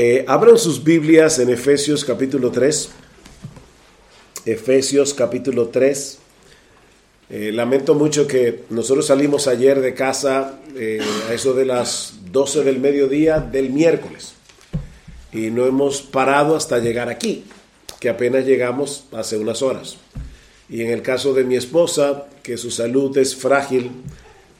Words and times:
Eh, 0.00 0.24
abran 0.28 0.56
sus 0.58 0.84
Biblias 0.84 1.40
en 1.40 1.50
Efesios 1.50 2.04
capítulo 2.04 2.52
3. 2.52 2.90
Efesios 4.46 5.12
capítulo 5.12 5.70
3. 5.70 6.18
Eh, 7.30 7.50
lamento 7.52 7.96
mucho 7.96 8.28
que 8.28 8.62
nosotros 8.70 9.08
salimos 9.08 9.48
ayer 9.48 9.80
de 9.80 9.94
casa 9.94 10.60
eh, 10.76 11.00
a 11.28 11.34
eso 11.34 11.52
de 11.52 11.64
las 11.64 12.14
12 12.30 12.62
del 12.62 12.78
mediodía 12.78 13.40
del 13.40 13.70
miércoles 13.70 14.34
y 15.32 15.50
no 15.50 15.66
hemos 15.66 16.00
parado 16.00 16.54
hasta 16.54 16.78
llegar 16.78 17.08
aquí, 17.08 17.42
que 17.98 18.08
apenas 18.08 18.46
llegamos 18.46 19.02
hace 19.10 19.36
unas 19.36 19.62
horas. 19.62 19.96
Y 20.68 20.82
en 20.82 20.90
el 20.90 21.02
caso 21.02 21.34
de 21.34 21.42
mi 21.42 21.56
esposa, 21.56 22.28
que 22.44 22.56
su 22.56 22.70
salud 22.70 23.18
es 23.18 23.34
frágil, 23.34 23.90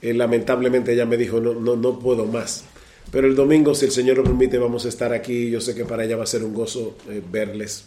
lamentablemente 0.02 0.94
ella 0.94 1.06
me 1.06 1.16
dijo, 1.16 1.38
no, 1.38 1.54
no, 1.54 1.76
no 1.76 2.00
puedo 2.00 2.24
más. 2.24 2.64
Pero 3.10 3.26
el 3.26 3.34
domingo, 3.34 3.74
si 3.74 3.86
el 3.86 3.90
Señor 3.90 4.18
lo 4.18 4.24
permite, 4.24 4.58
vamos 4.58 4.84
a 4.84 4.88
estar 4.88 5.12
aquí. 5.12 5.50
Yo 5.50 5.60
sé 5.60 5.74
que 5.74 5.84
para 5.84 6.04
ella 6.04 6.16
va 6.16 6.24
a 6.24 6.26
ser 6.26 6.44
un 6.44 6.52
gozo 6.52 6.96
eh, 7.08 7.22
verles 7.30 7.84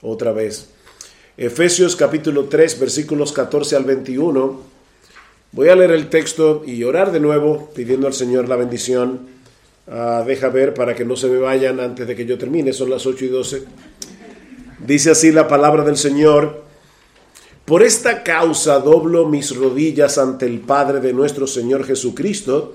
otra 0.00 0.32
vez. 0.32 0.68
Efesios 1.36 1.96
capítulo 1.96 2.44
3, 2.44 2.78
versículos 2.78 3.32
14 3.32 3.74
al 3.74 3.84
21. 3.84 4.60
Voy 5.52 5.68
a 5.68 5.74
leer 5.74 5.90
el 5.90 6.08
texto 6.08 6.62
y 6.64 6.84
orar 6.84 7.10
de 7.10 7.18
nuevo, 7.18 7.70
pidiendo 7.74 8.06
al 8.06 8.14
Señor 8.14 8.48
la 8.48 8.54
bendición. 8.54 9.26
Ah, 9.88 10.22
deja 10.24 10.48
ver 10.50 10.72
para 10.72 10.94
que 10.94 11.04
no 11.04 11.16
se 11.16 11.26
me 11.26 11.38
vayan 11.38 11.80
antes 11.80 12.06
de 12.06 12.14
que 12.14 12.24
yo 12.24 12.38
termine. 12.38 12.72
Son 12.72 12.90
las 12.90 13.06
8 13.06 13.24
y 13.24 13.28
12. 13.28 13.64
Dice 14.86 15.10
así 15.10 15.32
la 15.32 15.48
palabra 15.48 15.82
del 15.82 15.96
Señor. 15.96 16.62
Por 17.64 17.82
esta 17.82 18.22
causa 18.22 18.78
doblo 18.78 19.26
mis 19.26 19.56
rodillas 19.56 20.16
ante 20.16 20.46
el 20.46 20.60
Padre 20.60 21.00
de 21.00 21.12
nuestro 21.12 21.48
Señor 21.48 21.84
Jesucristo 21.84 22.74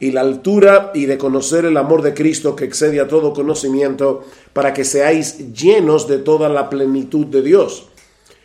y 0.00 0.10
la 0.10 0.22
altura 0.22 0.90
y 0.94 1.04
de 1.04 1.18
conocer 1.18 1.66
el 1.66 1.76
amor 1.76 2.02
de 2.02 2.14
Cristo 2.14 2.56
que 2.56 2.64
excede 2.64 3.00
a 3.00 3.06
todo 3.06 3.34
conocimiento, 3.34 4.24
para 4.52 4.72
que 4.72 4.84
seáis 4.84 5.52
llenos 5.52 6.08
de 6.08 6.18
toda 6.18 6.48
la 6.48 6.70
plenitud 6.70 7.26
de 7.26 7.42
Dios. 7.42 7.86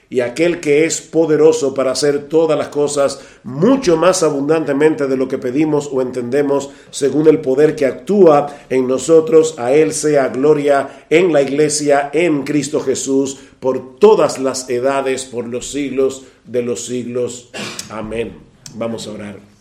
Y 0.08 0.20
aquel 0.20 0.60
que 0.60 0.86
es 0.86 1.02
poderoso 1.02 1.74
para 1.74 1.92
hacer 1.92 2.30
todas 2.30 2.58
las 2.58 2.68
cosas 2.68 3.22
mucho 3.44 3.98
más 3.98 4.22
abundantemente 4.22 5.08
de 5.08 5.18
lo 5.18 5.28
que 5.28 5.40
pedimos 5.40 5.90
o 5.92 6.02
entendemos, 6.02 6.70
según 6.92 7.28
el 7.28 7.40
poder 7.40 7.76
que 7.76 7.88
actúa 7.88 8.56
en 8.70 8.88
nosotros, 8.88 9.56
a 9.58 9.74
Él 9.74 9.94
sea 9.94 10.28
gloria 10.28 11.06
en 11.10 11.34
la 11.34 11.42
iglesia, 11.42 12.12
en 12.14 12.44
Cristo 12.44 12.82
Jesús, 12.82 13.40
por 13.60 13.98
todas 13.98 14.38
las 14.38 14.70
edades, 14.70 15.26
por 15.26 15.48
los 15.48 15.72
siglos 15.72 16.24
de 16.46 16.62
los 16.62 16.86
siglos. 16.86 17.50
Amén. 17.90 18.34
Vamos 18.76 19.08
a 19.08 19.12
orar. 19.12 19.55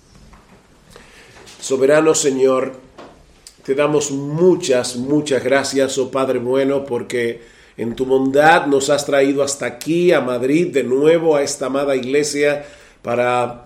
Soberano 1.64 2.14
Señor, 2.14 2.72
te 3.64 3.74
damos 3.74 4.10
muchas, 4.10 4.96
muchas 4.96 5.42
gracias, 5.42 5.96
oh 5.96 6.10
Padre 6.10 6.38
bueno, 6.38 6.84
porque 6.84 7.40
en 7.78 7.96
tu 7.96 8.04
bondad 8.04 8.66
nos 8.66 8.90
has 8.90 9.06
traído 9.06 9.42
hasta 9.42 9.64
aquí, 9.64 10.12
a 10.12 10.20
Madrid, 10.20 10.74
de 10.74 10.84
nuevo, 10.84 11.36
a 11.36 11.42
esta 11.42 11.64
amada 11.64 11.96
iglesia, 11.96 12.66
para 13.00 13.64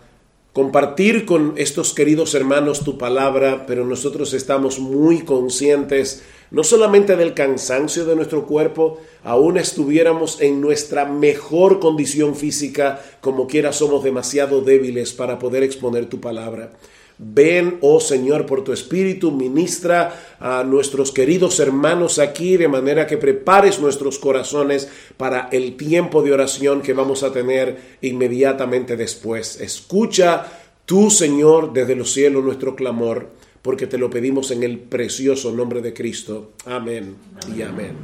compartir 0.53 1.27
con 1.27 1.55
estos 1.57 1.93
queridos 1.93 2.37
hermanos 2.37 2.85
tu 2.85 2.99
palabra, 2.99 3.65
pero 3.67 3.85
nosotros 3.85 4.33
estamos 4.33 4.79
muy 4.79 5.23
conscientes 5.23 6.23
no 6.53 6.63
solamente 6.63 7.17
del 7.17 7.35
cansancio 7.35 8.05
de 8.05 8.15
nuestro 8.15 8.47
cuerpo, 8.47 9.01
aún 9.25 9.59
estuviéramos 9.59 10.41
en 10.41 10.61
nuestra 10.61 11.05
mejor 11.05 11.81
condición 11.81 12.37
física, 12.37 13.03
como 13.21 13.49
quiera 13.49 13.73
somos 13.73 14.05
demasiado 14.05 14.61
débiles 14.61 15.13
para 15.13 15.41
poder 15.41 15.65
exponer 15.65 16.07
tu 16.07 16.21
palabra. 16.21 16.71
Ven, 17.19 17.79
oh 17.81 17.99
Señor, 17.99 18.47
por 18.47 18.63
tu 18.63 18.73
Espíritu, 18.73 19.33
ministra 19.33 20.37
a 20.39 20.63
nuestros 20.63 21.11
queridos 21.11 21.59
hermanos 21.59 22.21
aquí 22.21 22.57
de 22.57 22.69
manera 22.69 23.09
que 23.09 23.17
prepares 23.17 23.81
nuestros 23.81 24.21
corazones 24.21 24.89
para 25.17 25.49
el 25.51 25.77
tiempo 25.77 26.23
de 26.23 26.33
oración 26.33 26.81
que 26.81 26.93
vamos 26.93 27.25
a 27.25 27.33
tener 27.33 27.77
inmediatamente 28.03 28.97
después. 28.97 29.61
Escucha 29.61 30.47
tú, 30.87 31.11
Señor, 31.11 31.73
desde 31.73 31.97
los 31.97 32.13
cielos 32.13 32.45
nuestro 32.45 32.77
clamor, 32.77 33.31
porque 33.63 33.89
te 33.89 33.99
lo 33.99 34.09
pedimos 34.09 34.53
en 34.53 34.63
el 34.63 34.79
precioso 34.79 35.51
nombre 35.51 35.83
de 35.83 35.93
Cristo. 35.93 36.53
Amén 36.67 37.17
y 37.57 37.63
amén. 37.63 37.97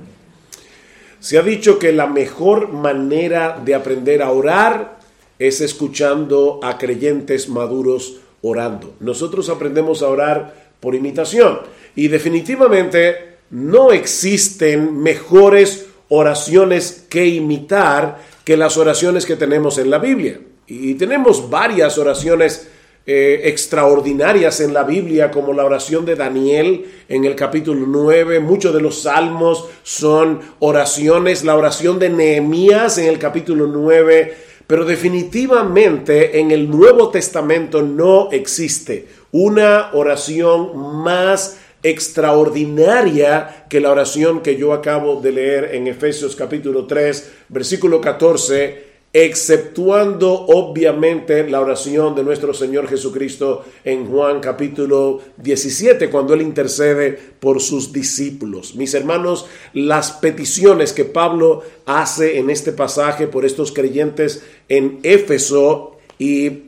Se 1.21 1.39
ha 1.39 1.43
dicho 1.43 1.79
que 1.79 1.93
la 1.93 2.09
mejor 2.09 2.73
manera 2.73 3.63
de 3.65 3.77
aprender 3.77 4.23
a 4.23 4.33
orar 4.33 4.99
es 5.39 5.61
escuchando 5.61 6.59
a 6.63 6.79
creyentes 6.79 7.49
maduros 7.49 8.21
orando. 8.45 8.95
Nosotros 9.01 9.49
aprendemos 9.49 10.03
a 10.03 10.09
orar 10.09 10.55
por 10.79 10.95
imitación 10.95 11.61
y 11.97 12.09
definitivamente 12.09 13.39
no 13.51 13.91
existen 13.91 15.03
mejores 15.03 15.87
oraciones 16.09 17.07
que 17.09 17.27
imitar 17.27 18.19
que 18.45 18.59
las 18.59 18.77
oraciones 18.77 19.25
que 19.25 19.37
tenemos 19.37 19.79
en 19.79 19.91
la 19.91 19.99
Biblia. 19.99 20.41
Y 20.67 20.95
tenemos 20.95 21.49
varias 21.49 21.97
oraciones 21.97 22.69
eh, 23.07 23.43
extraordinarias 23.45 24.61
en 24.61 24.75
la 24.75 24.83
Biblia, 24.83 25.31
como 25.31 25.53
la 25.55 25.65
oración 25.65 26.05
de 26.05 26.15
Daniel 26.15 26.85
en 27.09 27.25
el 27.25 27.35
capítulo 27.35 27.87
9. 27.87 28.41
Muchos 28.41 28.75
de 28.75 28.81
los 28.83 29.03
salmos 29.03 29.69
son 29.83 30.41
oraciones. 30.59 31.45
La 31.45 31.57
oración 31.57 31.99
de 31.99 32.11
Nehemías 32.11 32.99
en 32.99 33.07
el 33.07 33.19
capítulo 33.19 33.67
9 33.67 34.54
pero 34.67 34.85
definitivamente 34.85 36.41
en 36.41 36.51
el 36.51 36.71
Nuevo 36.71 37.11
Testamento 37.11 37.83
no 37.83 38.31
existe 38.33 39.07
una 39.33 39.91
oración 39.93 41.03
más 41.03 41.59
extraordinaria 41.83 43.67
que 43.69 43.81
la 43.81 43.91
oración 43.91 44.41
que 44.41 44.57
yo 44.57 44.73
acabo 44.73 45.21
de 45.21 45.33
leer 45.33 45.75
en 45.75 45.87
Efesios 45.87 46.35
capítulo 46.35 46.87
3, 46.87 47.33
versículo 47.51 48.01
14, 48.01 48.94
exceptuando 49.17 50.33
obviamente 50.33 51.49
la 51.49 51.61
oración 51.61 52.17
de 52.17 52.25
nuestro 52.25 52.53
Señor 52.53 52.89
Jesucristo 52.89 53.65
en 53.85 54.07
Juan 54.07 54.41
capítulo 54.41 55.21
17, 55.37 56.11
cuando 56.11 56.35
Él 56.35 56.43
intercede 56.43 57.17
por 57.39 57.61
sus 57.61 57.93
discípulos. 57.93 58.75
Mis 58.75 58.93
hermanos, 58.93 59.47
las 59.73 60.11
peticiones 60.11 60.93
que 60.93 61.05
Pablo 61.05 61.63
hace 61.87 62.41
en 62.41 62.51
este 62.51 62.73
pasaje 62.73 63.29
por 63.29 63.45
estos 63.45 63.71
creyentes 63.71 64.43
en 64.69 64.99
Éfeso 65.05 65.97
y 66.19 66.65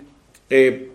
eh, 0.48 0.90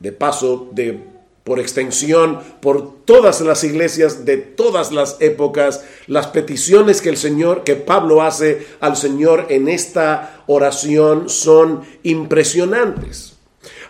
de 0.00 0.12
paso 0.12 0.70
de 0.72 1.13
por 1.44 1.60
extensión, 1.60 2.40
por 2.60 3.04
todas 3.04 3.42
las 3.42 3.64
iglesias 3.64 4.24
de 4.24 4.38
todas 4.38 4.92
las 4.92 5.18
épocas, 5.20 5.84
las 6.06 6.26
peticiones 6.28 7.02
que 7.02 7.10
el 7.10 7.18
Señor, 7.18 7.64
que 7.64 7.76
Pablo 7.76 8.22
hace 8.22 8.66
al 8.80 8.96
Señor 8.96 9.46
en 9.50 9.68
esta 9.68 10.42
oración 10.46 11.28
son 11.28 11.82
impresionantes. 12.02 13.34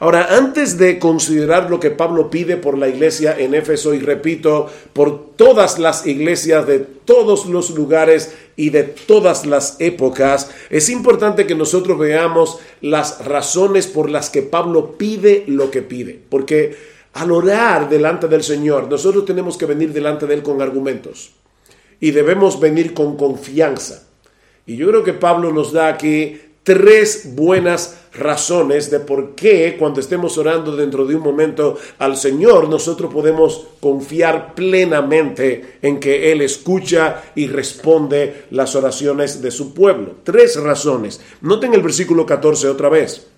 Ahora, 0.00 0.36
antes 0.36 0.76
de 0.76 0.98
considerar 0.98 1.70
lo 1.70 1.78
que 1.78 1.90
Pablo 1.90 2.28
pide 2.28 2.56
por 2.56 2.76
la 2.76 2.88
iglesia 2.88 3.36
en 3.38 3.54
Éfeso, 3.54 3.94
y 3.94 4.00
repito, 4.00 4.68
por 4.92 5.34
todas 5.36 5.78
las 5.78 6.06
iglesias 6.06 6.66
de 6.66 6.80
todos 6.80 7.46
los 7.46 7.70
lugares 7.70 8.34
y 8.56 8.70
de 8.70 8.82
todas 8.82 9.46
las 9.46 9.76
épocas, 9.78 10.50
es 10.70 10.88
importante 10.88 11.46
que 11.46 11.54
nosotros 11.54 11.98
veamos 11.98 12.58
las 12.80 13.24
razones 13.24 13.86
por 13.86 14.10
las 14.10 14.30
que 14.30 14.42
Pablo 14.42 14.98
pide 14.98 15.44
lo 15.46 15.70
que 15.70 15.82
pide, 15.82 16.20
porque 16.28 16.93
al 17.14 17.30
orar 17.32 17.88
delante 17.88 18.28
del 18.28 18.42
Señor, 18.42 18.88
nosotros 18.90 19.24
tenemos 19.24 19.56
que 19.56 19.66
venir 19.66 19.92
delante 19.92 20.26
de 20.26 20.34
Él 20.34 20.42
con 20.42 20.60
argumentos 20.60 21.32
y 22.00 22.10
debemos 22.10 22.60
venir 22.60 22.92
con 22.92 23.16
confianza. 23.16 24.06
Y 24.66 24.76
yo 24.76 24.88
creo 24.88 25.04
que 25.04 25.12
Pablo 25.12 25.52
nos 25.52 25.72
da 25.72 25.88
aquí 25.88 26.40
tres 26.64 27.34
buenas 27.34 27.98
razones 28.14 28.90
de 28.90 29.00
por 29.00 29.34
qué 29.34 29.76
cuando 29.78 30.00
estemos 30.00 30.36
orando 30.38 30.74
dentro 30.74 31.04
de 31.04 31.14
un 31.14 31.22
momento 31.22 31.76
al 31.98 32.16
Señor, 32.16 32.68
nosotros 32.68 33.12
podemos 33.12 33.68
confiar 33.80 34.54
plenamente 34.54 35.78
en 35.82 36.00
que 36.00 36.32
Él 36.32 36.40
escucha 36.40 37.22
y 37.34 37.46
responde 37.46 38.46
las 38.50 38.74
oraciones 38.74 39.40
de 39.40 39.50
su 39.50 39.72
pueblo. 39.72 40.16
Tres 40.24 40.60
razones. 40.60 41.20
Noten 41.42 41.74
el 41.74 41.82
versículo 41.82 42.26
14 42.26 42.68
otra 42.68 42.88
vez. 42.88 43.33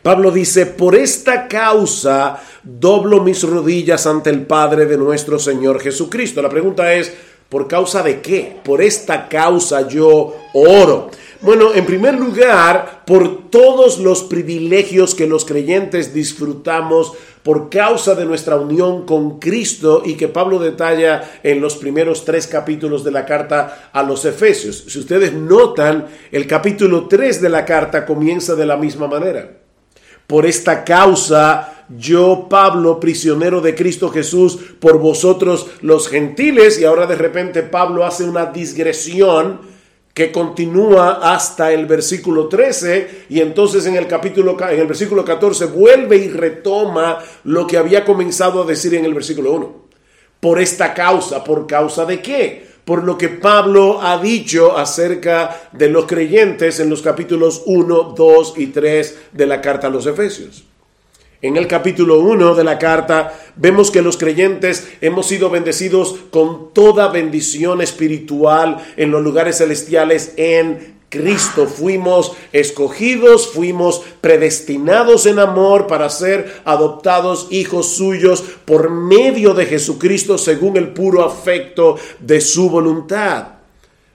Pablo 0.00 0.30
dice, 0.30 0.66
por 0.66 0.94
esta 0.94 1.48
causa 1.48 2.40
doblo 2.62 3.22
mis 3.22 3.42
rodillas 3.42 4.06
ante 4.06 4.30
el 4.30 4.46
Padre 4.46 4.86
de 4.86 4.96
nuestro 4.96 5.38
Señor 5.38 5.80
Jesucristo. 5.80 6.40
La 6.40 6.48
pregunta 6.48 6.94
es, 6.94 7.12
¿Por 7.52 7.68
causa 7.68 8.02
de 8.02 8.22
qué? 8.22 8.56
Por 8.64 8.80
esta 8.80 9.28
causa 9.28 9.86
yo 9.86 10.34
oro. 10.54 11.10
Bueno, 11.42 11.74
en 11.74 11.84
primer 11.84 12.14
lugar, 12.14 13.02
por 13.06 13.50
todos 13.50 13.98
los 13.98 14.22
privilegios 14.22 15.14
que 15.14 15.26
los 15.26 15.44
creyentes 15.44 16.14
disfrutamos 16.14 17.12
por 17.42 17.68
causa 17.68 18.14
de 18.14 18.24
nuestra 18.24 18.56
unión 18.56 19.04
con 19.04 19.38
Cristo 19.38 20.02
y 20.02 20.14
que 20.14 20.28
Pablo 20.28 20.58
detalla 20.60 21.40
en 21.42 21.60
los 21.60 21.76
primeros 21.76 22.24
tres 22.24 22.46
capítulos 22.46 23.04
de 23.04 23.10
la 23.10 23.26
carta 23.26 23.90
a 23.92 24.02
los 24.02 24.24
Efesios. 24.24 24.86
Si 24.88 24.98
ustedes 24.98 25.34
notan, 25.34 26.06
el 26.30 26.46
capítulo 26.46 27.06
3 27.06 27.42
de 27.42 27.48
la 27.50 27.66
carta 27.66 28.06
comienza 28.06 28.54
de 28.54 28.64
la 28.64 28.78
misma 28.78 29.08
manera. 29.08 29.61
Por 30.32 30.46
esta 30.46 30.82
causa, 30.82 31.84
yo, 31.94 32.46
Pablo, 32.48 32.98
prisionero 32.98 33.60
de 33.60 33.74
Cristo 33.74 34.08
Jesús, 34.08 34.58
por 34.80 34.98
vosotros 34.98 35.66
los 35.82 36.08
gentiles, 36.08 36.80
y 36.80 36.86
ahora 36.86 37.04
de 37.06 37.16
repente 37.16 37.62
Pablo 37.62 38.02
hace 38.02 38.24
una 38.24 38.46
digresión 38.46 39.60
que 40.14 40.32
continúa 40.32 41.34
hasta 41.34 41.70
el 41.70 41.84
versículo 41.84 42.48
13 42.48 43.26
y 43.28 43.40
entonces 43.40 43.84
en 43.84 43.96
el 43.96 44.06
capítulo 44.06 44.56
en 44.70 44.80
el 44.80 44.86
versículo 44.86 45.22
14 45.22 45.66
vuelve 45.66 46.16
y 46.16 46.30
retoma 46.30 47.18
lo 47.44 47.66
que 47.66 47.76
había 47.76 48.02
comenzado 48.02 48.62
a 48.62 48.66
decir 48.66 48.94
en 48.94 49.04
el 49.04 49.12
versículo 49.12 49.52
1. 49.52 49.82
Por 50.40 50.58
esta 50.60 50.94
causa, 50.94 51.44
¿por 51.44 51.66
causa 51.66 52.06
de 52.06 52.22
qué? 52.22 52.71
Por 52.84 53.04
lo 53.04 53.16
que 53.16 53.28
Pablo 53.28 54.02
ha 54.02 54.18
dicho 54.20 54.76
acerca 54.76 55.68
de 55.72 55.88
los 55.88 56.06
creyentes 56.06 56.80
en 56.80 56.90
los 56.90 57.02
capítulos 57.02 57.62
1, 57.66 58.14
2 58.16 58.54
y 58.56 58.66
3 58.68 59.18
de 59.32 59.46
la 59.46 59.60
carta 59.60 59.86
a 59.86 59.90
los 59.90 60.06
Efesios. 60.06 60.64
En 61.42 61.56
el 61.56 61.66
capítulo 61.66 62.20
1 62.20 62.54
de 62.54 62.62
la 62.62 62.78
carta 62.78 63.36
vemos 63.56 63.90
que 63.90 64.00
los 64.00 64.16
creyentes 64.16 64.88
hemos 65.00 65.26
sido 65.26 65.50
bendecidos 65.50 66.14
con 66.30 66.72
toda 66.72 67.08
bendición 67.08 67.82
espiritual 67.82 68.78
en 68.96 69.10
los 69.10 69.22
lugares 69.22 69.58
celestiales 69.58 70.34
en 70.36 71.01
Cristo. 71.12 71.66
Fuimos 71.66 72.32
escogidos, 72.52 73.48
fuimos 73.52 74.02
predestinados 74.22 75.26
en 75.26 75.38
amor 75.38 75.86
para 75.86 76.08
ser 76.08 76.62
adoptados 76.64 77.48
hijos 77.50 77.94
suyos 77.94 78.42
por 78.64 78.90
medio 78.90 79.52
de 79.52 79.66
Jesucristo 79.66 80.38
según 80.38 80.78
el 80.78 80.88
puro 80.88 81.22
afecto 81.22 81.96
de 82.18 82.40
su 82.40 82.70
voluntad. 82.70 83.48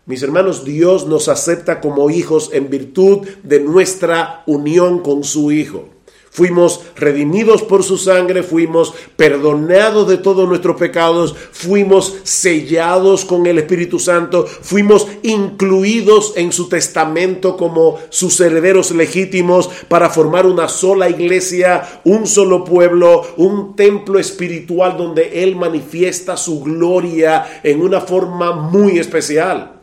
Mis 0.07 0.23
hermanos, 0.23 0.65
Dios 0.65 1.05
nos 1.05 1.27
acepta 1.27 1.79
como 1.79 2.09
hijos 2.09 2.49
en 2.53 2.69
virtud 2.69 3.27
de 3.43 3.59
nuestra 3.59 4.41
unión 4.47 5.00
con 5.00 5.23
su 5.23 5.51
Hijo. 5.51 5.96
Fuimos 6.38 6.81
redimidos 6.95 7.63
por 7.63 7.84
su 7.84 7.98
sangre, 7.98 8.44
fuimos 8.44 8.94
perdonados 9.16 10.07
de 10.07 10.18
todos 10.18 10.48
nuestros 10.48 10.75
pecados, 10.75 11.36
fuimos 11.51 12.18
sellados 12.22 13.25
con 13.25 13.48
el 13.48 13.57
Espíritu 13.57 13.98
Santo, 13.98 14.45
fuimos 14.45 15.07
incluidos 15.24 16.34
en 16.36 16.51
su 16.51 16.69
testamento 16.69 17.57
como 17.57 17.98
sus 18.10 18.39
herederos 18.39 18.92
legítimos 18.92 19.68
para 19.88 20.12
formar 20.12 20.45
una 20.45 20.69
sola 20.69 21.10
iglesia, 21.10 22.01
un 22.04 22.28
solo 22.28 22.63
pueblo, 22.63 23.24
un 23.38 23.75
templo 23.75 24.19
espiritual 24.19 24.95
donde 24.95 25.42
Él 25.42 25.56
manifiesta 25.56 26.38
su 26.38 26.62
gloria 26.62 27.62
en 27.63 27.81
una 27.81 28.00
forma 28.00 28.51
muy 28.51 29.00
especial. 29.00 29.81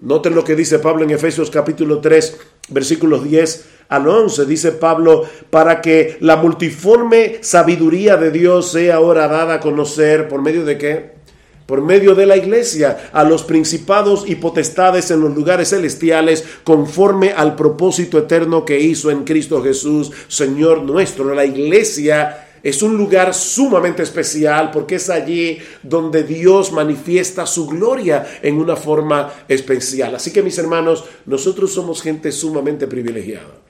Noten 0.00 0.34
lo 0.34 0.44
que 0.44 0.54
dice 0.54 0.80
Pablo 0.80 1.04
en 1.04 1.12
Efesios 1.12 1.50
capítulo 1.50 2.02
3, 2.02 2.36
versículos 2.68 3.24
10 3.24 3.77
al 3.88 4.06
11 4.06 4.44
dice 4.44 4.72
Pablo, 4.72 5.24
para 5.50 5.80
que 5.80 6.18
la 6.20 6.36
multiforme 6.36 7.38
sabiduría 7.40 8.16
de 8.16 8.30
Dios 8.30 8.72
sea 8.72 8.96
ahora 8.96 9.28
dada 9.28 9.54
a 9.54 9.60
conocer 9.60 10.28
por 10.28 10.42
medio 10.42 10.64
de 10.64 10.76
qué? 10.76 11.18
Por 11.64 11.82
medio 11.82 12.14
de 12.14 12.26
la 12.26 12.36
iglesia, 12.36 13.10
a 13.12 13.24
los 13.24 13.44
principados 13.44 14.24
y 14.26 14.36
potestades 14.36 15.10
en 15.10 15.20
los 15.20 15.34
lugares 15.34 15.70
celestiales, 15.70 16.44
conforme 16.64 17.32
al 17.32 17.56
propósito 17.56 18.18
eterno 18.18 18.64
que 18.64 18.80
hizo 18.80 19.10
en 19.10 19.24
Cristo 19.24 19.62
Jesús, 19.62 20.10
Señor 20.28 20.82
nuestro. 20.82 21.34
La 21.34 21.44
iglesia 21.44 22.46
es 22.62 22.82
un 22.82 22.96
lugar 22.96 23.34
sumamente 23.34 24.02
especial 24.02 24.70
porque 24.70 24.96
es 24.96 25.08
allí 25.10 25.58
donde 25.82 26.24
Dios 26.24 26.72
manifiesta 26.72 27.46
su 27.46 27.66
gloria 27.66 28.26
en 28.42 28.56
una 28.56 28.76
forma 28.76 29.32
especial. 29.46 30.14
Así 30.14 30.32
que 30.32 30.42
mis 30.42 30.58
hermanos, 30.58 31.04
nosotros 31.26 31.72
somos 31.72 32.02
gente 32.02 32.32
sumamente 32.32 32.86
privilegiada. 32.86 33.67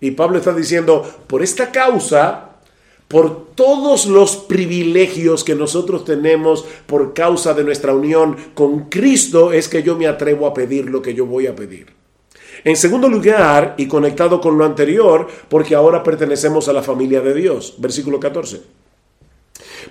Y 0.00 0.12
Pablo 0.12 0.38
está 0.38 0.52
diciendo, 0.52 1.04
por 1.26 1.42
esta 1.42 1.72
causa, 1.72 2.50
por 3.08 3.54
todos 3.54 4.06
los 4.06 4.36
privilegios 4.36 5.42
que 5.42 5.54
nosotros 5.54 6.04
tenemos 6.04 6.64
por 6.86 7.14
causa 7.14 7.54
de 7.54 7.64
nuestra 7.64 7.94
unión 7.94 8.36
con 8.54 8.88
Cristo, 8.88 9.52
es 9.52 9.68
que 9.68 9.82
yo 9.82 9.96
me 9.96 10.06
atrevo 10.06 10.46
a 10.46 10.54
pedir 10.54 10.90
lo 10.90 11.02
que 11.02 11.14
yo 11.14 11.26
voy 11.26 11.46
a 11.46 11.56
pedir. 11.56 11.98
En 12.64 12.76
segundo 12.76 13.08
lugar, 13.08 13.74
y 13.78 13.86
conectado 13.86 14.40
con 14.40 14.58
lo 14.58 14.64
anterior, 14.64 15.26
porque 15.48 15.74
ahora 15.74 16.02
pertenecemos 16.02 16.68
a 16.68 16.72
la 16.72 16.82
familia 16.82 17.20
de 17.20 17.34
Dios, 17.34 17.74
versículo 17.78 18.20
14. 18.20 18.60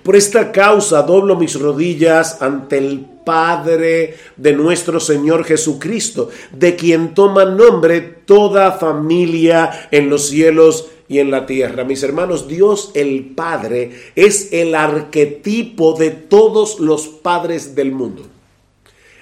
Por 0.02 0.16
esta 0.16 0.52
causa 0.52 1.02
doblo 1.02 1.36
mis 1.36 1.58
rodillas 1.58 2.40
ante 2.40 2.78
el 2.78 3.06
Padre 3.28 4.14
de 4.38 4.54
nuestro 4.54 4.98
Señor 4.98 5.44
Jesucristo, 5.44 6.30
de 6.50 6.74
quien 6.76 7.12
toma 7.12 7.44
nombre 7.44 8.00
toda 8.00 8.72
familia 8.72 9.88
en 9.90 10.08
los 10.08 10.30
cielos 10.30 10.88
y 11.08 11.18
en 11.18 11.30
la 11.30 11.44
tierra. 11.44 11.84
Mis 11.84 12.02
hermanos, 12.02 12.48
Dios 12.48 12.90
el 12.94 13.34
Padre 13.36 13.90
es 14.14 14.50
el 14.54 14.74
arquetipo 14.74 15.92
de 15.92 16.08
todos 16.08 16.80
los 16.80 17.06
padres 17.06 17.74
del 17.74 17.92
mundo. 17.92 18.22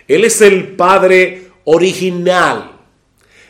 Él 0.06 0.24
es 0.24 0.40
el 0.40 0.76
Padre 0.76 1.48
original. 1.64 2.76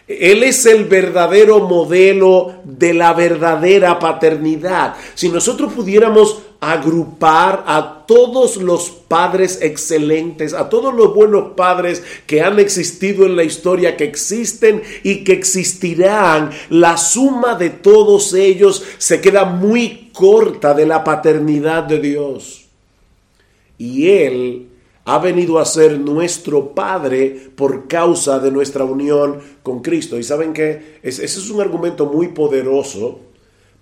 Él 0.08 0.42
es 0.42 0.64
el 0.64 0.84
verdadero 0.84 1.68
modelo 1.68 2.62
de 2.64 2.94
la 2.94 3.12
verdadera 3.12 3.98
paternidad. 3.98 4.94
Si 5.14 5.28
nosotros 5.28 5.74
pudiéramos 5.74 6.44
agrupar 6.72 7.62
a 7.68 8.04
todos 8.06 8.56
los 8.56 8.90
padres 8.90 9.60
excelentes, 9.62 10.52
a 10.52 10.68
todos 10.68 10.92
los 10.92 11.14
buenos 11.14 11.52
padres 11.54 12.02
que 12.26 12.42
han 12.42 12.58
existido 12.58 13.24
en 13.24 13.36
la 13.36 13.44
historia, 13.44 13.96
que 13.96 14.02
existen 14.02 14.82
y 15.04 15.22
que 15.22 15.32
existirán, 15.32 16.50
la 16.70 16.96
suma 16.96 17.54
de 17.54 17.70
todos 17.70 18.34
ellos 18.34 18.82
se 18.98 19.20
queda 19.20 19.44
muy 19.44 20.10
corta 20.12 20.74
de 20.74 20.86
la 20.86 21.04
paternidad 21.04 21.84
de 21.84 22.00
Dios. 22.00 22.66
Y 23.78 24.08
Él 24.08 24.66
ha 25.04 25.18
venido 25.20 25.60
a 25.60 25.64
ser 25.64 26.00
nuestro 26.00 26.74
Padre 26.74 27.50
por 27.54 27.86
causa 27.86 28.40
de 28.40 28.50
nuestra 28.50 28.84
unión 28.84 29.38
con 29.62 29.82
Cristo. 29.82 30.18
Y 30.18 30.24
saben 30.24 30.52
que 30.52 30.98
ese 31.00 31.24
es 31.26 31.48
un 31.48 31.60
argumento 31.60 32.06
muy 32.06 32.28
poderoso 32.28 33.20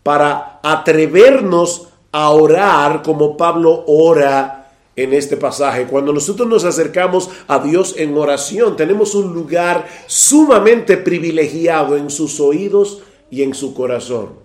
para 0.02 0.60
atrevernos 0.62 1.88
a 2.14 2.30
orar 2.30 3.02
como 3.02 3.36
Pablo 3.36 3.82
ora 3.88 4.70
en 4.94 5.12
este 5.12 5.36
pasaje. 5.36 5.88
Cuando 5.88 6.12
nosotros 6.12 6.48
nos 6.48 6.64
acercamos 6.64 7.28
a 7.48 7.58
Dios 7.58 7.96
en 7.98 8.16
oración, 8.16 8.76
tenemos 8.76 9.16
un 9.16 9.34
lugar 9.34 9.88
sumamente 10.06 10.96
privilegiado 10.96 11.96
en 11.96 12.10
sus 12.10 12.38
oídos 12.38 13.02
y 13.32 13.42
en 13.42 13.52
su 13.52 13.74
corazón. 13.74 14.43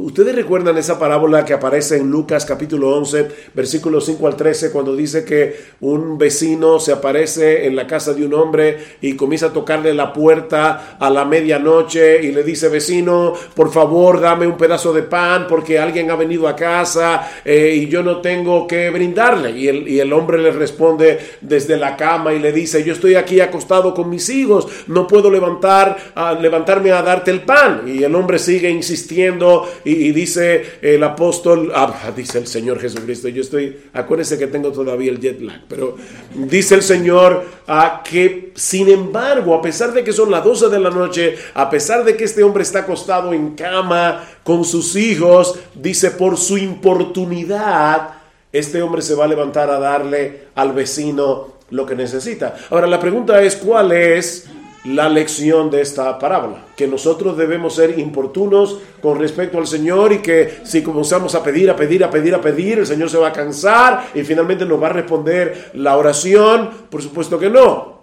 Ustedes 0.00 0.32
recuerdan 0.34 0.78
esa 0.78 0.96
parábola 0.96 1.44
que 1.44 1.52
aparece 1.52 1.96
en 1.96 2.08
Lucas 2.08 2.44
capítulo 2.44 2.96
11, 2.96 3.28
versículos 3.52 4.06
5 4.06 4.26
al 4.28 4.36
13, 4.36 4.70
cuando 4.70 4.94
dice 4.94 5.24
que 5.24 5.56
un 5.80 6.16
vecino 6.16 6.78
se 6.78 6.92
aparece 6.92 7.66
en 7.66 7.74
la 7.74 7.86
casa 7.86 8.14
de 8.14 8.24
un 8.24 8.32
hombre 8.34 8.78
y 9.00 9.14
comienza 9.14 9.46
a 9.46 9.52
tocarle 9.52 9.92
la 9.94 10.12
puerta 10.12 10.96
a 11.00 11.10
la 11.10 11.24
medianoche 11.24 12.22
y 12.22 12.30
le 12.30 12.44
dice, 12.44 12.68
vecino, 12.68 13.32
por 13.56 13.72
favor, 13.72 14.20
dame 14.20 14.46
un 14.46 14.56
pedazo 14.56 14.92
de 14.92 15.02
pan 15.02 15.46
porque 15.48 15.80
alguien 15.80 16.10
ha 16.12 16.16
venido 16.16 16.46
a 16.46 16.54
casa 16.54 17.28
eh, 17.44 17.74
y 17.74 17.88
yo 17.88 18.04
no 18.04 18.20
tengo 18.20 18.68
que 18.68 18.90
brindarle. 18.90 19.50
Y 19.50 19.66
el, 19.66 19.88
y 19.88 19.98
el 19.98 20.12
hombre 20.12 20.38
le 20.38 20.52
responde 20.52 21.18
desde 21.40 21.76
la 21.76 21.96
cama 21.96 22.32
y 22.32 22.38
le 22.38 22.52
dice, 22.52 22.84
yo 22.84 22.92
estoy 22.92 23.16
aquí 23.16 23.40
acostado 23.40 23.94
con 23.94 24.08
mis 24.08 24.28
hijos, 24.28 24.68
no 24.86 25.08
puedo 25.08 25.28
levantar, 25.28 25.96
a, 26.14 26.34
levantarme 26.34 26.92
a 26.92 27.02
darte 27.02 27.32
el 27.32 27.42
pan. 27.42 27.82
Y 27.86 28.04
el 28.04 28.14
hombre 28.14 28.38
sigue 28.38 28.70
insistiendo 28.70 29.66
y, 29.88 30.12
dice 30.12 30.78
el 30.82 31.02
apóstol, 31.02 31.72
ah, 31.74 32.12
dice 32.14 32.38
el 32.38 32.46
Señor 32.46 32.78
Jesucristo, 32.78 33.28
yo 33.28 33.40
estoy, 33.40 33.76
acuérdense 33.94 34.38
que 34.38 34.46
tengo 34.46 34.70
todavía 34.70 35.10
el 35.10 35.18
jet 35.18 35.40
lag, 35.40 35.62
pero 35.66 35.96
dice 36.34 36.74
el 36.74 36.82
Señor 36.82 37.44
ah, 37.66 38.02
que 38.04 38.52
sin 38.54 38.90
embargo, 38.90 39.54
a 39.54 39.62
pesar 39.62 39.92
de 39.92 40.04
que 40.04 40.12
son 40.12 40.30
las 40.30 40.44
12 40.44 40.68
de 40.68 40.80
la 40.80 40.90
noche, 40.90 41.36
a 41.54 41.70
pesar 41.70 42.04
de 42.04 42.16
que 42.16 42.24
este 42.24 42.42
hombre 42.42 42.64
está 42.64 42.80
acostado 42.80 43.32
en 43.32 43.54
cama 43.54 44.24
con 44.44 44.64
sus 44.64 44.94
hijos, 44.94 45.58
dice 45.74 46.10
por 46.10 46.36
su 46.36 46.58
importunidad, 46.58 48.10
este 48.52 48.82
hombre 48.82 49.00
se 49.00 49.14
va 49.14 49.24
a 49.24 49.28
levantar 49.28 49.70
a 49.70 49.78
darle 49.78 50.48
al 50.54 50.72
vecino 50.72 51.58
lo 51.70 51.86
que 51.86 51.94
necesita. 51.94 52.56
Ahora 52.70 52.86
la 52.86 53.00
pregunta 53.00 53.42
es, 53.42 53.56
¿cuál 53.56 53.92
es 53.92 54.48
la 54.84 55.08
lección 55.08 55.70
de 55.70 55.80
esta 55.80 56.18
parábola, 56.18 56.64
que 56.76 56.86
nosotros 56.86 57.36
debemos 57.36 57.74
ser 57.74 57.98
importunos 57.98 58.78
con 59.02 59.18
respecto 59.18 59.58
al 59.58 59.66
Señor 59.66 60.12
y 60.12 60.18
que 60.18 60.60
si 60.64 60.82
comenzamos 60.82 61.34
a 61.34 61.42
pedir, 61.42 61.68
a 61.70 61.76
pedir, 61.76 62.04
a 62.04 62.10
pedir, 62.10 62.34
a 62.34 62.40
pedir, 62.40 62.78
el 62.78 62.86
Señor 62.86 63.10
se 63.10 63.18
va 63.18 63.28
a 63.28 63.32
cansar 63.32 64.08
y 64.14 64.22
finalmente 64.22 64.64
nos 64.64 64.80
va 64.80 64.86
a 64.86 64.92
responder 64.92 65.72
la 65.74 65.96
oración, 65.96 66.70
por 66.90 67.02
supuesto 67.02 67.38
que 67.38 67.50
no. 67.50 67.98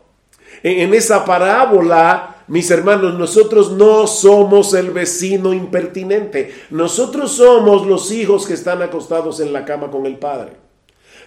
En, 0.64 0.94
esa 0.94 1.24
parábola, 1.26 2.44
mis 2.48 2.70
hermanos, 2.72 3.14
nosotros 3.14 3.72
no 3.72 4.08
somos 4.08 4.74
el 4.74 4.92
vecino 4.92 5.54
impertinente, 5.54 6.54
nosotros 6.72 7.32
somos 7.32 7.86
los 7.86 8.12
hijos 8.12 8.48
que 8.48 8.54
están 8.54 8.82
acostados 8.82 9.40
en 9.40 9.54
la 9.54 9.64
cama 9.64 9.92
con 9.92 10.06
el 10.06 10.18
Padre. 10.18 10.65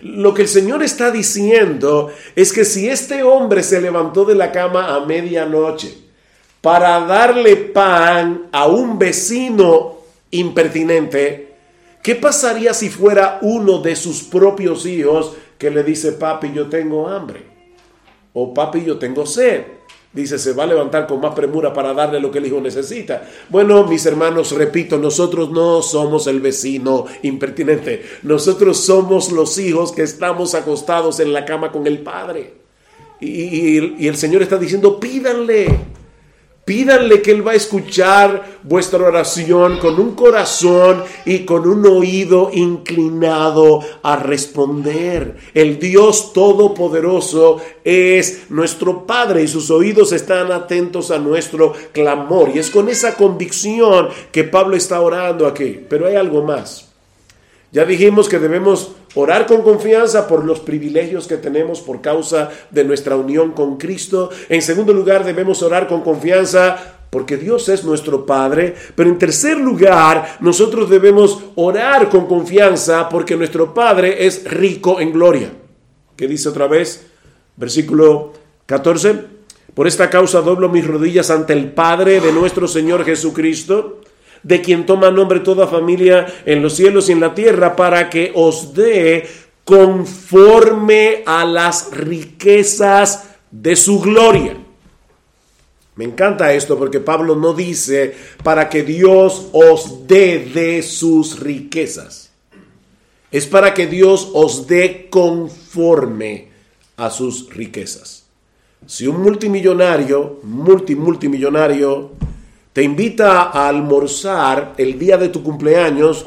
Lo 0.00 0.32
que 0.32 0.42
el 0.42 0.48
Señor 0.48 0.82
está 0.82 1.10
diciendo 1.10 2.10
es 2.36 2.52
que 2.52 2.64
si 2.64 2.88
este 2.88 3.22
hombre 3.22 3.62
se 3.62 3.80
levantó 3.80 4.24
de 4.24 4.34
la 4.34 4.52
cama 4.52 4.94
a 4.94 5.04
medianoche 5.04 5.92
para 6.60 7.00
darle 7.00 7.56
pan 7.56 8.48
a 8.52 8.66
un 8.66 8.98
vecino 8.98 9.98
impertinente, 10.30 11.54
¿qué 12.02 12.14
pasaría 12.14 12.74
si 12.74 12.90
fuera 12.90 13.38
uno 13.42 13.78
de 13.78 13.96
sus 13.96 14.22
propios 14.22 14.86
hijos 14.86 15.34
que 15.58 15.70
le 15.70 15.82
dice, 15.82 16.12
papi, 16.12 16.52
yo 16.52 16.68
tengo 16.68 17.08
hambre? 17.08 17.42
O 18.32 18.54
papi, 18.54 18.84
yo 18.84 18.98
tengo 18.98 19.26
sed. 19.26 19.77
Dice, 20.10 20.38
se 20.38 20.54
va 20.54 20.64
a 20.64 20.66
levantar 20.66 21.06
con 21.06 21.20
más 21.20 21.34
premura 21.34 21.72
para 21.72 21.92
darle 21.92 22.18
lo 22.18 22.30
que 22.30 22.38
el 22.38 22.46
hijo 22.46 22.60
necesita. 22.60 23.28
Bueno, 23.50 23.86
mis 23.86 24.06
hermanos, 24.06 24.52
repito, 24.52 24.96
nosotros 24.96 25.50
no 25.50 25.82
somos 25.82 26.26
el 26.26 26.40
vecino 26.40 27.04
impertinente. 27.22 28.02
Nosotros 28.22 28.78
somos 28.78 29.30
los 29.30 29.58
hijos 29.58 29.92
que 29.92 30.02
estamos 30.02 30.54
acostados 30.54 31.20
en 31.20 31.32
la 31.32 31.44
cama 31.44 31.70
con 31.70 31.86
el 31.86 31.98
Padre. 31.98 32.54
Y, 33.20 34.02
y 34.02 34.08
el 34.08 34.16
Señor 34.16 34.42
está 34.42 34.56
diciendo, 34.56 34.98
pídanle. 34.98 35.97
Pídanle 36.68 37.22
que 37.22 37.30
Él 37.30 37.46
va 37.46 37.52
a 37.52 37.54
escuchar 37.54 38.58
vuestra 38.62 39.02
oración 39.02 39.78
con 39.78 39.98
un 39.98 40.14
corazón 40.14 41.02
y 41.24 41.46
con 41.46 41.66
un 41.66 41.86
oído 41.86 42.50
inclinado 42.52 43.80
a 44.02 44.16
responder. 44.16 45.38
El 45.54 45.78
Dios 45.78 46.34
Todopoderoso 46.34 47.56
es 47.82 48.50
nuestro 48.50 49.06
Padre 49.06 49.44
y 49.44 49.48
sus 49.48 49.70
oídos 49.70 50.12
están 50.12 50.52
atentos 50.52 51.10
a 51.10 51.16
nuestro 51.16 51.72
clamor. 51.92 52.50
Y 52.54 52.58
es 52.58 52.68
con 52.68 52.90
esa 52.90 53.14
convicción 53.14 54.10
que 54.30 54.44
Pablo 54.44 54.76
está 54.76 55.00
orando 55.00 55.46
aquí. 55.46 55.80
Pero 55.88 56.06
hay 56.06 56.16
algo 56.16 56.42
más. 56.42 56.90
Ya 57.72 57.86
dijimos 57.86 58.28
que 58.28 58.38
debemos 58.38 58.92
orar 59.20 59.46
con 59.46 59.62
confianza 59.62 60.28
por 60.28 60.44
los 60.44 60.60
privilegios 60.60 61.26
que 61.26 61.38
tenemos 61.38 61.80
por 61.80 62.00
causa 62.00 62.50
de 62.70 62.84
nuestra 62.84 63.16
unión 63.16 63.50
con 63.50 63.76
Cristo. 63.76 64.30
En 64.48 64.62
segundo 64.62 64.92
lugar, 64.92 65.24
debemos 65.24 65.60
orar 65.62 65.88
con 65.88 66.02
confianza 66.02 66.98
porque 67.10 67.36
Dios 67.36 67.68
es 67.68 67.82
nuestro 67.82 68.24
Padre. 68.24 68.76
Pero 68.94 69.10
en 69.10 69.18
tercer 69.18 69.58
lugar, 69.58 70.36
nosotros 70.38 70.88
debemos 70.88 71.42
orar 71.56 72.08
con 72.08 72.26
confianza 72.26 73.08
porque 73.08 73.36
nuestro 73.36 73.74
Padre 73.74 74.24
es 74.24 74.44
rico 74.44 75.00
en 75.00 75.12
gloria. 75.12 75.50
¿Qué 76.14 76.28
dice 76.28 76.48
otra 76.48 76.68
vez? 76.68 77.06
Versículo 77.56 78.32
14. 78.66 79.38
Por 79.74 79.88
esta 79.88 80.10
causa 80.10 80.42
doblo 80.42 80.68
mis 80.68 80.86
rodillas 80.86 81.30
ante 81.30 81.54
el 81.54 81.72
Padre 81.72 82.20
de 82.20 82.32
nuestro 82.32 82.68
Señor 82.68 83.04
Jesucristo 83.04 83.97
de 84.42 84.60
quien 84.60 84.86
toma 84.86 85.10
nombre 85.10 85.40
toda 85.40 85.66
familia 85.66 86.26
en 86.46 86.62
los 86.62 86.74
cielos 86.74 87.08
y 87.08 87.12
en 87.12 87.20
la 87.20 87.34
tierra, 87.34 87.76
para 87.76 88.08
que 88.10 88.32
os 88.34 88.74
dé 88.74 89.28
conforme 89.64 91.22
a 91.26 91.44
las 91.44 91.90
riquezas 91.90 93.24
de 93.50 93.76
su 93.76 94.00
gloria. 94.00 94.56
Me 95.96 96.04
encanta 96.04 96.52
esto 96.52 96.78
porque 96.78 97.00
Pablo 97.00 97.34
no 97.34 97.54
dice 97.54 98.14
para 98.44 98.68
que 98.68 98.84
Dios 98.84 99.48
os 99.52 100.06
dé 100.06 100.38
de 100.38 100.82
sus 100.82 101.40
riquezas. 101.40 102.30
Es 103.32 103.46
para 103.46 103.74
que 103.74 103.88
Dios 103.88 104.30
os 104.32 104.66
dé 104.68 105.08
conforme 105.10 106.48
a 106.96 107.10
sus 107.10 107.50
riquezas. 107.50 108.24
Si 108.86 109.06
un 109.06 109.20
multimillonario, 109.20 110.38
multimultimillonario, 110.44 112.12
te 112.78 112.84
invita 112.84 113.50
a 113.50 113.68
almorzar 113.68 114.74
el 114.78 115.00
día 115.00 115.18
de 115.18 115.30
tu 115.30 115.42
cumpleaños 115.42 116.24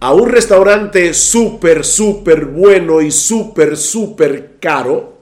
a 0.00 0.14
un 0.14 0.30
restaurante 0.30 1.12
súper, 1.12 1.84
súper 1.84 2.46
bueno 2.46 3.02
y 3.02 3.10
súper, 3.10 3.76
súper 3.76 4.56
caro, 4.60 5.18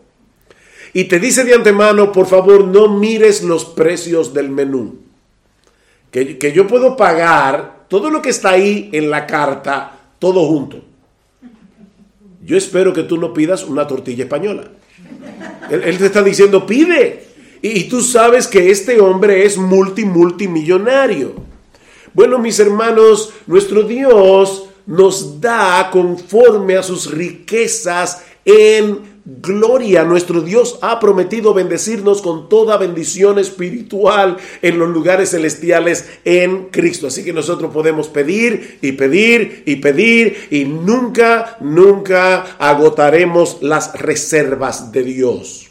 y 0.92 1.02
te 1.06 1.18
dice 1.18 1.42
de 1.42 1.52
antemano, 1.52 2.12
por 2.12 2.28
favor, 2.28 2.64
no 2.64 2.86
mires 2.86 3.42
los 3.42 3.64
precios 3.64 4.32
del 4.32 4.48
menú, 4.48 5.00
que, 6.12 6.38
que 6.38 6.52
yo 6.52 6.68
puedo 6.68 6.96
pagar 6.96 7.86
todo 7.88 8.08
lo 8.08 8.22
que 8.22 8.30
está 8.30 8.50
ahí 8.50 8.88
en 8.92 9.10
la 9.10 9.26
carta, 9.26 9.98
todo 10.20 10.46
junto. 10.46 10.80
Yo 12.44 12.56
espero 12.56 12.92
que 12.92 13.02
tú 13.02 13.18
no 13.18 13.34
pidas 13.34 13.64
una 13.64 13.84
tortilla 13.88 14.22
española. 14.22 14.70
Él, 15.70 15.82
él 15.82 15.98
te 15.98 16.06
está 16.06 16.22
diciendo, 16.22 16.64
pide, 16.64 17.25
y, 17.74 17.84
tú 17.84 18.02
sabes 18.02 18.46
que 18.46 18.70
este 18.70 19.00
hombre 19.00 19.44
es 19.44 19.56
multi, 19.56 20.04
multimillonario. 20.04 21.34
Bueno, 22.12 22.38
mis 22.38 22.58
hermanos, 22.58 23.32
nuestro 23.46 23.82
Dios 23.82 24.68
nos 24.86 25.40
da 25.40 25.90
conforme 25.90 26.76
a 26.76 26.82
sus 26.82 27.10
riquezas 27.10 28.22
en 28.44 29.16
gloria. 29.26 30.04
Nuestro 30.04 30.40
Dios 30.40 30.78
ha 30.82 31.00
prometido 31.00 31.52
bendecirnos 31.52 32.22
con 32.22 32.48
toda 32.48 32.76
bendición 32.76 33.38
espiritual 33.38 34.36
en 34.62 34.78
los 34.78 34.88
lugares 34.88 35.30
celestiales 35.30 36.08
en 36.24 36.66
Cristo. 36.66 37.08
Así 37.08 37.24
que 37.24 37.32
nosotros 37.32 37.72
podemos 37.72 38.08
pedir 38.08 38.78
y 38.80 38.92
pedir 38.92 39.64
y 39.66 39.76
pedir 39.76 40.48
y 40.50 40.64
nunca, 40.64 41.56
nunca 41.60 42.56
agotaremos 42.58 43.58
las 43.62 43.92
reservas 43.94 44.92
de 44.92 45.02
Dios. 45.02 45.65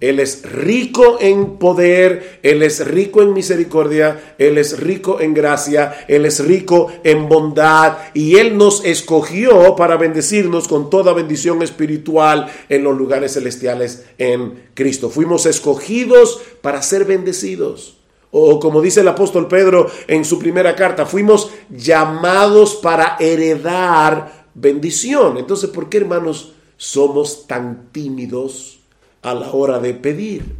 Él 0.00 0.18
es 0.18 0.50
rico 0.50 1.18
en 1.20 1.58
poder, 1.58 2.40
Él 2.42 2.62
es 2.62 2.86
rico 2.86 3.20
en 3.20 3.34
misericordia, 3.34 4.34
Él 4.38 4.56
es 4.56 4.80
rico 4.80 5.20
en 5.20 5.34
gracia, 5.34 6.06
Él 6.08 6.24
es 6.24 6.42
rico 6.44 6.90
en 7.04 7.28
bondad 7.28 7.98
y 8.14 8.36
Él 8.36 8.56
nos 8.56 8.82
escogió 8.86 9.76
para 9.76 9.98
bendecirnos 9.98 10.68
con 10.68 10.88
toda 10.88 11.12
bendición 11.12 11.60
espiritual 11.62 12.50
en 12.70 12.82
los 12.82 12.96
lugares 12.96 13.34
celestiales 13.34 14.06
en 14.16 14.70
Cristo. 14.72 15.10
Fuimos 15.10 15.44
escogidos 15.44 16.40
para 16.62 16.80
ser 16.80 17.04
bendecidos. 17.04 17.98
O 18.30 18.58
como 18.58 18.80
dice 18.80 19.00
el 19.00 19.08
apóstol 19.08 19.48
Pedro 19.48 19.90
en 20.06 20.24
su 20.24 20.38
primera 20.38 20.74
carta, 20.76 21.04
fuimos 21.04 21.50
llamados 21.68 22.76
para 22.76 23.16
heredar 23.20 24.46
bendición. 24.54 25.36
Entonces, 25.36 25.68
¿por 25.68 25.90
qué 25.90 25.98
hermanos 25.98 26.52
somos 26.76 27.46
tan 27.46 27.90
tímidos? 27.92 28.79
A 29.22 29.34
la 29.34 29.50
hora 29.50 29.78
de 29.78 29.94
pedir. 29.94 30.56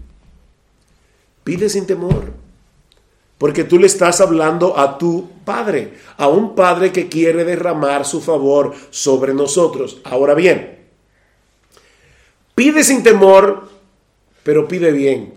Pide 1.44 1.68
sin 1.68 1.86
temor, 1.86 2.32
porque 3.38 3.64
tú 3.64 3.78
le 3.78 3.86
estás 3.86 4.20
hablando 4.20 4.78
a 4.78 4.98
tu 4.98 5.30
Padre, 5.44 5.94
a 6.16 6.28
un 6.28 6.54
Padre 6.54 6.92
que 6.92 7.08
quiere 7.08 7.44
derramar 7.44 8.04
su 8.04 8.20
favor 8.20 8.74
sobre 8.90 9.32
nosotros. 9.32 10.00
Ahora 10.04 10.34
bien, 10.34 10.78
pide 12.54 12.84
sin 12.84 13.02
temor, 13.02 13.68
pero 14.42 14.68
pide 14.68 14.92
bien. 14.92 15.34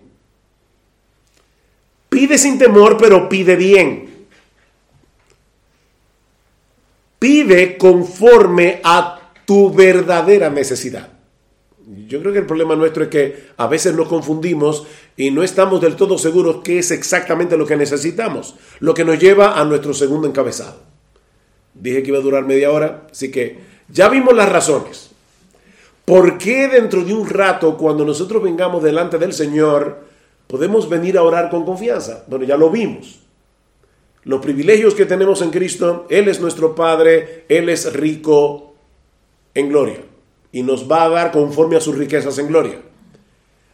Pide 2.10 2.38
sin 2.38 2.60
temor, 2.60 2.98
pero 2.98 3.28
pide 3.30 3.56
bien. 3.56 4.28
Pide 7.18 7.78
conforme 7.78 8.82
a 8.84 9.32
tu 9.46 9.74
verdadera 9.74 10.50
necesidad. 10.50 11.13
Yo 11.86 12.22
creo 12.22 12.32
que 12.32 12.40
el 12.40 12.46
problema 12.46 12.76
nuestro 12.76 13.04
es 13.04 13.10
que 13.10 13.44
a 13.58 13.68
veces 13.68 13.94
nos 13.94 14.08
confundimos 14.08 14.88
y 15.18 15.32
no 15.32 15.44
estamos 15.44 15.82
del 15.82 15.98
todo 15.98 16.18
seguros 16.18 16.62
qué 16.64 16.80
es 16.80 16.92
exactamente 16.92 17.58
lo 17.58 17.66
que 17.66 17.76
necesitamos, 17.76 18.56
lo 18.80 18.94
que 18.94 19.04
nos 19.04 19.20
lleva 19.20 19.60
a 19.60 19.66
nuestro 19.66 19.94
segundo 19.94 20.28
encabezado. 20.28 20.78
Dije 21.74 22.02
que 22.02 22.10
iba 22.10 22.20
a 22.20 22.22
durar 22.22 22.46
media 22.46 22.72
hora, 22.72 23.08
así 23.12 23.32
que 23.32 23.58
ya 23.90 24.08
vimos 24.08 24.34
las 24.34 24.50
razones. 24.50 25.12
¿Por 26.06 26.38
qué 26.38 26.70
dentro 26.70 27.04
de 27.04 27.14
un 27.14 27.28
rato, 27.28 27.78
cuando 27.78 28.06
nosotros 28.06 28.42
vengamos 28.42 28.82
delante 28.82 29.18
del 29.18 29.34
Señor, 29.34 30.06
podemos 30.48 30.88
venir 30.88 31.18
a 31.18 31.24
orar 31.24 31.50
con 31.50 31.66
confianza? 31.66 32.24
Bueno, 32.28 32.46
ya 32.46 32.56
lo 32.56 32.70
vimos. 32.70 33.20
Los 34.24 34.40
privilegios 34.42 34.96
que 34.96 35.06
tenemos 35.06 35.42
en 35.42 35.50
Cristo, 35.50 36.08
Él 36.10 36.30
es 36.30 36.40
nuestro 36.40 36.76
Padre, 36.76 37.44
Él 37.50 37.68
es 37.68 37.92
rico 37.92 38.74
en 39.54 39.68
gloria 39.68 40.13
y 40.54 40.64
nos 40.64 40.90
va 40.90 41.04
a 41.04 41.10
dar 41.10 41.32
conforme 41.32 41.76
a 41.76 41.82
sus 41.82 41.98
riquezas 41.98 42.38
en 42.38 42.48
gloria. 42.48 42.80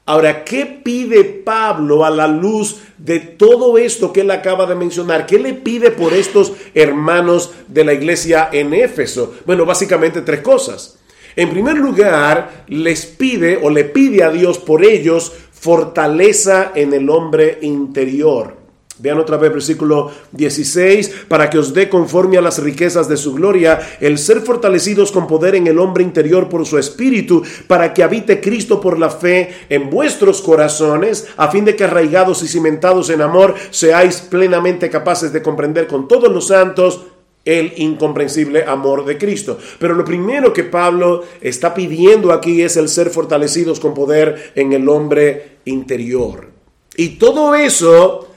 Ahora, 0.08 0.44
¿qué 0.44 0.66
pide 0.66 1.24
Pablo 1.24 2.04
a 2.04 2.10
la 2.10 2.26
luz 2.26 2.78
de 2.98 3.20
todo 3.20 3.78
esto 3.78 4.12
que 4.12 4.22
él 4.22 4.32
acaba 4.32 4.66
de 4.66 4.74
mencionar? 4.74 5.28
¿Qué 5.28 5.38
le 5.38 5.54
pide 5.54 5.92
por 5.92 6.14
estos 6.14 6.54
hermanos 6.74 7.52
de 7.68 7.84
la 7.84 7.94
iglesia 7.94 8.50
en 8.52 8.74
Éfeso? 8.74 9.36
Bueno, 9.46 9.68
básicamente 9.68 10.22
tres 10.22 10.42
cosas. 10.42 10.98
En 11.36 11.52
primer 11.52 11.78
lugar, 11.78 12.64
les 12.70 13.06
pide 13.06 13.60
o 13.62 13.70
le 13.70 13.84
pide 13.84 14.24
a 14.24 14.32
Dios 14.32 14.58
por 14.58 14.84
ellos 14.84 15.32
fortaleza 15.52 16.72
en 16.74 16.94
el 16.94 17.10
hombre 17.10 17.60
interior. 17.62 18.59
Vean 19.00 19.18
otra 19.18 19.38
vez 19.38 19.52
versículo 19.52 20.12
16, 20.34 21.26
para 21.28 21.50
que 21.50 21.58
os 21.58 21.74
dé 21.74 21.88
conforme 21.88 22.38
a 22.38 22.42
las 22.42 22.62
riquezas 22.62 23.08
de 23.08 23.16
su 23.16 23.34
gloria, 23.34 23.80
el 24.02 24.18
ser 24.18 24.42
fortalecidos 24.42 25.12
con 25.12 25.26
poder 25.26 25.56
en 25.56 25.68
el 25.68 25.80
hombre 25.80 26.04
interior 26.04 26.50
por 26.50 26.66
su 26.66 26.78
espíritu, 26.78 27.44
para 27.68 27.94
que 27.94 28.04
habite 28.04 28.42
Cristo 28.42 28.82
por 28.82 29.00
la 29.00 29.10
fe 29.10 29.54
en 29.70 29.90
vuestros 29.90 30.42
corazones, 30.42 31.28
a 31.38 31.50
fin 31.50 31.64
de 31.64 31.76
que 31.76 31.86
arraigados 31.86 32.44
y 32.44 32.48
cimentados 32.48 33.10
en 33.10 33.22
amor, 33.22 33.56
seáis 33.70 34.18
plenamente 34.22 34.90
capaces 34.90 35.32
de 35.32 35.42
comprender 35.42 35.88
con 35.88 36.08
todos 36.08 36.32
los 36.32 36.48
santos 36.48 37.02
el 37.46 37.74
incomprensible 37.78 38.64
amor 38.66 39.06
de 39.06 39.18
Cristo. 39.18 39.58
Pero 39.80 39.96
lo 39.96 40.06
primero 40.06 40.54
que 40.54 40.66
Pablo 40.66 41.24
está 41.42 41.74
pidiendo 41.74 42.32
aquí 42.32 42.62
es 42.62 42.78
el 42.78 42.90
ser 42.90 43.10
fortalecidos 43.10 43.80
con 43.80 43.94
poder 43.94 44.52
en 44.56 44.74
el 44.74 44.88
hombre 44.90 45.60
interior. 45.66 46.50
Y 46.96 47.18
todo 47.18 47.56
eso 47.56 48.29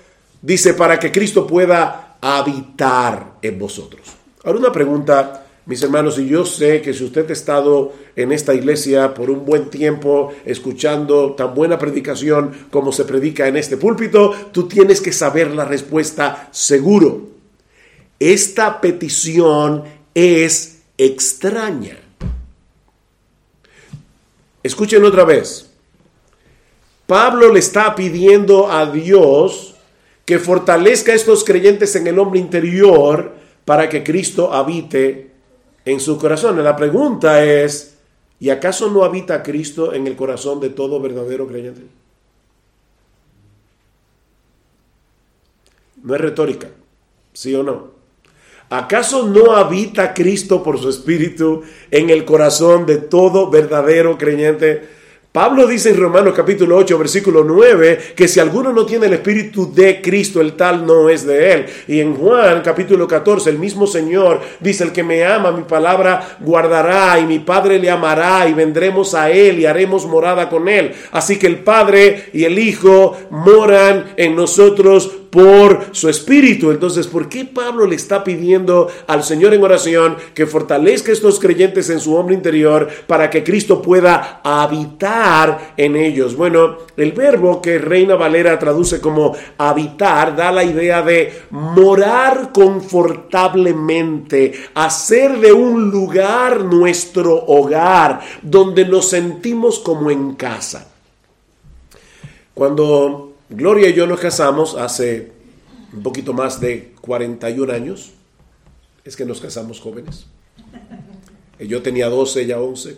Dice, 0.43 0.75
para 0.75 0.99
que 0.99 1.13
Cristo 1.13 1.47
pueda 1.47 2.17
habitar 2.21 3.35
en 3.41 3.59
vosotros. 3.59 4.03
Ahora 4.43 4.59
una 4.59 4.73
pregunta, 4.73 5.47
mis 5.67 5.81
hermanos, 5.85 6.19
y 6.19 6.27
yo 6.27 6.45
sé 6.45 6.83
que 6.83 6.93
si 6.93 7.05
usted 7.05 7.31
ha 7.31 7.33
estado 7.33 7.93
en 8.17 8.33
esta 8.33 8.53
iglesia 8.53 9.15
por 9.15 9.31
un 9.31 9.45
buen 9.45 9.71
tiempo 9.71 10.35
escuchando 10.45 11.35
tan 11.35 11.55
buena 11.55 11.79
predicación 11.79 12.53
como 12.71 12.91
se 12.91 13.05
predica 13.05 13.47
en 13.47 13.57
este 13.57 13.77
púlpito, 13.77 14.33
tú 14.51 14.67
tienes 14.67 15.01
que 15.01 15.13
saber 15.13 15.53
la 15.53 15.65
respuesta 15.65 16.49
seguro. 16.51 17.29
Esta 18.19 18.81
petición 18.81 19.85
es 20.13 20.83
extraña. 20.99 21.99
Escuchen 24.65 25.05
otra 25.05 25.25
vez. 25.25 25.69
Pablo 27.07 27.53
le 27.53 27.61
está 27.61 27.95
pidiendo 27.95 28.71
a 28.71 28.87
Dios 28.87 29.72
que 30.25 30.39
fortalezca 30.39 31.13
a 31.13 31.17
estos 31.17 31.45
creyentes 31.45 31.97
en 31.97 32.07
el 32.07 32.19
hombre 32.19 32.39
interior 32.39 33.33
para 33.65 33.89
que 33.89 34.03
Cristo 34.03 34.53
habite 34.53 35.31
en 35.85 36.01
su 36.01 36.19
corazón. 36.19 36.63
La 36.63 36.77
pregunta 36.77 37.45
es, 37.45 37.97
¿y 38.39 38.51
acaso 38.51 38.91
no 38.91 39.05
habita 39.05 39.43
Cristo 39.43 39.93
en 39.93 40.07
el 40.07 40.17
corazón 40.17 40.61
de 40.61 40.71
todo 40.71 41.01
verdadero 41.01 41.47
creyente? 41.47 41.83
No 46.03 46.15
es 46.15 46.21
retórica, 46.21 46.69
¿sí 47.33 47.55
o 47.55 47.63
no? 47.63 47.93
¿Acaso 48.71 49.29
no 49.29 49.53
habita 49.53 50.15
Cristo 50.15 50.63
por 50.63 50.79
su 50.81 50.89
Espíritu 50.89 51.63
en 51.91 52.11
el 52.11 52.25
corazón 52.25 52.87
de 52.87 52.97
todo 52.97 53.51
verdadero 53.51 54.17
creyente? 54.17 54.89
Pablo 55.33 55.67
dice 55.67 55.89
en 55.89 55.97
Romanos 55.97 56.35
capítulo 56.37 56.77
8, 56.77 56.99
versículo 56.99 57.43
9, 57.43 58.13
que 58.15 58.29
si 58.29 58.39
alguno 58.39 58.71
no 58.71 58.85
tiene 58.85 59.07
el 59.07 59.15
Espíritu 59.15 59.73
de 59.73 60.03
Cristo, 60.03 60.43
el 60.43 60.53
tal 60.53 60.85
no 60.85 61.09
es 61.09 61.25
de 61.27 61.53
él. 61.55 61.67
Y 61.89 62.01
en 62.01 62.15
Juan 62.15 62.61
capítulo 62.63 63.09
14, 63.09 63.49
el 63.49 63.59
mismo 63.59 63.87
Señor 63.87 64.43
dice, 64.61 64.85
el 64.85 64.93
que 64.93 65.03
me 65.03 65.25
ama, 65.25 65.51
mi 65.51 65.63
palabra 65.63 66.37
guardará 66.41 67.19
y 67.19 67.25
mi 67.25 67.39
Padre 67.39 67.79
le 67.79 67.91
amará 67.91 68.47
y 68.47 68.53
vendremos 68.53 69.15
a 69.15 69.31
él 69.31 69.59
y 69.59 69.65
haremos 69.65 70.05
morada 70.05 70.51
con 70.51 70.69
él. 70.69 70.93
Así 71.13 71.39
que 71.39 71.47
el 71.47 71.61
Padre 71.61 72.27
y 72.35 72.45
el 72.45 72.59
Hijo 72.59 73.17
moran 73.31 74.13
en 74.19 74.37
nosotros 74.37 75.22
por 75.33 75.87
su 75.93 76.11
espíritu. 76.11 76.71
Entonces, 76.71 77.07
¿por 77.07 77.31
qué 77.31 77.47
Pablo 77.47 77.87
le 77.87 77.97
está 77.97 78.23
pidiendo 78.23 78.89
al 79.07 79.25
Señor 79.25 79.55
en 79.55 79.65
oración 79.65 80.19
que 80.35 80.45
fortalezca 80.45 81.11
a 81.11 81.15
estos 81.15 81.41
creyentes 81.41 81.89
en 81.89 82.01
su 82.01 82.15
hombre 82.15 82.35
interior 82.35 82.87
para 83.07 83.31
que 83.31 83.43
Cristo 83.43 83.81
pueda 83.81 84.43
habitar 84.45 85.73
en 85.79 85.97
ellos? 85.97 86.37
Bueno, 86.37 86.77
el 86.99 87.13
verbo 87.13 87.63
que 87.63 87.79
Reina 87.79 88.15
Valera 88.15 88.59
traduce 88.59 89.01
como 89.01 89.35
habitar 89.57 90.37
da 90.37 90.53
la 90.53 90.65
idea 90.65 91.01
de 91.01 91.45
morar 91.49 92.51
confortablemente, 92.53 94.53
hacer 94.75 95.39
de 95.39 95.51
un 95.51 95.91
lugar 95.91 96.61
nuestro 96.61 97.43
hogar, 97.47 98.21
donde 98.43 98.85
nos 98.85 99.09
sentimos 99.09 99.79
como 99.79 100.11
en 100.11 100.35
casa. 100.35 100.93
Cuando 102.53 103.32
Gloria 103.55 103.91
y 103.91 103.93
yo 103.93 104.07
nos 104.07 104.19
casamos 104.19 104.77
hace 104.77 105.31
un 105.93 106.03
poquito 106.03 106.33
más 106.33 106.59
de 106.59 106.93
41 107.03 107.73
años. 107.73 108.13
Es 109.05 109.15
que 109.15 109.27
nos 109.27 109.43
casamos 109.43 109.79
jóvenes. 109.79 110.27
Eh, 111.59 111.67
yo 111.67 111.83
tenía 111.83 112.09
12, 112.09 112.43
ella 112.43 112.61
11. 112.61 112.97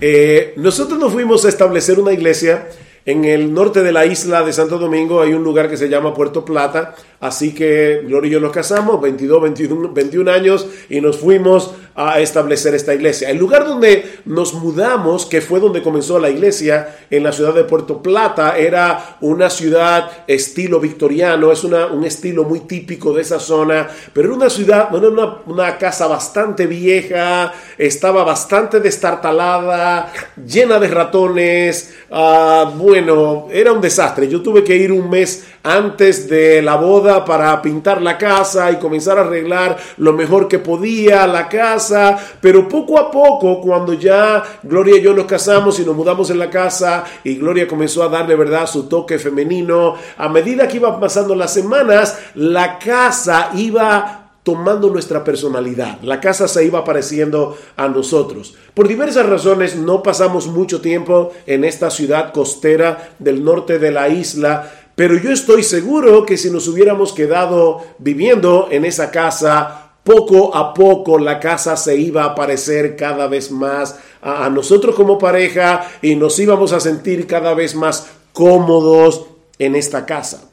Eh, 0.00 0.54
nosotros 0.56 0.98
nos 0.98 1.12
fuimos 1.12 1.44
a 1.44 1.48
establecer 1.48 1.98
una 1.98 2.12
iglesia 2.12 2.68
en 3.04 3.24
el 3.24 3.52
norte 3.52 3.82
de 3.82 3.90
la 3.90 4.06
isla 4.06 4.44
de 4.44 4.52
Santo 4.52 4.78
Domingo. 4.78 5.20
Hay 5.20 5.32
un 5.32 5.42
lugar 5.42 5.68
que 5.68 5.76
se 5.76 5.88
llama 5.88 6.14
Puerto 6.14 6.44
Plata. 6.44 6.94
Así 7.18 7.52
que 7.52 8.02
Gloria 8.04 8.28
y 8.28 8.32
yo 8.32 8.40
nos 8.40 8.52
casamos, 8.52 9.00
22, 9.00 9.42
21, 9.42 9.92
21 9.92 10.30
años, 10.30 10.68
y 10.88 11.00
nos 11.00 11.18
fuimos 11.18 11.74
a 11.94 12.20
establecer 12.20 12.74
esta 12.74 12.94
iglesia. 12.94 13.30
El 13.30 13.38
lugar 13.38 13.66
donde 13.66 14.20
nos 14.24 14.54
mudamos, 14.54 15.26
que 15.26 15.40
fue 15.40 15.60
donde 15.60 15.82
comenzó 15.82 16.18
la 16.18 16.30
iglesia, 16.30 16.96
en 17.10 17.22
la 17.22 17.32
ciudad 17.32 17.54
de 17.54 17.64
Puerto 17.64 18.02
Plata, 18.02 18.56
era 18.56 19.16
una 19.20 19.50
ciudad 19.50 20.10
estilo 20.26 20.80
victoriano, 20.80 21.52
es 21.52 21.64
una, 21.64 21.86
un 21.86 22.04
estilo 22.04 22.44
muy 22.44 22.60
típico 22.60 23.12
de 23.12 23.22
esa 23.22 23.38
zona, 23.38 23.88
pero 24.12 24.28
era 24.28 24.36
una 24.36 24.50
ciudad, 24.50 24.88
bueno, 24.90 25.08
una, 25.08 25.36
una 25.46 25.78
casa 25.78 26.06
bastante 26.06 26.66
vieja, 26.66 27.52
estaba 27.76 28.24
bastante 28.24 28.80
destartalada, 28.80 30.12
llena 30.46 30.78
de 30.78 30.88
ratones, 30.88 31.94
uh, 32.10 32.70
bueno, 32.76 33.48
era 33.50 33.72
un 33.72 33.80
desastre. 33.80 34.28
Yo 34.28 34.42
tuve 34.42 34.64
que 34.64 34.76
ir 34.76 34.92
un 34.92 35.10
mes 35.10 35.44
antes 35.62 36.28
de 36.28 36.62
la 36.62 36.76
boda 36.76 37.24
para 37.24 37.60
pintar 37.62 38.02
la 38.02 38.18
casa 38.18 38.70
y 38.70 38.76
comenzar 38.76 39.18
a 39.18 39.22
arreglar 39.22 39.76
lo 39.98 40.12
mejor 40.12 40.48
que 40.48 40.58
podía 40.58 41.26
la 41.26 41.48
casa, 41.48 42.18
pero 42.40 42.68
poco 42.68 42.98
a 42.98 43.10
poco 43.10 43.60
cuando 43.60 43.94
ya 43.94 44.42
Gloria 44.62 44.96
y 44.96 45.02
yo 45.02 45.14
nos 45.14 45.26
casamos 45.26 45.78
y 45.78 45.84
nos 45.84 45.96
mudamos 45.96 46.30
en 46.30 46.38
la 46.38 46.50
casa 46.50 47.04
y 47.24 47.36
Gloria 47.36 47.68
comenzó 47.68 48.02
a 48.02 48.08
darle 48.08 48.36
verdad 48.36 48.66
su 48.66 48.88
toque 48.88 49.18
femenino, 49.18 49.94
a 50.16 50.28
medida 50.28 50.68
que 50.68 50.76
iban 50.76 50.98
pasando 50.98 51.34
las 51.34 51.52
semanas, 51.52 52.18
la 52.34 52.78
casa 52.78 53.50
iba 53.54 54.22
tomando 54.42 54.90
nuestra 54.90 55.22
personalidad. 55.22 56.00
La 56.02 56.20
casa 56.20 56.48
se 56.48 56.64
iba 56.64 56.84
pareciendo 56.84 57.56
a 57.76 57.88
nosotros. 57.88 58.56
Por 58.74 58.88
diversas 58.88 59.26
razones 59.26 59.76
no 59.76 60.02
pasamos 60.02 60.48
mucho 60.48 60.80
tiempo 60.80 61.32
en 61.46 61.64
esta 61.64 61.90
ciudad 61.90 62.32
costera 62.32 63.14
del 63.18 63.44
norte 63.44 63.78
de 63.78 63.92
la 63.92 64.08
isla, 64.08 64.70
pero 64.94 65.16
yo 65.16 65.30
estoy 65.30 65.62
seguro 65.62 66.26
que 66.26 66.36
si 66.36 66.50
nos 66.50 66.68
hubiéramos 66.68 67.12
quedado 67.12 67.82
viviendo 67.98 68.68
en 68.70 68.84
esa 68.84 69.10
casa, 69.10 69.92
poco 70.04 70.54
a 70.54 70.74
poco 70.74 71.18
la 71.18 71.40
casa 71.40 71.76
se 71.76 71.96
iba 71.96 72.24
a 72.24 72.34
parecer 72.34 72.96
cada 72.96 73.26
vez 73.26 73.50
más 73.50 73.98
a, 74.20 74.48
nosotros 74.50 74.94
como 74.94 75.18
pareja 75.18 75.88
y 76.02 76.16
nos 76.16 76.38
íbamos 76.38 76.72
a 76.72 76.80
sentir 76.80 77.26
cada 77.26 77.54
vez 77.54 77.74
más 77.74 78.08
cómodos 78.32 79.26
en 79.58 79.76
esta 79.76 80.04
casa. 80.04 80.50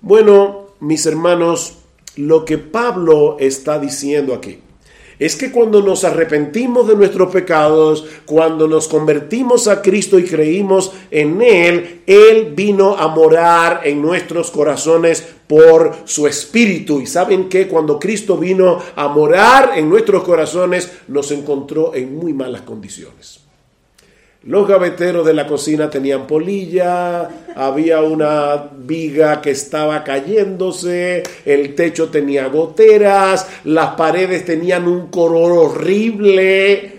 Bueno, 0.00 0.66
mis 0.80 1.06
hermanos, 1.06 1.78
lo 2.16 2.44
que 2.44 2.58
Pablo 2.58 3.36
está 3.40 3.78
diciendo 3.78 4.34
aquí 4.34 4.60
es 5.18 5.36
que 5.36 5.50
cuando 5.50 5.80
nos 5.82 6.04
arrepentimos 6.04 6.86
de 6.86 6.94
nuestros 6.94 7.32
pecados, 7.32 8.04
cuando 8.26 8.68
nos 8.68 8.86
convertimos 8.86 9.66
a 9.66 9.80
Cristo 9.80 10.18
y 10.18 10.24
creímos 10.24 10.92
en 11.10 11.40
Él, 11.40 12.02
Él 12.06 12.52
vino 12.54 12.96
a 12.96 13.08
morar 13.08 13.80
en 13.84 14.02
nuestros 14.02 14.50
corazones 14.50 15.26
por 15.46 15.94
su 16.04 16.26
espíritu. 16.26 17.00
Y 17.00 17.06
saben 17.06 17.48
que 17.48 17.66
cuando 17.66 17.98
Cristo 17.98 18.36
vino 18.36 18.78
a 18.94 19.08
morar 19.08 19.72
en 19.76 19.88
nuestros 19.88 20.22
corazones, 20.22 20.92
nos 21.08 21.30
encontró 21.30 21.94
en 21.94 22.14
muy 22.16 22.34
malas 22.34 22.62
condiciones. 22.62 23.45
Los 24.46 24.68
gaveteros 24.68 25.26
de 25.26 25.34
la 25.34 25.44
cocina 25.44 25.90
tenían 25.90 26.28
polilla, 26.28 27.28
había 27.56 28.00
una 28.00 28.68
viga 28.78 29.40
que 29.40 29.50
estaba 29.50 30.04
cayéndose, 30.04 31.24
el 31.44 31.74
techo 31.74 32.10
tenía 32.10 32.46
goteras, 32.46 33.48
las 33.64 33.96
paredes 33.96 34.44
tenían 34.44 34.86
un 34.86 35.08
color 35.08 35.50
horrible, 35.50 36.95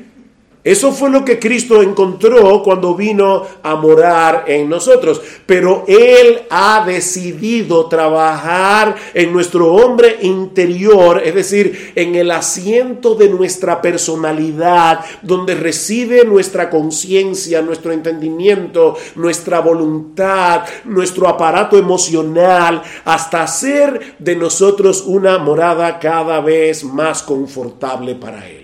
eso 0.68 0.92
fue 0.92 1.10
lo 1.10 1.24
que 1.24 1.40
Cristo 1.40 1.82
encontró 1.82 2.62
cuando 2.62 2.94
vino 2.94 3.46
a 3.64 3.76
morar 3.76 4.44
en 4.48 4.68
nosotros. 4.68 5.22
Pero 5.46 5.86
Él 5.88 6.42
ha 6.50 6.84
decidido 6.86 7.86
trabajar 7.86 8.94
en 9.14 9.32
nuestro 9.32 9.74
hombre 9.74 10.18
interior, 10.24 11.22
es 11.24 11.36
decir, 11.36 11.94
en 11.96 12.16
el 12.16 12.32
asiento 12.32 13.16
de 13.16 13.30
nuestra 13.30 13.82
personalidad, 13.82 15.06
donde 15.22 15.56
reside 15.56 16.26
nuestra 16.26 16.70
conciencia, 16.70 17.62
nuestro 17.62 17.94
entendimiento, 17.94 18.98
nuestra 19.16 19.62
voluntad, 19.62 20.64
nuestro 20.84 21.30
aparato 21.30 21.78
emocional, 21.78 22.84
hasta 23.06 23.44
hacer 23.44 24.18
de 24.20 24.36
nosotros 24.36 25.06
una 25.06 25.38
morada 25.38 25.98
cada 25.98 26.42
vez 26.42 26.84
más 26.84 27.24
confortable 27.24 28.16
para 28.16 28.46
Él. 28.50 28.57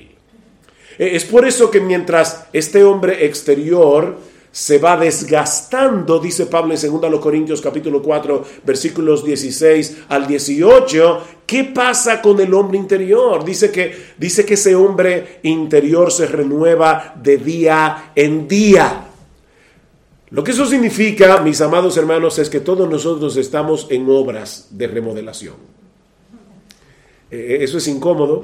E, 0.98 1.16
es 1.16 1.26
por 1.26 1.48
eso 1.48 1.70
que 1.70 1.80
mientras 1.80 2.46
este 2.54 2.84
hombre 2.84 3.26
exterior 3.26 4.18
se 4.54 4.78
va 4.78 4.96
desgastando, 4.96 6.20
dice 6.20 6.46
Pablo 6.46 6.76
en 6.76 7.02
2 7.02 7.20
Corintios 7.20 7.60
capítulo 7.60 8.04
4, 8.04 8.46
versículos 8.64 9.26
16 9.26 10.04
al 10.10 10.28
18, 10.28 11.24
¿qué 11.48 11.64
pasa 11.64 12.22
con 12.22 12.40
el 12.40 12.54
hombre 12.54 12.78
interior? 12.78 13.44
Dice 13.44 13.72
que, 13.72 14.14
dice 14.16 14.46
que 14.46 14.54
ese 14.54 14.76
hombre 14.76 15.40
interior 15.42 16.12
se 16.12 16.28
renueva 16.28 17.16
de 17.20 17.38
día 17.38 18.12
en 18.14 18.48
día. 18.48 19.08
Lo 20.30 20.44
que 20.44 20.52
eso 20.52 20.68
significa, 20.68 21.42
mis 21.42 21.60
amados 21.62 21.98
hermanos, 21.98 22.38
es 22.38 22.48
que 22.48 22.60
todos 22.60 22.88
nosotros 22.88 23.38
estamos 23.38 23.88
en 23.90 24.08
obras 24.08 24.68
de 24.70 24.86
remodelación. 24.86 25.56
Eh, 27.32 27.58
eso 27.62 27.80
es 27.80 27.88
incómodo. 27.88 28.44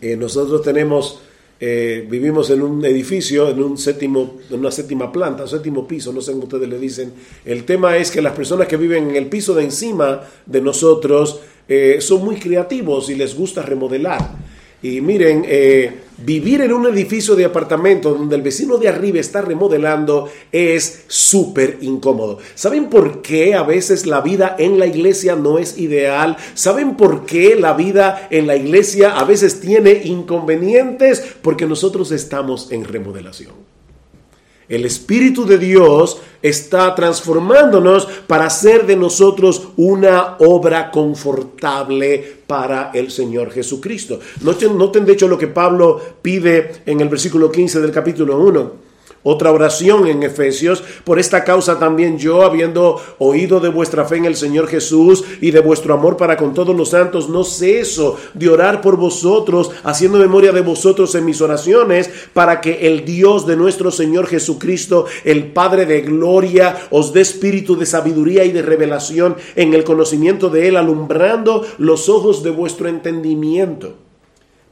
Eh, 0.00 0.16
nosotros 0.16 0.62
tenemos 0.62 1.20
eh, 1.64 2.04
vivimos 2.10 2.50
en 2.50 2.60
un 2.60 2.84
edificio, 2.84 3.48
en, 3.48 3.62
un 3.62 3.78
séptimo, 3.78 4.38
en 4.50 4.58
una 4.58 4.72
séptima 4.72 5.12
planta, 5.12 5.46
séptimo 5.46 5.86
piso, 5.86 6.12
no 6.12 6.20
sé 6.20 6.32
cómo 6.32 6.42
ustedes 6.42 6.68
le 6.68 6.76
dicen. 6.76 7.12
El 7.44 7.62
tema 7.62 7.96
es 7.96 8.10
que 8.10 8.20
las 8.20 8.32
personas 8.32 8.66
que 8.66 8.76
viven 8.76 9.10
en 9.10 9.14
el 9.14 9.26
piso 9.26 9.54
de 9.54 9.62
encima 9.62 10.22
de 10.44 10.60
nosotros 10.60 11.38
eh, 11.68 11.98
son 12.00 12.24
muy 12.24 12.34
creativos 12.34 13.08
y 13.10 13.14
les 13.14 13.36
gusta 13.36 13.62
remodelar. 13.62 14.34
Y 14.82 15.00
miren, 15.00 15.44
eh, 15.46 16.02
vivir 16.18 16.60
en 16.60 16.72
un 16.72 16.86
edificio 16.86 17.36
de 17.36 17.44
apartamento 17.44 18.14
donde 18.14 18.36
el 18.36 18.42
vecino 18.42 18.78
de 18.78 18.88
arriba 18.88 19.20
está 19.20 19.40
remodelando 19.40 20.28
es 20.50 21.04
súper 21.06 21.78
incómodo. 21.82 22.38
¿Saben 22.54 22.90
por 22.90 23.22
qué 23.22 23.54
a 23.54 23.62
veces 23.62 24.06
la 24.06 24.20
vida 24.20 24.56
en 24.58 24.78
la 24.78 24.86
iglesia 24.86 25.36
no 25.36 25.58
es 25.58 25.78
ideal? 25.78 26.36
¿Saben 26.54 26.96
por 26.96 27.26
qué 27.26 27.56
la 27.56 27.74
vida 27.74 28.28
en 28.30 28.46
la 28.46 28.56
iglesia 28.56 29.16
a 29.16 29.24
veces 29.24 29.60
tiene 29.60 30.02
inconvenientes? 30.04 31.22
Porque 31.42 31.66
nosotros 31.66 32.10
estamos 32.10 32.72
en 32.72 32.84
remodelación. 32.84 33.71
El 34.68 34.84
Espíritu 34.84 35.44
de 35.44 35.58
Dios 35.58 36.20
está 36.40 36.94
transformándonos 36.94 38.06
para 38.26 38.46
hacer 38.46 38.86
de 38.86 38.96
nosotros 38.96 39.68
una 39.76 40.36
obra 40.38 40.90
confortable 40.90 42.38
para 42.46 42.90
el 42.94 43.10
Señor 43.10 43.50
Jesucristo. 43.50 44.20
Noten, 44.42 45.04
de 45.04 45.12
hecho 45.12 45.28
lo 45.28 45.38
que 45.38 45.48
Pablo 45.48 46.00
pide 46.22 46.82
en 46.86 47.00
el 47.00 47.08
versículo 47.08 47.50
15 47.50 47.80
del 47.80 47.92
capítulo 47.92 48.38
1. 48.38 48.91
Otra 49.24 49.52
oración 49.52 50.08
en 50.08 50.24
Efesios, 50.24 50.82
por 51.04 51.20
esta 51.20 51.44
causa 51.44 51.78
también 51.78 52.18
yo, 52.18 52.42
habiendo 52.42 53.00
oído 53.18 53.60
de 53.60 53.68
vuestra 53.68 54.04
fe 54.04 54.16
en 54.16 54.24
el 54.24 54.34
Señor 54.34 54.66
Jesús 54.66 55.22
y 55.40 55.52
de 55.52 55.60
vuestro 55.60 55.94
amor 55.94 56.16
para 56.16 56.36
con 56.36 56.54
todos 56.54 56.74
los 56.74 56.88
santos, 56.90 57.28
no 57.28 57.44
ceso 57.44 58.16
de 58.34 58.48
orar 58.48 58.80
por 58.80 58.96
vosotros, 58.96 59.70
haciendo 59.84 60.18
memoria 60.18 60.50
de 60.50 60.60
vosotros 60.60 61.14
en 61.14 61.24
mis 61.24 61.40
oraciones, 61.40 62.10
para 62.32 62.60
que 62.60 62.88
el 62.88 63.04
Dios 63.04 63.46
de 63.46 63.56
nuestro 63.56 63.92
Señor 63.92 64.26
Jesucristo, 64.26 65.06
el 65.22 65.52
Padre 65.52 65.86
de 65.86 66.00
gloria, 66.00 66.88
os 66.90 67.12
dé 67.12 67.20
espíritu 67.20 67.76
de 67.76 67.86
sabiduría 67.86 68.44
y 68.44 68.50
de 68.50 68.62
revelación 68.62 69.36
en 69.54 69.72
el 69.72 69.84
conocimiento 69.84 70.50
de 70.50 70.66
Él, 70.66 70.76
alumbrando 70.76 71.64
los 71.78 72.08
ojos 72.08 72.42
de 72.42 72.50
vuestro 72.50 72.88
entendimiento 72.88 74.01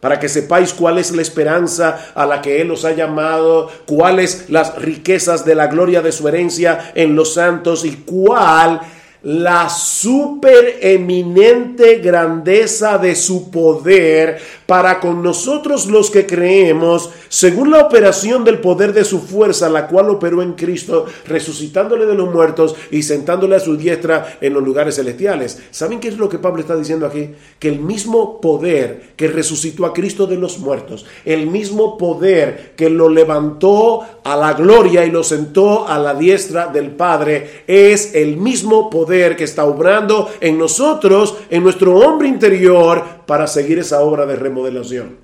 para 0.00 0.18
que 0.18 0.28
sepáis 0.28 0.72
cuál 0.72 0.98
es 0.98 1.12
la 1.12 1.22
esperanza 1.22 2.12
a 2.14 2.26
la 2.26 2.40
que 2.40 2.60
Él 2.60 2.70
os 2.70 2.84
ha 2.84 2.92
llamado, 2.92 3.70
cuáles 3.86 4.48
las 4.48 4.76
riquezas 4.76 5.44
de 5.44 5.54
la 5.54 5.66
gloria 5.66 6.02
de 6.02 6.12
su 6.12 6.26
herencia 6.26 6.92
en 6.94 7.14
los 7.14 7.34
santos 7.34 7.84
y 7.84 7.96
cuál 8.06 8.80
la 9.22 9.68
supereminente 9.68 11.96
grandeza 11.96 12.96
de 12.98 13.14
su 13.14 13.50
poder 13.50 14.38
para 14.66 14.98
con 15.00 15.22
nosotros 15.22 15.86
los 15.86 16.10
que 16.10 16.26
creemos, 16.26 17.10
según 17.28 17.70
la 17.70 17.80
operación 17.80 18.44
del 18.44 18.60
poder 18.60 18.92
de 18.92 19.04
su 19.04 19.20
fuerza, 19.20 19.68
la 19.68 19.88
cual 19.88 20.10
operó 20.10 20.42
en 20.42 20.52
Cristo, 20.52 21.06
resucitándole 21.26 22.06
de 22.06 22.14
los 22.14 22.32
muertos 22.32 22.76
y 22.90 23.02
sentándole 23.02 23.56
a 23.56 23.60
su 23.60 23.76
diestra 23.76 24.38
en 24.40 24.54
los 24.54 24.62
lugares 24.62 24.94
celestiales. 24.96 25.60
¿Saben 25.70 26.00
qué 26.00 26.08
es 26.08 26.16
lo 26.16 26.28
que 26.28 26.38
Pablo 26.38 26.60
está 26.60 26.76
diciendo 26.76 27.06
aquí? 27.06 27.30
Que 27.58 27.68
el 27.68 27.80
mismo 27.80 28.40
poder 28.40 29.10
que 29.16 29.28
resucitó 29.28 29.86
a 29.86 29.92
Cristo 29.92 30.26
de 30.26 30.36
los 30.36 30.58
muertos, 30.58 31.04
el 31.24 31.48
mismo 31.48 31.98
poder 31.98 32.72
que 32.76 32.88
lo 32.88 33.08
levantó 33.08 34.02
a 34.22 34.36
la 34.36 34.54
gloria 34.54 35.04
y 35.04 35.10
lo 35.10 35.24
sentó 35.24 35.88
a 35.88 35.98
la 35.98 36.14
diestra 36.14 36.68
del 36.68 36.92
Padre, 36.92 37.64
es 37.66 38.14
el 38.14 38.36
mismo 38.36 38.88
que 39.10 39.44
está 39.44 39.64
obrando 39.64 40.30
en 40.40 40.56
nosotros, 40.56 41.36
en 41.50 41.62
nuestro 41.62 41.96
hombre 41.96 42.28
interior, 42.28 43.04
para 43.26 43.46
seguir 43.46 43.78
esa 43.78 44.00
obra 44.00 44.24
de 44.26 44.36
remodelación. 44.36 45.16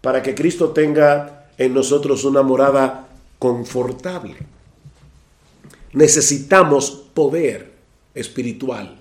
Para 0.00 0.22
que 0.22 0.34
Cristo 0.34 0.70
tenga 0.70 1.46
en 1.58 1.74
nosotros 1.74 2.24
una 2.24 2.42
morada 2.42 3.08
confortable. 3.38 4.36
Necesitamos 5.92 6.90
poder 7.14 7.72
espiritual 8.14 8.96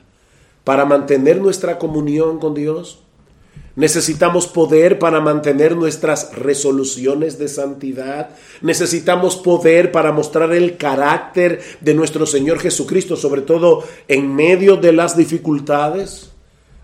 para 0.63 0.85
mantener 0.85 1.39
nuestra 1.39 1.77
comunión 1.77 2.39
con 2.39 2.53
Dios, 2.53 2.99
Necesitamos 3.75 4.47
poder 4.47 4.99
para 4.99 5.19
mantener 5.19 5.75
nuestras 5.75 6.33
resoluciones 6.33 7.37
de 7.37 7.49
santidad. 7.49 8.29
Necesitamos 8.61 9.35
poder 9.35 9.91
para 9.91 10.13
mostrar 10.13 10.53
el 10.53 10.77
carácter 10.77 11.59
de 11.81 11.93
nuestro 11.93 12.25
Señor 12.25 12.59
Jesucristo, 12.59 13.17
sobre 13.17 13.41
todo 13.41 13.83
en 14.07 14.33
medio 14.33 14.77
de 14.77 14.93
las 14.93 15.17
dificultades. 15.17 16.31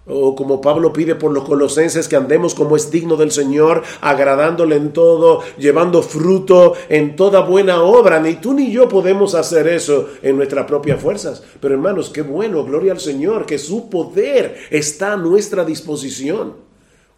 O 0.06 0.36
como 0.36 0.60
Pablo 0.60 0.91
pide 0.91 1.15
por 1.15 1.32
los 1.32 1.45
colosenses 1.45 2.10
que 2.10 2.17
andemos 2.17 2.56
como 2.56 2.75
es 2.75 2.91
digno 2.91 3.15
del 3.15 3.32
Señor, 3.32 3.84
agradándole 4.01 4.75
en 4.75 4.91
todo, 4.91 5.43
llevando 5.58 6.01
fruto 6.01 6.73
en 6.89 7.15
toda 7.15 7.39
buena 7.39 7.84
obra. 7.84 8.19
Ni 8.19 8.36
tú 8.36 8.54
ni 8.54 8.69
yo 8.69 8.89
podemos 8.89 9.34
hacer 9.34 9.69
eso 9.69 10.10
en 10.21 10.36
nuestras 10.36 10.65
propias 10.65 10.99
fuerzas. 10.99 11.41
Pero 11.62 11.75
hermanos, 11.75 12.10
qué 12.10 12.21
bueno, 12.21 12.65
gloria 12.65 12.91
al 12.91 12.99
Señor, 12.99 13.45
que 13.45 13.58
su 13.58 13.89
poder 13.89 14.58
está 14.71 15.13
a 15.13 15.17
nuestra 15.17 15.63
disposición 15.63 16.71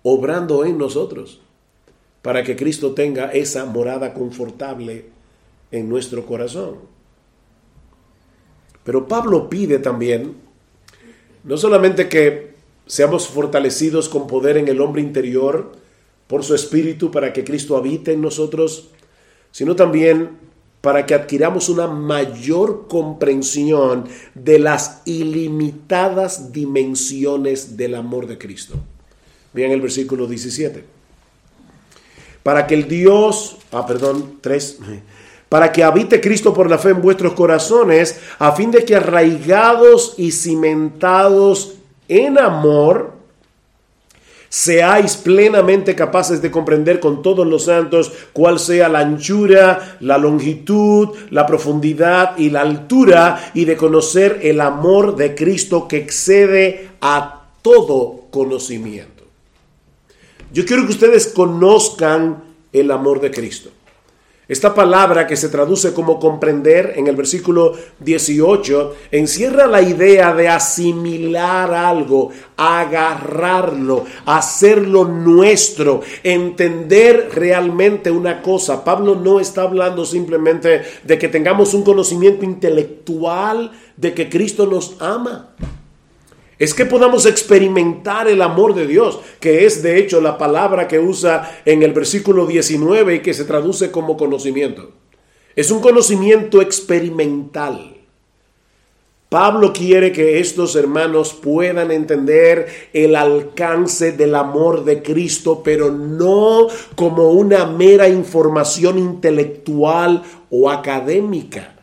obrando 0.04 0.66
en 0.66 0.78
nosotros 0.78 1.42
para 2.22 2.44
que 2.44 2.56
Cristo 2.56 2.94
tenga 2.94 3.32
esa 3.32 3.66
morada 3.66 4.14
confortable 4.14 5.06
en 5.72 5.90
nuestro 5.90 6.26
corazón. 6.26 6.78
Pero 8.84 9.08
Pablo 9.08 9.50
pide 9.50 9.80
también, 9.80 10.36
no 11.44 11.58
solamente 11.58 12.08
que 12.08 12.54
seamos 12.86 13.28
fortalecidos 13.28 14.10
con 14.10 14.28
poder 14.28 14.58
en 14.58 14.68
el 14.68 14.82
hombre 14.82 15.02
interior 15.02 15.72
por 16.28 16.44
su 16.44 16.54
espíritu 16.56 17.12
para 17.12 17.34
que 17.34 17.44
Cristo 17.44 17.78
habite 17.78 18.14
en 18.14 18.22
nosotros, 18.22 18.90
sino 19.52 19.76
también 19.76 20.38
para 20.82 21.06
que 21.06 21.14
adquiramos 21.14 21.70
una 21.70 21.88
mayor 21.88 22.88
comprensión 22.88 24.06
de 24.34 24.60
las 24.60 25.02
ilimitadas 25.06 26.52
dimensiones 26.52 27.78
del 27.78 27.96
amor 27.96 28.28
de 28.28 28.38
Cristo. 28.38 28.76
Vean 29.54 29.72
el 29.72 29.82
versículo 29.82 30.28
17. 30.28 30.84
Para 32.42 32.68
que 32.68 32.74
el 32.76 32.88
Dios, 32.88 33.58
ah, 33.72 33.86
perdón, 33.86 34.40
3, 34.42 34.80
para 35.48 35.72
que 35.72 35.84
habite 35.84 36.20
Cristo 36.20 36.52
por 36.52 36.68
la 36.68 36.80
fe 36.80 36.90
en 36.90 37.02
vuestros 37.02 37.34
corazones, 37.34 38.20
a 38.40 38.54
fin 38.54 38.72
de 38.72 38.84
que 38.84 38.96
arraigados 38.96 40.16
y 40.18 40.32
cimentados 40.32 41.76
en 42.08 42.40
amor, 42.40 43.14
seáis 44.50 45.16
plenamente 45.16 45.94
capaces 45.96 46.42
de 46.42 46.50
comprender 46.50 47.00
con 47.00 47.22
todos 47.22 47.46
los 47.46 47.66
santos 47.66 48.12
cuál 48.34 48.58
sea 48.58 48.90
la 48.90 49.00
anchura, 49.00 49.98
la 50.00 50.18
longitud, 50.18 51.10
la 51.30 51.46
profundidad 51.46 52.36
y 52.38 52.50
la 52.50 52.62
altura, 52.62 53.52
y 53.54 53.66
de 53.66 53.78
conocer 53.78 54.40
el 54.42 54.60
amor 54.60 55.16
de 55.16 55.36
Cristo 55.36 55.88
que 55.88 55.98
excede 55.98 56.90
a 57.00 57.46
todo 57.62 58.26
conocimiento. 58.32 59.13
Yo 60.54 60.66
quiero 60.66 60.86
que 60.86 60.92
ustedes 60.92 61.28
conozcan 61.28 62.44
el 62.72 62.92
amor 62.92 63.20
de 63.20 63.32
Cristo. 63.32 63.72
Esta 64.48 64.76
palabra 64.76 65.26
que 65.26 65.36
se 65.36 65.50
traduce 65.50 65.94
como 65.94 66.20
comprender 66.20 66.94
en 66.96 67.08
el 67.08 67.16
versículo 67.16 67.74
18 68.02 68.96
encierra 69.10 69.66
la 69.66 69.82
idea 69.82 70.32
de 70.36 70.48
asimilar 70.48 71.74
algo, 71.74 72.30
agarrarlo, 72.56 74.06
hacerlo 74.28 75.06
nuestro, 75.06 76.02
entender 76.24 77.32
realmente 77.34 78.12
una 78.12 78.44
cosa. 78.44 78.84
Pablo 78.84 79.16
no 79.16 79.40
está 79.40 79.64
hablando 79.64 80.06
simplemente 80.06 80.84
de 81.04 81.18
que 81.18 81.30
tengamos 81.30 81.74
un 81.74 81.84
conocimiento 81.84 82.46
intelectual 82.46 83.72
de 83.98 84.14
que 84.14 84.30
Cristo 84.30 84.68
nos 84.68 84.98
ama 85.00 85.56
es 86.60 86.74
que 86.74 86.86
podamos 86.86 87.26
experimentar 87.26 88.28
el 88.28 88.42
amor 88.42 88.76
de 88.76 88.88
Dios, 88.88 89.20
que 89.40 89.66
es 89.66 89.82
de 89.82 89.98
hecho 89.98 90.22
la 90.22 90.38
palabra 90.38 90.88
que 90.88 91.00
usa 91.00 91.62
en 91.66 91.84
el 91.84 91.94
versículo 91.94 92.46
19 92.46 93.16
y 93.16 93.20
que 93.20 93.34
se 93.34 93.46
traduce 93.46 93.92
como 93.92 94.18
conocimiento. 94.18 94.92
Es 95.56 95.72
un 95.72 95.82
conocimiento 95.82 96.62
experimental. 96.62 97.98
Pablo 99.30 99.74
quiere 99.74 100.12
que 100.12 100.40
estos 100.40 100.76
hermanos 100.76 101.34
puedan 101.34 101.90
entender 101.90 102.68
el 102.94 103.16
alcance 103.16 104.12
del 104.12 104.36
amor 104.36 104.84
de 104.84 105.02
Cristo, 105.02 105.62
pero 105.64 105.90
no 105.90 106.68
como 106.94 107.32
una 107.32 107.66
mera 107.66 108.08
información 108.08 109.00
intelectual 109.00 110.22
o 110.52 110.70
académica. 110.70 111.83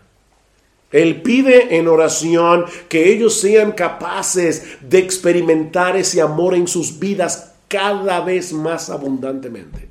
Él 0.92 1.22
pide 1.22 1.76
en 1.76 1.86
oración 1.88 2.64
que 2.88 3.12
ellos 3.12 3.40
sean 3.40 3.72
capaces 3.72 4.78
de 4.80 4.98
experimentar 4.98 5.96
ese 5.96 6.20
amor 6.20 6.54
en 6.54 6.66
sus 6.66 6.98
vidas 6.98 7.52
cada 7.68 8.20
vez 8.20 8.52
más 8.52 8.90
abundantemente. 8.90 9.88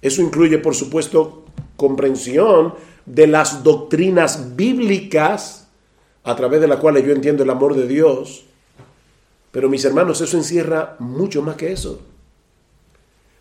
Eso 0.00 0.22
incluye, 0.22 0.58
por 0.58 0.74
supuesto, 0.74 1.44
comprensión 1.76 2.74
de 3.06 3.26
las 3.26 3.64
doctrinas 3.64 4.54
bíblicas 4.54 5.68
a 6.24 6.36
través 6.36 6.60
de 6.60 6.68
las 6.68 6.78
cuales 6.78 7.04
yo 7.04 7.12
entiendo 7.12 7.42
el 7.42 7.50
amor 7.50 7.74
de 7.74 7.88
Dios. 7.88 8.44
Pero 9.50 9.68
mis 9.68 9.84
hermanos, 9.84 10.20
eso 10.20 10.36
encierra 10.36 10.96
mucho 10.98 11.42
más 11.42 11.56
que 11.56 11.72
eso. 11.72 12.00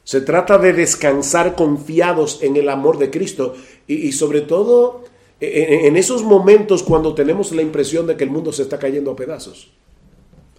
Se 0.04 0.22
trata 0.22 0.58
de 0.58 0.74
descansar 0.74 1.56
confiados 1.56 2.42
en 2.42 2.58
el 2.58 2.70
amor 2.70 2.98
de 2.98 3.12
Cristo 3.12 3.54
y, 3.88 4.12
sobre 4.12 4.42
todo 4.42 5.04
en 5.42 5.98
esos 5.98 6.24
momentos 6.24 6.84
cuando 6.84 7.16
tenemos 7.16 7.52
la 7.52 7.64
impresión 7.64 8.06
de 8.06 8.16
que 8.16 8.24
el 8.24 8.30
mundo 8.30 8.54
se 8.54 8.62
está 8.62 8.78
cayendo 8.78 9.12
a 9.12 9.16
pedazos 9.16 9.72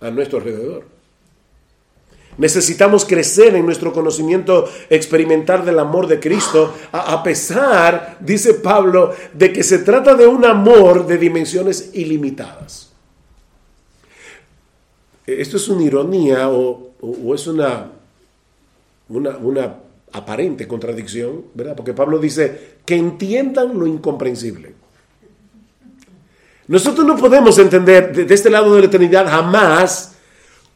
a 0.01 0.11
nuestro 0.11 0.39
alrededor. 0.39 0.85
Necesitamos 2.39 3.05
crecer 3.05 3.55
en 3.55 3.67
nuestro 3.67 3.93
conocimiento 3.93 4.69
experimental 4.89 5.65
del 5.65 5.79
amor 5.79 6.07
de 6.07 6.19
Cristo, 6.19 6.75
a, 6.91 7.23
pesar, 7.23 8.17
dice 8.21 8.55
Pablo, 8.55 9.15
de 9.35 9.53
que 9.53 9.63
se 9.63 9.79
trata 9.79 10.15
de 10.15 10.27
un 10.27 10.45
amor 10.45 11.07
de 11.07 11.19
dimensiones 11.19 11.91
ilimitadas. 11.93 12.91
Esto 15.27 15.59
es 15.59 15.69
una 15.69 15.83
ironía 15.83 16.49
o, 16.49 17.35
es 17.35 17.47
una, 17.47 17.91
una, 19.09 19.37
una 19.37 19.82
aparente 20.13 20.69
contradicción, 20.69 21.47
¿verdad? 21.55 21.75
Porque 21.77 21.95
Pablo 21.95 22.19
dice 22.19 22.77
que 22.85 22.97
entiendan 22.97 23.79
lo 23.79 23.87
incomprensible. 23.87 24.75
Nosotros 26.69 27.07
no 27.07 27.17
podemos 27.17 27.59
entender 27.59 28.15
de, 28.15 28.35
este 28.35 28.51
lado 28.51 28.75
de 28.75 28.81
la 28.81 28.87
eternidad 28.87 29.29
jamás 29.29 30.15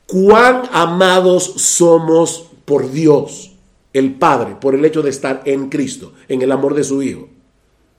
cuán 0.07 0.62
amados 0.72 1.55
somos 1.57 2.51
por 2.64 2.90
Dios, 2.90 3.53
el 3.92 4.14
Padre, 4.14 4.57
por 4.61 4.75
el 4.75 4.85
hecho 4.85 5.03
de 5.03 5.11
estar 5.11 5.42
en 5.44 5.68
Cristo, 5.68 6.12
en 6.29 6.42
el 6.42 6.53
amor 6.53 6.75
de 6.75 6.85
su 6.85 7.03
Hijo. 7.03 7.29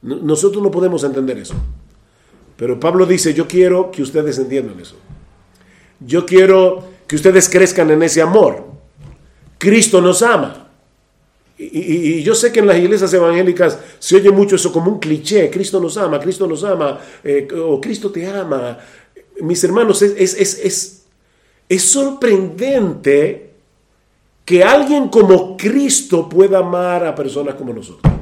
Nosotros 0.01 0.61
no 0.61 0.69
podemos 0.69 1.03
entender 1.03 1.37
eso. 1.37 1.55
Pero 2.55 2.79
Pablo 2.79 3.05
dice, 3.05 3.33
yo 3.33 3.47
quiero 3.47 3.91
que 3.91 4.01
ustedes 4.01 4.37
entiendan 4.37 4.79
eso. 4.79 4.95
Yo 5.99 6.25
quiero 6.25 6.83
que 7.07 7.15
ustedes 7.15 7.49
crezcan 7.49 7.89
en 7.91 8.03
ese 8.03 8.21
amor. 8.21 8.65
Cristo 9.57 10.01
nos 10.01 10.21
ama. 10.21 10.66
Y, 11.57 12.21
yo 12.21 12.35
sé 12.35 12.51
que 12.51 12.59
en 12.59 12.67
las 12.67 12.77
iglesias 12.77 13.11
evangélicas 13.13 13.79
se 13.99 14.15
oye 14.15 14.31
mucho 14.31 14.55
eso 14.55 14.71
como 14.71 14.91
un 14.91 14.99
cliché, 14.99 15.49
Cristo 15.49 15.79
nos 15.79 15.97
ama, 15.97 16.19
Cristo 16.19 16.45
nos 16.45 16.63
ama, 16.63 16.99
eh, 17.23 17.47
o 17.59 17.81
Cristo 17.81 18.11
te 18.11 18.27
ama. 18.27 18.77
Mis 19.41 19.63
hermanos, 19.63 20.01
es, 20.01 20.33
es, 20.35 21.03
es 21.67 21.81
sorprendente 21.81 23.51
que 24.45 24.63
alguien 24.63 25.09
como 25.09 25.57
Cristo 25.57 26.29
pueda 26.29 26.59
amar 26.59 27.05
a 27.05 27.13
personas 27.13 27.55
como 27.55 27.73
nosotros. 27.73 28.16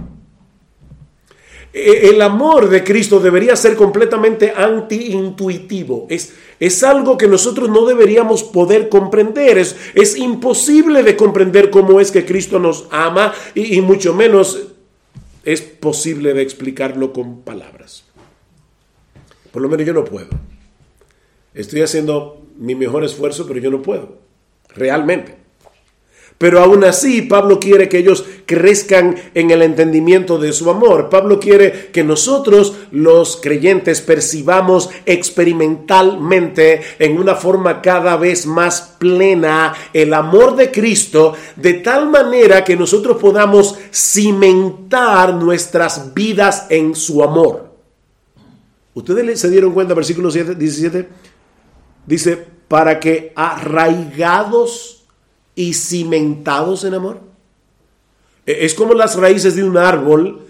E, 1.76 2.10
el 2.10 2.22
amor 2.22 2.70
de 2.70 2.86
Cristo 2.86 3.20
debería 3.20 3.54
ser 3.58 3.76
completamente 3.76 4.54
anti-intuitivo. 4.56 6.08
Es, 6.10 6.34
es 6.58 6.82
algo 6.84 7.18
que 7.18 7.28
nosotros 7.28 7.68
no 7.68 7.86
deberíamos 7.86 8.44
poder 8.44 8.88
comprender. 8.88 9.58
Es, 9.58 9.76
es 9.94 10.18
imposible 10.18 11.04
de 11.04 11.18
comprender 11.18 11.70
cómo 11.70 12.00
es 12.00 12.12
que 12.12 12.26
Cristo 12.26 12.60
nos 12.60 12.88
ama 12.92 13.34
y, 13.54 13.76
y 13.76 13.82
mucho 13.82 14.14
menos 14.14 14.68
es 15.44 15.62
posible 15.62 16.34
de 16.34 16.44
explicarlo 16.44 17.12
con 17.12 17.42
palabras. 17.42 18.06
Por 19.52 19.62
lo 19.62 19.68
menos 19.68 19.86
yo 19.86 19.94
no 19.94 20.06
puedo. 20.06 20.30
Estoy 21.54 21.82
haciendo 21.82 22.42
mi 22.58 22.74
mejor 22.76 23.04
esfuerzo, 23.04 23.46
pero 23.46 23.60
yo 23.60 23.70
no 23.70 23.82
puedo. 23.82 24.18
Realmente. 24.70 25.45
Pero 26.38 26.60
aún 26.60 26.84
así, 26.84 27.22
Pablo 27.22 27.62
quiere 27.62 27.88
que 27.88 27.98
ellos 27.98 28.26
crezcan 28.46 29.16
en 29.34 29.52
el 29.52 29.62
entendimiento 29.62 30.38
de 30.38 30.52
su 30.52 30.70
amor. 30.70 31.10
Pablo 31.10 31.40
quiere 31.40 31.90
que 31.94 32.04
nosotros, 32.04 32.76
los 32.92 33.38
creyentes, 33.38 34.02
percibamos 34.02 34.90
experimentalmente 35.06 36.82
en 37.00 37.18
una 37.18 37.36
forma 37.36 37.82
cada 37.82 38.18
vez 38.18 38.46
más 38.46 38.96
plena 39.00 39.74
el 39.94 40.14
amor 40.14 40.58
de 40.58 40.72
Cristo, 40.72 41.34
de 41.56 41.76
tal 41.76 42.10
manera 42.10 42.66
que 42.66 42.76
nosotros 42.76 43.18
podamos 43.18 43.78
cimentar 43.94 45.36
nuestras 45.36 46.14
vidas 46.14 46.68
en 46.70 46.96
su 46.96 47.24
amor. 47.24 47.74
¿Ustedes 48.94 49.40
se 49.40 49.50
dieron 49.50 49.74
cuenta, 49.74 49.94
versículo 49.94 50.30
17? 50.30 51.08
Dice, 52.06 52.46
para 52.68 53.00
que 53.00 53.32
arraigados 53.36 55.05
y 55.56 55.74
cimentados 55.74 56.84
en 56.84 56.94
amor. 56.94 57.20
E, 58.46 58.66
es 58.66 58.74
como 58.74 58.94
las 58.94 59.16
raíces 59.16 59.56
de 59.56 59.64
un 59.64 59.78
árbol 59.78 60.48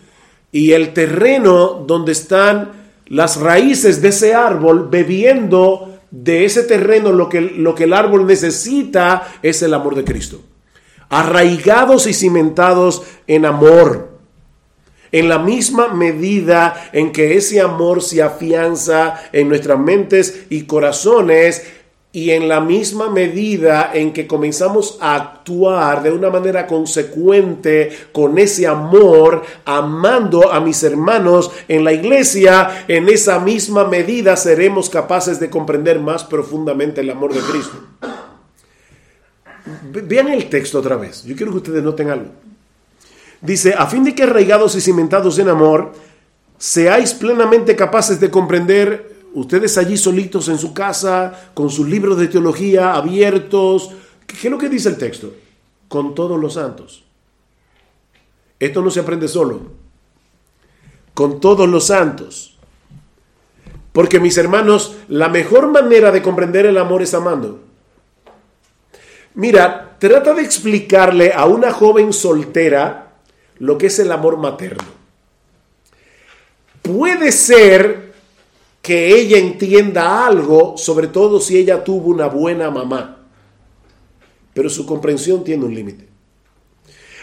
y 0.52 0.72
el 0.72 0.94
terreno 0.94 1.84
donde 1.86 2.12
están 2.12 2.72
las 3.08 3.38
raíces 3.38 4.02
de 4.02 4.10
ese 4.10 4.34
árbol 4.34 4.88
bebiendo 4.90 6.00
de 6.12 6.46
ese 6.46 6.64
terreno 6.64 7.12
lo 7.12 7.30
que, 7.30 7.42
lo 7.42 7.76
que 7.76 7.84
el 7.84 7.94
árbol 7.94 8.26
necesita 8.26 9.28
es 9.44 9.62
el 9.62 9.74
amor 9.74 9.96
de 9.96 10.04
Cristo. 10.04 10.42
Arraigados 11.10 12.08
y 12.08 12.14
cimentados 12.14 13.04
en 13.28 13.46
amor. 13.46 14.16
En 15.12 15.30
la 15.30 15.40
misma 15.40 15.90
medida 15.90 16.90
en 16.94 17.12
que 17.12 17.38
ese 17.38 17.62
amor 17.62 18.02
se 18.02 18.24
afianza 18.24 19.22
en 19.32 19.50
nuestras 19.50 19.80
mentes 19.80 20.46
y 20.50 20.64
corazones, 20.64 21.64
y 22.16 22.32
en 22.32 22.48
la 22.48 22.62
misma 22.62 23.10
medida 23.10 23.92
en 23.94 24.14
que 24.14 24.26
comenzamos 24.26 24.98
a 25.02 25.16
actuar 25.16 26.02
de 26.02 26.14
una 26.14 26.30
manera 26.30 26.66
consecuente 26.66 27.90
con 28.14 28.38
ese 28.38 28.66
amor, 28.66 29.44
amando 29.66 30.50
a 30.50 30.62
mis 30.62 30.82
hermanos 30.84 31.52
en 31.68 31.84
la 31.84 31.92
iglesia, 31.92 32.86
en 32.88 33.10
esa 33.10 33.40
misma 33.40 33.84
medida 33.90 34.38
seremos 34.38 34.90
capaces 34.90 35.42
de 35.42 35.50
comprender 35.50 36.00
más 36.00 36.24
profundamente 36.24 37.02
el 37.02 37.10
amor 37.10 37.34
de 37.34 37.42
Cristo. 37.42 37.84
Vean 39.92 40.30
el 40.30 40.48
texto 40.48 40.80
otra 40.80 40.96
vez. 40.96 41.26
Yo 41.26 41.36
quiero 41.36 41.52
que 41.52 41.58
ustedes 41.58 41.84
noten 41.84 42.12
algo. 42.12 42.32
Dice, 43.42 43.74
a 43.78 43.88
fin 43.88 44.06
de 44.06 44.16
que 44.16 44.24
arraigados 44.24 44.74
y 44.76 44.80
cimentados 44.80 45.38
en 45.38 45.50
amor, 45.50 45.92
seáis 46.58 47.14
plenamente 47.14 47.76
capaces 47.76 48.22
de 48.22 48.32
comprender 48.32 49.15
ustedes 49.36 49.78
allí 49.78 49.98
solitos 49.98 50.48
en 50.48 50.58
su 50.58 50.74
casa, 50.74 51.52
con 51.54 51.70
sus 51.70 51.88
libros 51.88 52.18
de 52.18 52.28
teología 52.28 52.96
abiertos. 52.96 53.92
¿Qué 54.26 54.36
es 54.36 54.52
lo 54.52 54.58
que 54.58 54.70
dice 54.70 54.90
el 54.90 54.98
texto? 54.98 55.34
Con 55.88 56.16
todos 56.16 56.40
los 56.40 56.54
santos. 56.54 57.04
Esto 58.60 58.82
no 58.82 58.90
se 58.90 59.02
aprende 59.02 59.28
solo. 59.28 59.62
Con 61.14 61.40
todos 61.40 61.70
los 61.70 61.88
santos. 61.88 62.58
Porque 63.92 64.20
mis 64.20 64.38
hermanos, 64.38 64.96
la 65.10 65.30
mejor 65.30 65.68
manera 65.68 66.12
de 66.12 66.22
comprender 66.22 66.66
el 66.66 66.78
amor 66.78 67.02
es 67.02 67.14
amando. 67.14 67.62
Mira, 69.36 69.98
trata 70.00 70.34
de 70.34 70.44
explicarle 70.44 71.34
a 71.34 71.46
una 71.46 71.72
joven 71.72 72.14
soltera 72.14 73.14
lo 73.60 73.78
que 73.78 73.88
es 73.88 74.00
el 74.00 74.12
amor 74.12 74.38
materno. 74.38 74.84
Puede 76.82 77.32
ser 77.32 78.05
que 78.86 79.16
ella 79.16 79.40
entienda 79.40 80.28
algo, 80.28 80.78
sobre 80.78 81.08
todo 81.08 81.40
si 81.40 81.58
ella 81.58 81.84
tuvo 81.84 82.12
una 82.12 82.28
buena 82.28 82.70
mamá. 82.70 83.18
Pero 84.54 84.70
su 84.70 84.86
comprensión 84.86 85.44
tiene 85.44 85.66
un 85.66 85.74
límite. 85.74 86.08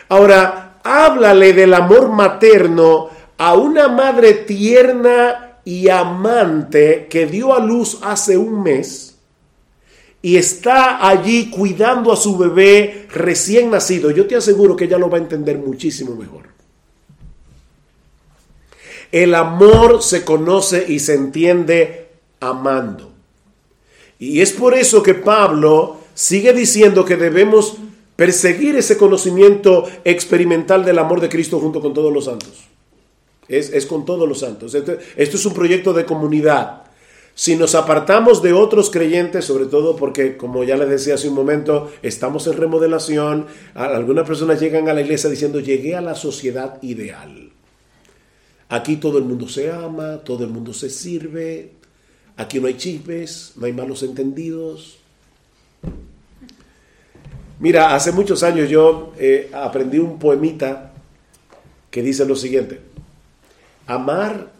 Ahora, 0.08 0.80
háblale 0.82 1.52
del 1.52 1.72
amor 1.72 2.10
materno 2.10 3.10
a 3.38 3.54
una 3.54 3.86
madre 3.86 4.34
tierna 4.34 5.58
y 5.64 5.88
amante 5.88 7.06
que 7.08 7.26
dio 7.26 7.54
a 7.54 7.60
luz 7.60 8.00
hace 8.02 8.36
un 8.36 8.64
mes 8.64 9.20
y 10.20 10.36
está 10.36 11.06
allí 11.06 11.48
cuidando 11.48 12.12
a 12.12 12.16
su 12.16 12.36
bebé 12.36 13.06
recién 13.12 13.70
nacido. 13.70 14.10
Yo 14.10 14.26
te 14.26 14.34
aseguro 14.34 14.74
que 14.74 14.86
ella 14.86 14.98
lo 14.98 15.08
va 15.08 15.18
a 15.18 15.20
entender 15.20 15.58
muchísimo 15.58 16.16
mejor. 16.16 16.51
El 19.12 19.34
amor 19.34 20.02
se 20.02 20.24
conoce 20.24 20.86
y 20.88 20.98
se 20.98 21.14
entiende 21.14 22.08
amando. 22.40 23.12
Y 24.18 24.40
es 24.40 24.52
por 24.52 24.74
eso 24.74 25.02
que 25.02 25.14
Pablo 25.14 25.98
sigue 26.14 26.52
diciendo 26.52 27.04
que 27.04 27.16
debemos 27.16 27.76
perseguir 28.16 28.76
ese 28.76 28.96
conocimiento 28.96 29.84
experimental 30.04 30.84
del 30.84 30.98
amor 30.98 31.20
de 31.20 31.28
Cristo 31.28 31.58
junto 31.60 31.80
con 31.80 31.92
todos 31.92 32.12
los 32.12 32.26
santos. 32.26 32.68
Es, 33.48 33.84
con 33.84 34.04
todos 34.06 34.28
los 34.28 34.40
santos. 34.40 34.74
Esto, 34.74 34.96
esto 35.16 35.36
es 35.36 35.44
un 35.44 35.52
proyecto 35.52 35.92
de 35.92 36.06
comunidad. 36.06 36.84
si 37.34 37.56
nos 37.56 37.74
apartamos 37.74 38.42
de 38.42 38.52
otros 38.52 38.90
creyentes, 38.90 39.44
sobre 39.44 39.66
todo 39.66 39.96
porque, 39.96 40.36
como 40.36 40.64
ya 40.64 40.76
les 40.76 40.88
decía 40.88 41.14
hace 41.14 41.28
un 41.28 41.34
momento, 41.34 41.90
estamos 42.02 42.46
en 42.46 42.56
remodelación, 42.56 43.46
algunas 43.74 44.26
personas 44.26 44.60
llegan 44.60 44.88
a 44.88 44.94
la 44.94 45.00
iglesia 45.00 45.28
diciendo, 45.28 45.60
llegué 45.60 45.96
a 45.96 46.00
la 46.00 46.14
sociedad 46.14 46.80
ideal. 46.82 47.51
Aquí 48.72 48.96
todo 48.96 49.18
el 49.18 49.24
mundo 49.24 49.50
se 49.50 49.70
ama, 49.70 50.16
todo 50.24 50.44
el 50.44 50.50
mundo 50.50 50.72
se 50.72 50.88
sirve, 50.88 51.72
aquí 52.38 52.58
no 52.58 52.68
hay 52.68 52.78
chismes, 52.78 53.52
no 53.56 53.66
hay 53.66 53.74
malos 53.74 54.02
entendidos. 54.02 54.96
Mira, 57.60 57.94
hace 57.94 58.12
muchos 58.12 58.42
años 58.42 58.70
yo 58.70 59.12
eh, 59.18 59.50
aprendí 59.52 59.98
un 59.98 60.18
poemita 60.18 60.94
que 61.90 62.02
dice 62.02 62.24
lo 62.24 62.34
siguiente, 62.34 62.80
amar 63.86 64.50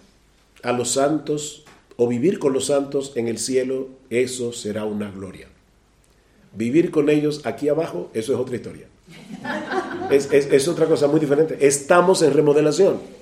a 0.62 0.72
los 0.72 0.90
santos 0.90 1.64
o 1.96 2.06
vivir 2.06 2.38
con 2.38 2.52
los 2.52 2.66
santos 2.66 3.12
en 3.14 3.28
el 3.28 3.38
cielo, 3.38 3.88
eso 4.10 4.52
será 4.52 4.84
una 4.84 5.10
gloria. 5.10 5.48
Vivir 6.54 6.90
con 6.90 7.08
ellos 7.08 7.46
aquí 7.46 7.70
abajo, 7.70 8.10
eso 8.12 8.34
es 8.34 8.38
otra 8.38 8.56
historia. 8.56 8.88
Es, 10.10 10.30
es 10.30 10.68
otra 10.68 10.84
cosa 10.84 11.08
muy 11.08 11.18
diferente. 11.18 11.56
Estamos 11.66 12.20
en 12.20 12.34
remodelación. 12.34 13.21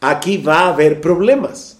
Aquí 0.00 0.38
va 0.38 0.60
a 0.60 0.68
haber 0.68 1.00
problemas. 1.00 1.78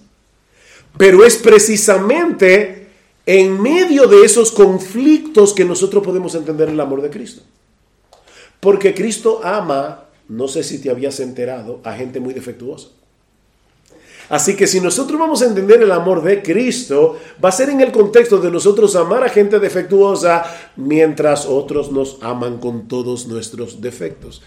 Pero 0.96 1.24
es 1.24 1.36
precisamente 1.36 2.88
en 3.26 3.60
medio 3.60 4.06
de 4.06 4.24
esos 4.24 4.50
conflictos 4.50 5.54
que 5.54 5.64
nosotros 5.64 6.04
podemos 6.04 6.34
entender 6.34 6.68
el 6.68 6.80
amor 6.80 7.00
de 7.02 7.10
Cristo. 7.10 7.42
Porque 8.58 8.94
Cristo 8.94 9.40
ama, 9.42 10.04
no 10.28 10.48
sé 10.48 10.62
si 10.62 10.78
te 10.78 10.90
habías 10.90 11.20
enterado, 11.20 11.80
a 11.84 11.92
gente 11.94 12.20
muy 12.20 12.34
defectuosa. 12.34 12.88
Así 14.30 14.54
que 14.54 14.68
si 14.68 14.80
nosotros 14.80 15.18
vamos 15.18 15.42
a 15.42 15.46
entender 15.46 15.82
el 15.82 15.90
amor 15.90 16.22
de 16.22 16.40
Cristo, 16.40 17.18
va 17.44 17.48
a 17.48 17.52
ser 17.52 17.68
en 17.68 17.80
el 17.80 17.90
contexto 17.90 18.38
de 18.38 18.48
nosotros 18.48 18.94
amar 18.94 19.24
a 19.24 19.28
gente 19.28 19.58
defectuosa 19.58 20.44
mientras 20.76 21.46
otros 21.46 21.90
nos 21.90 22.18
aman 22.22 22.58
con 22.58 22.86
todos 22.86 23.26
nuestros 23.26 23.80
defectos. 23.80 24.40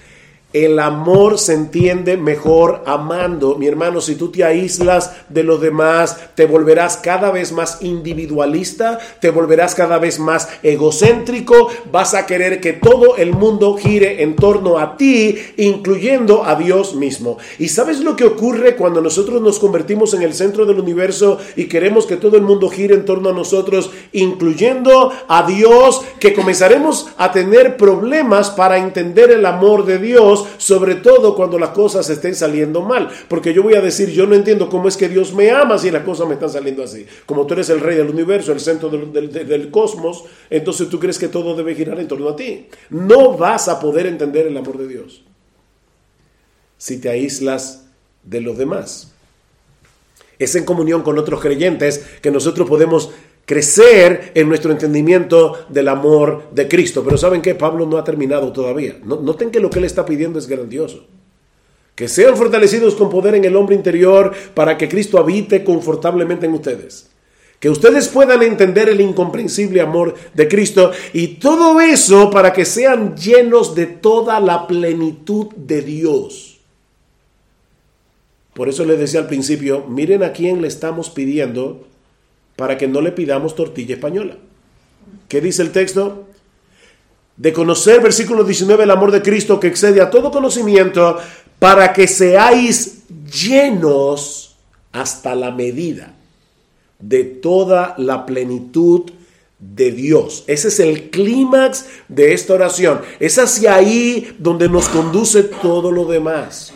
El 0.54 0.78
amor 0.78 1.40
se 1.40 1.54
entiende 1.54 2.16
mejor 2.16 2.84
amando. 2.86 3.56
Mi 3.56 3.66
hermano, 3.66 4.02
si 4.02 4.16
tú 4.16 4.32
te 4.32 4.44
aíslas 4.44 5.12
de 5.30 5.44
los 5.44 5.60
demás, 5.60 6.16
te 6.36 6.46
volverás 6.46 6.98
cada 6.98 7.32
vez 7.32 7.52
más 7.52 7.80
individualista, 7.82 9.00
te 9.20 9.32
volverás 9.32 9.74
cada 9.74 9.98
vez 9.98 10.20
más 10.20 10.48
egocéntrico, 10.62 11.70
vas 11.92 12.14
a 12.14 12.28
querer 12.28 12.62
que 12.62 12.74
todo 12.74 13.18
el 13.18 13.34
mundo 13.34 13.76
gire 13.78 14.22
en 14.22 14.36
torno 14.36 14.78
a 14.78 14.96
ti, 14.96 15.40
incluyendo 15.58 16.44
a 16.46 16.54
Dios 16.54 16.94
mismo. 16.96 17.40
¿Y 17.58 17.70
sabes 17.70 18.02
lo 18.02 18.16
que 18.16 18.26
ocurre 18.26 18.76
cuando 18.76 19.02
nosotros 19.02 19.42
nos 19.42 19.58
convertimos 19.58 20.14
en 20.14 20.22
el 20.22 20.36
centro 20.36 20.66
del 20.66 20.80
universo 20.80 21.40
y 21.56 21.66
queremos 21.66 22.06
que 22.06 22.18
todo 22.18 22.38
el 22.38 22.44
mundo 22.44 22.70
gire 22.70 22.94
en 22.94 23.06
torno 23.06 23.30
a 23.30 23.34
nosotros, 23.34 23.90
incluyendo 24.12 25.12
a 25.28 25.48
Dios, 25.48 26.04
que 26.20 26.34
comenzaremos 26.34 27.08
a 27.18 27.32
tener 27.32 27.76
problemas 27.76 28.52
para 28.52 28.78
entender 28.78 29.32
el 29.32 29.48
amor 29.48 29.86
de 29.86 29.98
Dios? 29.98 30.43
Sobre 30.58 30.96
todo 30.96 31.36
cuando 31.36 31.60
las 31.60 31.70
cosas 31.70 32.10
estén 32.10 32.36
saliendo 32.36 32.82
mal. 32.82 33.10
Porque 33.28 33.54
yo 33.54 33.64
voy 33.64 33.76
a 33.76 33.82
decir, 33.82 34.10
yo 34.10 34.26
no 34.26 34.36
entiendo 34.36 34.70
cómo 34.70 34.88
es 34.88 34.98
que 34.98 35.10
Dios 35.10 35.34
me 35.34 35.52
ama 35.52 35.78
si 35.78 35.92
las 35.92 36.04
cosas 36.04 36.28
me 36.28 36.36
están 36.36 36.50
saliendo 36.50 36.84
así. 36.84 37.06
Como 37.26 37.46
tú 37.46 37.54
eres 37.54 37.70
el 37.70 37.80
rey 37.80 37.98
del 37.98 38.10
universo, 38.10 38.52
el 38.52 38.60
centro 38.60 38.90
del, 38.90 39.32
del 39.32 39.72
cosmos, 39.72 40.26
entonces 40.50 40.90
tú 40.90 41.00
crees 41.00 41.20
que 41.20 41.28
todo 41.28 41.56
debe 41.56 41.76
girar 41.76 42.00
en 42.00 42.08
torno 42.08 42.30
a 42.30 42.36
ti. 42.36 42.68
No 42.90 43.38
vas 43.38 43.68
a 43.68 43.80
poder 43.80 44.08
entender 44.08 44.48
el 44.48 44.58
amor 44.58 44.78
de 44.78 44.88
Dios 44.88 45.24
si 46.78 47.00
te 47.00 47.10
aíslas 47.10 47.86
de 48.24 48.42
los 48.42 48.58
demás. 48.58 49.14
Es 50.40 50.56
en 50.56 50.66
comunión 50.66 51.02
con 51.04 51.18
otros 51.18 51.40
creyentes 51.40 52.06
que 52.22 52.32
nosotros 52.32 52.68
podemos 52.68 53.12
crecer 53.46 54.32
en 54.36 54.48
nuestro 54.48 54.72
entendimiento 54.72 55.66
del 55.70 55.90
amor 55.90 56.44
de 56.52 56.68
Cristo. 56.68 57.04
Pero 57.04 57.18
¿saben 57.18 57.42
qué? 57.42 57.56
Pablo 57.56 57.86
no 57.86 57.98
ha 57.98 58.04
terminado 58.04 58.52
todavía. 58.52 58.98
Noten 59.04 59.52
que 59.52 59.60
lo 59.60 59.70
que 59.70 59.80
él 59.80 59.86
está 59.86 60.06
pidiendo 60.06 60.40
es 60.40 60.48
grandioso. 60.48 61.06
Que 61.96 62.08
sean 62.08 62.36
fortalecidos 62.36 62.96
con 62.96 63.10
poder 63.10 63.36
en 63.36 63.46
el 63.46 63.56
hombre 63.56 63.76
interior 63.76 64.34
para 64.54 64.78
que 64.78 64.90
Cristo 64.90 65.20
habite 65.20 65.64
confortablemente 65.64 66.46
en 66.46 66.54
ustedes. 66.54 67.10
Que 67.60 67.70
ustedes 67.70 68.10
puedan 68.10 68.42
entender 68.44 68.90
el 68.90 69.00
incomprensible 69.00 69.80
amor 69.80 70.16
de 70.34 70.48
Cristo 70.48 70.92
y 71.14 71.36
todo 71.36 71.80
eso 71.80 72.30
para 72.30 72.52
que 72.52 72.66
sean 72.66 73.16
llenos 73.16 73.76
de 73.76 73.86
toda 73.86 74.40
la 74.40 74.68
plenitud 74.68 75.48
de 75.56 75.82
Dios. 75.82 76.60
Por 78.54 78.70
eso 78.70 78.86
les 78.86 79.00
decía 79.00 79.22
al 79.22 79.28
principio, 79.28 79.86
miren 79.88 80.24
a 80.24 80.34
quién 80.34 80.62
le 80.62 80.68
estamos 80.68 81.10
pidiendo 81.10 81.88
para 82.56 82.78
que 82.78 82.88
no 82.88 83.02
le 83.02 83.12
pidamos 83.12 83.56
tortilla 83.56 83.96
española. 83.96 84.38
¿Qué 85.28 85.42
dice 85.42 85.62
el 85.62 85.72
texto? 85.72 86.28
De 87.38 87.52
conocer, 87.52 88.02
versículo 88.02 88.44
19, 88.44 88.84
el 88.84 88.92
amor 88.92 89.12
de 89.12 89.22
Cristo 89.22 89.60
que 89.60 89.68
excede 89.68 90.02
a 90.02 90.10
todo 90.10 90.32
conocimiento, 90.32 91.18
para 91.60 91.94
que 91.94 92.08
seáis 92.08 93.04
llenos 93.32 94.56
hasta 94.92 95.34
la 95.34 95.52
medida 95.52 96.14
de 97.00 97.24
toda 97.24 97.96
la 97.98 98.26
plenitud 98.26 99.12
de 99.60 99.92
Dios. 99.92 100.44
Ese 100.48 100.68
es 100.68 100.80
el 100.80 101.10
clímax 101.10 101.86
de 102.08 102.34
esta 102.34 102.54
oración. 102.54 103.02
Es 103.20 103.38
hacia 103.40 103.76
ahí 103.76 104.36
donde 104.40 104.70
nos 104.70 104.88
conduce 104.90 105.44
todo 105.44 105.92
lo 105.92 106.06
demás. 106.06 106.74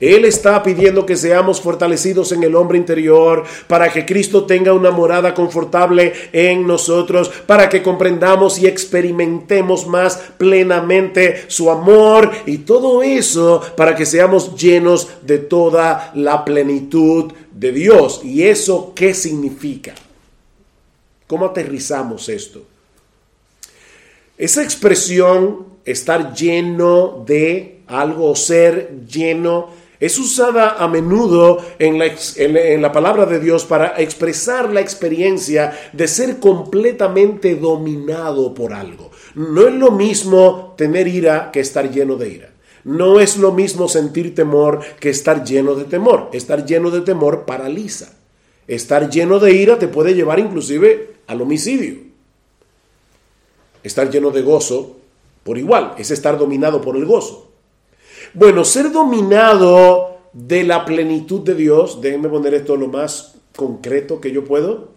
Él 0.00 0.24
está 0.24 0.62
pidiendo 0.62 1.04
que 1.04 1.16
seamos 1.16 1.60
fortalecidos 1.60 2.32
en 2.32 2.42
el 2.42 2.56
hombre 2.56 2.78
interior 2.78 3.44
para 3.66 3.92
que 3.92 4.06
Cristo 4.06 4.46
tenga 4.46 4.72
una 4.72 4.90
morada 4.90 5.34
confortable 5.34 6.14
en 6.32 6.66
nosotros, 6.66 7.30
para 7.46 7.68
que 7.68 7.82
comprendamos 7.82 8.58
y 8.58 8.66
experimentemos 8.66 9.86
más 9.86 10.16
plenamente 10.38 11.44
su 11.48 11.70
amor 11.70 12.30
y 12.46 12.58
todo 12.58 13.02
eso 13.02 13.60
para 13.76 13.94
que 13.94 14.06
seamos 14.06 14.56
llenos 14.56 15.08
de 15.22 15.38
toda 15.38 16.12
la 16.14 16.46
plenitud 16.46 17.32
de 17.52 17.72
Dios. 17.72 18.22
¿Y 18.24 18.44
eso 18.44 18.92
qué 18.94 19.12
significa? 19.12 19.94
¿Cómo 21.26 21.44
aterrizamos 21.46 22.28
esto? 22.30 22.62
Esa 24.38 24.62
expresión, 24.62 25.66
estar 25.84 26.34
lleno 26.34 27.22
de 27.26 27.80
algo, 27.86 28.34
ser 28.34 29.04
lleno 29.06 29.79
es 30.00 30.18
usada 30.18 30.82
a 30.82 30.88
menudo 30.88 31.62
en 31.78 31.98
la, 31.98 32.06
en 32.36 32.80
la, 32.80 32.90
palabra 32.90 33.26
de 33.26 33.38
Dios 33.38 33.66
para 33.66 34.00
expresar 34.00 34.72
la 34.72 34.80
experiencia 34.80 35.78
de 35.92 36.08
ser 36.08 36.38
completamente 36.38 37.54
dominado 37.54 38.54
por 38.54 38.72
algo. 38.72 39.10
No 39.34 39.68
es 39.68 39.74
lo 39.74 39.90
mismo 39.90 40.74
tener 40.78 41.06
ira 41.06 41.50
que 41.52 41.60
estar 41.60 41.90
lleno 41.90 42.16
de 42.16 42.30
ira. 42.30 42.50
No 42.84 43.20
es 43.20 43.36
lo 43.36 43.52
mismo 43.52 43.88
sentir 43.88 44.34
temor 44.34 44.80
que 44.98 45.10
estar 45.10 45.44
lleno 45.44 45.74
de 45.74 45.84
temor. 45.84 46.30
Estar 46.32 46.64
lleno 46.64 46.90
de 46.90 47.02
temor 47.02 47.44
paraliza. 47.44 48.10
Estar 48.66 49.10
lleno 49.10 49.38
de 49.38 49.52
ira 49.52 49.78
te 49.78 49.88
puede 49.88 50.14
llevar 50.14 50.38
inclusive 50.38 51.16
al 51.26 51.42
homicidio. 51.42 51.98
Estar 53.82 54.10
lleno 54.10 54.30
de 54.30 54.40
gozo, 54.40 54.96
por 55.44 55.58
igual, 55.58 55.94
es 55.98 56.10
estar 56.10 56.38
dominado 56.38 56.80
por 56.80 56.96
el 56.96 57.04
gozo. 57.04 57.49
Bueno, 58.34 58.64
ser 58.64 58.92
dominado 58.92 60.18
de 60.32 60.62
la 60.62 60.84
plenitud 60.84 61.40
de 61.40 61.54
Dios, 61.54 62.00
déjenme 62.00 62.28
poner 62.28 62.54
esto 62.54 62.76
lo 62.76 62.86
más 62.86 63.34
concreto 63.56 64.20
que 64.20 64.30
yo 64.30 64.44
puedo, 64.44 64.88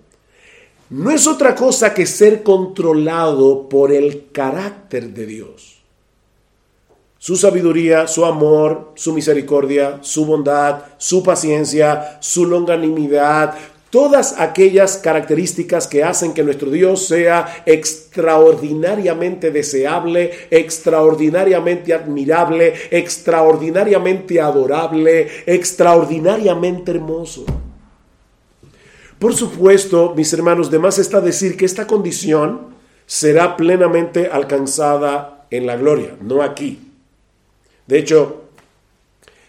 no 0.90 1.10
es 1.10 1.26
otra 1.26 1.56
cosa 1.56 1.94
que 1.94 2.06
ser 2.06 2.44
controlado 2.44 3.68
por 3.68 3.92
el 3.92 4.30
carácter 4.32 5.10
de 5.10 5.26
Dios. 5.26 5.82
Su 7.18 7.36
sabiduría, 7.36 8.06
su 8.06 8.26
amor, 8.26 8.92
su 8.96 9.14
misericordia, 9.14 10.00
su 10.02 10.26
bondad, 10.26 10.84
su 10.98 11.24
paciencia, 11.24 12.20
su 12.22 12.46
longanimidad, 12.46 13.56
todas 13.94 14.40
aquellas 14.40 14.98
características 14.98 15.86
que 15.86 16.04
hacen 16.04 16.34
que 16.34 16.42
nuestro 16.42 16.72
Dios 16.72 17.06
sea 17.06 17.62
extraordinariamente 17.68 19.52
deseable, 19.52 20.32
extraordinariamente 20.50 21.94
admirable, 21.94 22.74
extraordinariamente 22.90 24.42
adorable, 24.42 25.28
extraordinariamente 25.46 26.90
hermoso. 26.90 27.46
Por 29.20 29.36
supuesto, 29.36 30.16
mis 30.18 30.34
hermanos, 30.34 30.72
de 30.72 30.80
más 30.80 30.98
está 30.98 31.22
decir 31.22 31.56
que 31.56 31.66
esta 31.66 31.86
condición 31.86 32.74
será 33.06 33.56
plenamente 33.56 34.28
alcanzada 34.32 35.46
en 35.52 35.68
la 35.68 35.78
gloria, 35.78 36.18
no 36.20 36.42
aquí. 36.42 36.80
De 37.86 38.00
hecho, 38.00 38.43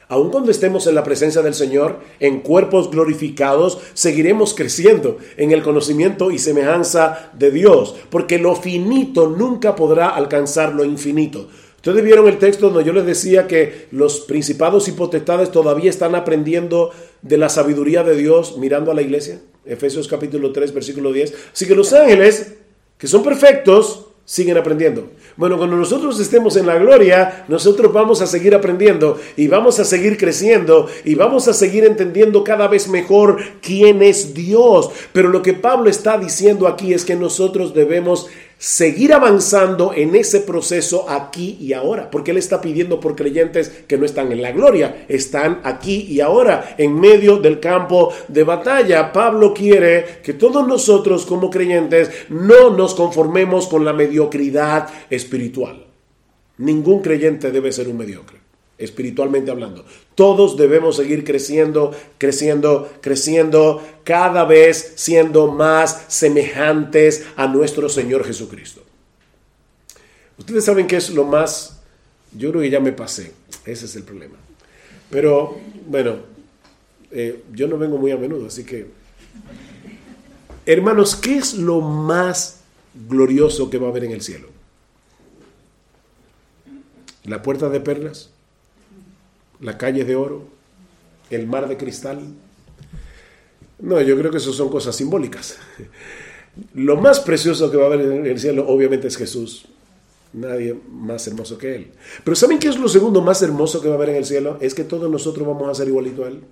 Aun 0.09 0.31
cuando 0.31 0.51
estemos 0.51 0.87
en 0.87 0.95
la 0.95 1.05
presencia 1.05 1.41
del 1.41 1.55
Señor, 1.55 2.01
en 2.21 2.41
cuerpos 2.41 2.91
glorificados, 2.91 3.79
seguiremos 3.95 4.55
creciendo 4.55 5.19
en 5.37 5.53
el 5.53 5.63
conocimiento 5.63 6.31
y 6.31 6.39
semejanza 6.39 7.31
de 7.33 7.51
Dios, 7.51 7.95
porque 8.11 8.39
lo 8.39 8.55
finito 8.55 9.29
nunca 9.29 9.75
podrá 9.75 10.09
alcanzar 10.09 10.75
lo 10.75 10.85
infinito. 10.85 11.49
Ustedes 11.77 12.03
vieron 12.03 12.27
el 12.29 12.39
texto 12.39 12.71
donde 12.71 12.85
yo 12.85 12.95
les 12.95 13.05
decía 13.05 13.47
que 13.47 13.89
los 13.91 14.21
principados 14.21 14.89
y 14.89 14.93
potestades 14.93 15.51
todavía 15.51 15.91
están 15.91 16.15
aprendiendo 16.15 16.91
de 17.21 17.37
la 17.37 17.51
sabiduría 17.51 18.03
de 18.03 18.17
Dios 18.17 18.57
mirando 18.57 18.91
a 18.91 18.95
la 18.95 19.03
iglesia. 19.03 19.41
Efesios 19.67 20.09
capítulo 20.09 20.53
3, 20.53 20.73
versículo 20.73 21.13
10. 21.13 21.35
Así 21.53 21.67
que 21.67 21.75
los 21.75 21.93
ángeles, 21.93 22.55
que 22.97 23.07
son 23.07 23.23
perfectos, 23.23 24.07
siguen 24.25 24.57
aprendiendo. 24.57 25.11
Bueno, 25.37 25.59
cuando 25.59 25.77
nosotros 25.77 26.21
estemos 26.21 26.57
en 26.57 26.67
la 26.67 26.79
gloria, 26.79 27.45
nosotros 27.49 27.93
vamos 27.93 28.21
a 28.23 28.27
seguir 28.27 28.55
aprendiendo 28.55 29.19
y 29.37 29.49
vamos 29.49 29.81
a 29.81 29.85
seguir 29.85 30.17
creciendo 30.17 30.89
y 31.05 31.17
vamos 31.17 31.49
a 31.49 31.53
seguir 31.53 31.85
entendiendo 31.85 32.45
cada 32.45 32.69
vez 32.69 32.87
mejor 32.89 33.39
quién 33.61 34.01
es 34.01 34.33
Dios. 34.33 34.91
Pero 35.13 35.31
lo 35.31 35.43
que 35.43 35.55
Pablo 35.55 35.91
está 35.91 36.19
diciendo 36.19 36.69
aquí 36.69 36.95
es 36.95 37.05
que 37.05 37.17
nosotros 37.17 37.75
debemos 37.75 38.29
seguir 38.65 39.13
avanzando 39.13 39.93
en 39.95 40.15
ese 40.15 40.41
proceso 40.41 41.05
aquí 41.11 41.59
y 41.61 41.75
ahora, 41.75 42.11
porque 42.11 42.31
Él 42.31 42.39
está 42.39 42.63
pidiendo 42.63 42.99
por 42.99 43.15
creyentes 43.15 43.69
que 43.87 43.99
no 43.99 44.07
están 44.07 44.33
en 44.33 44.41
la 44.41 44.53
gloria, 44.53 45.05
están 45.07 45.61
aquí 45.65 46.07
y 46.09 46.23
ahora, 46.23 46.75
en 46.79 46.99
medio 46.99 47.37
del 47.37 47.61
campo 47.61 48.11
de 48.27 48.43
batalla. 48.43 49.13
Pablo 49.13 49.53
quiere 49.53 50.21
que 50.23 50.33
todos 50.33 50.67
nosotros 50.67 51.27
como 51.27 51.51
creyentes 51.51 52.11
no 52.31 52.71
nos 52.71 52.95
conformemos 52.95 53.67
con 53.67 53.85
la 53.85 53.93
mediocridad 53.93 54.89
espiritual. 55.11 55.85
Ningún 56.57 57.03
creyente 57.03 57.51
debe 57.51 57.71
ser 57.71 57.89
un 57.89 57.99
mediocre 57.99 58.44
espiritualmente 58.79 59.51
hablando. 59.51 59.85
Todos 60.15 60.57
debemos 60.57 60.97
seguir 60.97 61.25
creciendo, 61.25 61.93
creciendo, 62.19 62.93
creciendo, 63.01 63.83
cada 64.05 64.45
vez 64.45 64.95
siendo 64.97 65.51
más 65.51 66.05
semejantes 66.09 67.27
a 67.37 67.47
nuestro 67.47 67.89
Señor 67.89 68.25
Jesucristo. 68.25 68.83
Ustedes 70.39 70.65
saben 70.65 70.87
que 70.87 70.97
es 70.97 71.11
lo 71.11 71.25
más, 71.25 71.81
yo 72.37 72.51
creo 72.51 72.63
que 72.63 72.71
ya 72.71 72.81
me 72.81 72.93
pasé, 72.93 73.33
ese 73.65 73.87
es 73.87 73.97
el 73.97 74.03
problema. 74.03 74.37
Pero 75.11 75.59
bueno, 75.87 76.17
eh, 77.11 77.45
yo 77.53 77.69
no 77.69 77.79
vengo 77.79 77.99
muy 77.99 78.11
a 78.11 78.17
menudo, 78.17 78.47
así 78.47 78.65
que, 78.65 78.89
hermanos, 80.67 81.15
¿qué 81.15 81.37
es 81.37 81.55
lo 81.55 81.81
más 81.81 82.61
glorioso 83.09 83.71
que 83.71 83.79
va 83.79 83.87
a 83.87 83.91
haber 83.91 84.05
en 84.05 84.13
el 84.13 84.23
cielo? 84.23 84.49
¿La 87.25 87.43
puerta 87.43 87.69
de 87.69 87.81
perlas? 87.81 88.31
La 89.61 89.79
calle 89.79 90.05
de 90.05 90.17
oro, 90.17 90.45
el 91.31 91.47
mar 91.47 91.69
de 91.69 91.77
cristal. 91.77 92.21
No, 93.79 94.01
yo 94.01 94.17
creo 94.19 94.31
que 94.31 94.39
eso 94.39 94.53
son 94.53 94.69
cosas 94.69 94.97
simbólicas. 94.97 95.59
Lo 96.75 96.97
más 96.97 97.21
precioso 97.21 97.71
que 97.71 97.77
va 97.77 97.85
a 97.85 97.87
haber 97.87 98.01
en 98.01 98.27
el 98.27 98.39
cielo 98.39 98.67
obviamente 98.69 99.09
es 99.09 99.17
Jesús. 99.17 99.67
Nadie 100.33 100.77
más 100.91 101.27
hermoso 101.27 101.59
que 101.59 101.77
Él. 101.77 101.93
Pero 102.25 102.35
¿saben 102.35 102.59
qué 102.59 102.69
es 102.69 102.79
lo 102.79 102.89
segundo 102.89 103.23
más 103.23 103.43
hermoso 103.43 103.81
que 103.81 103.89
va 103.89 103.95
a 103.95 103.97
haber 103.97 104.11
en 104.11 104.17
el 104.17 104.25
cielo? 104.25 104.59
Es 104.61 104.75
que 104.75 104.85
todos 104.85 105.11
nosotros 105.11 105.47
vamos 105.47 105.69
a 105.69 105.75
ser 105.75 105.89
igualito 105.89 106.25
a 106.25 106.29
Él. 106.29 106.43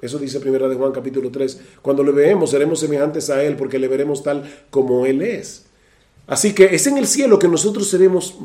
Eso 0.00 0.18
dice 0.18 0.38
Primera 0.38 0.68
de 0.68 0.76
Juan 0.76 0.92
capítulo 0.92 1.30
3. 1.30 1.60
Cuando 1.82 2.02
le 2.02 2.12
veamos 2.12 2.50
seremos 2.50 2.80
semejantes 2.80 3.30
a 3.30 3.42
Él 3.42 3.56
porque 3.56 3.78
le 3.78 3.88
veremos 3.88 4.22
tal 4.22 4.44
como 4.70 5.06
Él 5.06 5.22
es. 5.22 5.66
Así 6.26 6.54
que 6.54 6.74
es 6.74 6.86
en 6.86 6.98
el 6.98 7.06
cielo 7.06 7.38
que 7.38 7.48
nosotros 7.48 7.88
seremos 7.88 8.38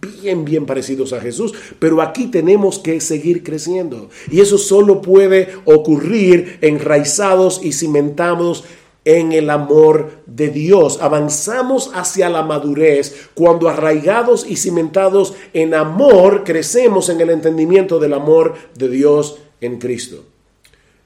bien, 0.00 0.44
bien 0.44 0.66
parecidos 0.66 1.12
a 1.12 1.20
Jesús, 1.20 1.52
pero 1.78 2.02
aquí 2.02 2.26
tenemos 2.26 2.78
que 2.78 3.00
seguir 3.00 3.42
creciendo. 3.42 4.10
Y 4.30 4.40
eso 4.40 4.58
solo 4.58 5.00
puede 5.00 5.48
ocurrir 5.64 6.58
enraizados 6.60 7.60
y 7.62 7.72
cimentados 7.72 8.64
en 9.06 9.32
el 9.32 9.50
amor 9.50 10.10
de 10.26 10.48
Dios. 10.48 10.98
Avanzamos 11.00 11.90
hacia 11.94 12.28
la 12.28 12.42
madurez 12.42 13.28
cuando 13.34 13.68
arraigados 13.68 14.44
y 14.46 14.56
cimentados 14.56 15.34
en 15.54 15.74
amor 15.74 16.42
crecemos 16.44 17.08
en 17.08 17.20
el 17.20 17.30
entendimiento 17.30 17.98
del 18.00 18.14
amor 18.14 18.54
de 18.74 18.88
Dios 18.88 19.38
en 19.60 19.78
Cristo. 19.78 20.24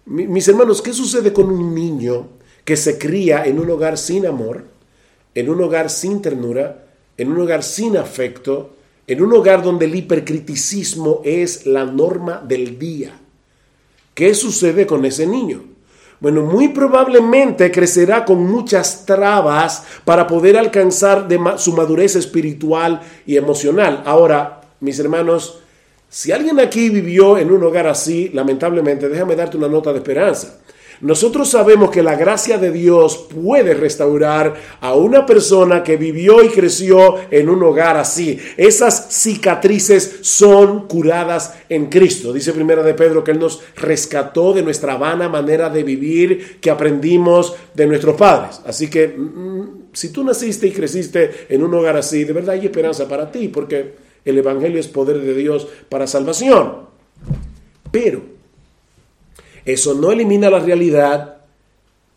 Mis 0.06 0.48
hermanos, 0.48 0.80
¿qué 0.80 0.92
sucede 0.92 1.32
con 1.32 1.50
un 1.50 1.74
niño 1.74 2.28
que 2.64 2.76
se 2.76 2.98
cría 2.98 3.44
en 3.44 3.60
un 3.60 3.70
hogar 3.70 3.98
sin 3.98 4.26
amor, 4.26 4.64
en 5.34 5.50
un 5.50 5.62
hogar 5.62 5.90
sin 5.90 6.22
ternura, 6.22 6.86
en 7.16 7.30
un 7.30 7.40
hogar 7.40 7.62
sin 7.62 7.98
afecto, 7.98 8.76
en 9.10 9.20
un 9.20 9.32
hogar 9.32 9.60
donde 9.60 9.86
el 9.86 9.94
hipercriticismo 9.96 11.20
es 11.24 11.66
la 11.66 11.84
norma 11.84 12.40
del 12.46 12.78
día. 12.78 13.18
¿Qué 14.14 14.34
sucede 14.34 14.86
con 14.86 15.04
ese 15.04 15.26
niño? 15.26 15.64
Bueno, 16.20 16.42
muy 16.42 16.68
probablemente 16.68 17.72
crecerá 17.72 18.24
con 18.24 18.46
muchas 18.46 19.04
trabas 19.06 19.82
para 20.04 20.28
poder 20.28 20.56
alcanzar 20.56 21.26
su 21.56 21.72
madurez 21.72 22.14
espiritual 22.14 23.00
y 23.26 23.36
emocional. 23.36 24.04
Ahora, 24.06 24.60
mis 24.78 24.96
hermanos, 25.00 25.58
si 26.08 26.30
alguien 26.30 26.60
aquí 26.60 26.88
vivió 26.88 27.36
en 27.36 27.50
un 27.50 27.64
hogar 27.64 27.88
así, 27.88 28.30
lamentablemente, 28.32 29.08
déjame 29.08 29.34
darte 29.34 29.56
una 29.56 29.66
nota 29.66 29.92
de 29.92 29.98
esperanza. 29.98 30.60
Nosotros 31.00 31.48
sabemos 31.48 31.90
que 31.90 32.02
la 32.02 32.14
gracia 32.14 32.58
de 32.58 32.70
Dios 32.70 33.26
puede 33.34 33.72
restaurar 33.72 34.54
a 34.80 34.94
una 34.94 35.24
persona 35.24 35.82
que 35.82 35.96
vivió 35.96 36.44
y 36.44 36.48
creció 36.48 37.16
en 37.30 37.48
un 37.48 37.62
hogar 37.62 37.96
así. 37.96 38.38
Esas 38.58 39.06
cicatrices 39.10 40.18
son 40.20 40.86
curadas 40.86 41.54
en 41.70 41.86
Cristo. 41.86 42.34
Dice 42.34 42.52
primero 42.52 42.82
de 42.82 42.92
Pedro 42.92 43.24
que 43.24 43.30
Él 43.30 43.38
nos 43.38 43.62
rescató 43.76 44.52
de 44.52 44.62
nuestra 44.62 44.96
vana 44.96 45.28
manera 45.28 45.70
de 45.70 45.82
vivir 45.82 46.58
que 46.60 46.70
aprendimos 46.70 47.54
de 47.74 47.86
nuestros 47.86 48.16
padres. 48.16 48.60
Así 48.66 48.90
que 48.90 49.08
mm, 49.08 49.88
si 49.94 50.10
tú 50.10 50.22
naciste 50.22 50.66
y 50.66 50.72
creciste 50.72 51.46
en 51.48 51.62
un 51.62 51.72
hogar 51.72 51.96
así, 51.96 52.24
de 52.24 52.34
verdad 52.34 52.56
hay 52.56 52.66
esperanza 52.66 53.08
para 53.08 53.32
ti, 53.32 53.48
porque 53.48 53.94
el 54.24 54.36
Evangelio 54.36 54.78
es 54.78 54.88
poder 54.88 55.18
de 55.18 55.34
Dios 55.34 55.66
para 55.88 56.06
salvación. 56.06 56.90
Pero 57.90 58.39
eso 59.64 59.94
no 59.94 60.10
elimina 60.12 60.50
la 60.50 60.60
realidad 60.60 61.38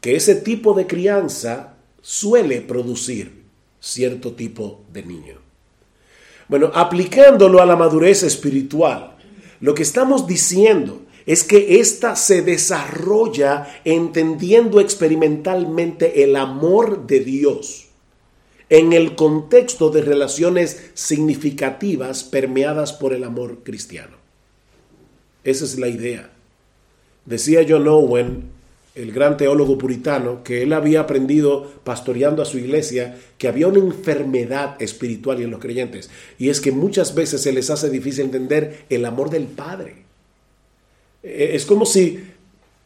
que 0.01 0.15
ese 0.15 0.35
tipo 0.35 0.73
de 0.73 0.87
crianza 0.87 1.75
suele 2.01 2.61
producir 2.61 3.43
cierto 3.79 4.33
tipo 4.33 4.81
de 4.91 5.03
niño. 5.03 5.35
Bueno, 6.47 6.71
aplicándolo 6.73 7.61
a 7.61 7.65
la 7.65 7.75
madurez 7.75 8.23
espiritual, 8.23 9.15
lo 9.59 9.73
que 9.73 9.83
estamos 9.83 10.27
diciendo 10.27 11.01
es 11.25 11.43
que 11.43 11.79
ésta 11.79 12.15
se 12.15 12.41
desarrolla 12.41 13.81
entendiendo 13.85 14.81
experimentalmente 14.81 16.23
el 16.23 16.35
amor 16.35 17.07
de 17.07 17.21
Dios 17.21 17.87
en 18.69 18.91
el 18.91 19.15
contexto 19.15 19.89
de 19.89 20.01
relaciones 20.01 20.91
significativas 20.95 22.23
permeadas 22.23 22.91
por 22.91 23.13
el 23.13 23.23
amor 23.23 23.63
cristiano. 23.63 24.17
Esa 25.43 25.65
es 25.65 25.77
la 25.77 25.87
idea. 25.87 26.32
Decía 27.25 27.65
John 27.67 27.87
Owen, 27.87 28.43
el 28.95 29.11
gran 29.11 29.37
teólogo 29.37 29.77
puritano, 29.77 30.43
que 30.43 30.61
él 30.61 30.73
había 30.73 31.01
aprendido 31.01 31.71
pastoreando 31.83 32.41
a 32.41 32.45
su 32.45 32.59
iglesia 32.59 33.17
que 33.37 33.47
había 33.47 33.67
una 33.67 33.79
enfermedad 33.79 34.79
espiritual 34.81 35.41
en 35.41 35.51
los 35.51 35.59
creyentes. 35.59 36.09
Y 36.37 36.49
es 36.49 36.61
que 36.61 36.71
muchas 36.71 37.15
veces 37.15 37.41
se 37.41 37.53
les 37.53 37.69
hace 37.69 37.89
difícil 37.89 38.25
entender 38.25 38.85
el 38.89 39.05
amor 39.05 39.29
del 39.29 39.45
Padre. 39.45 40.03
Eh, 41.23 41.51
es 41.53 41.65
como 41.65 41.85
si 41.85 42.19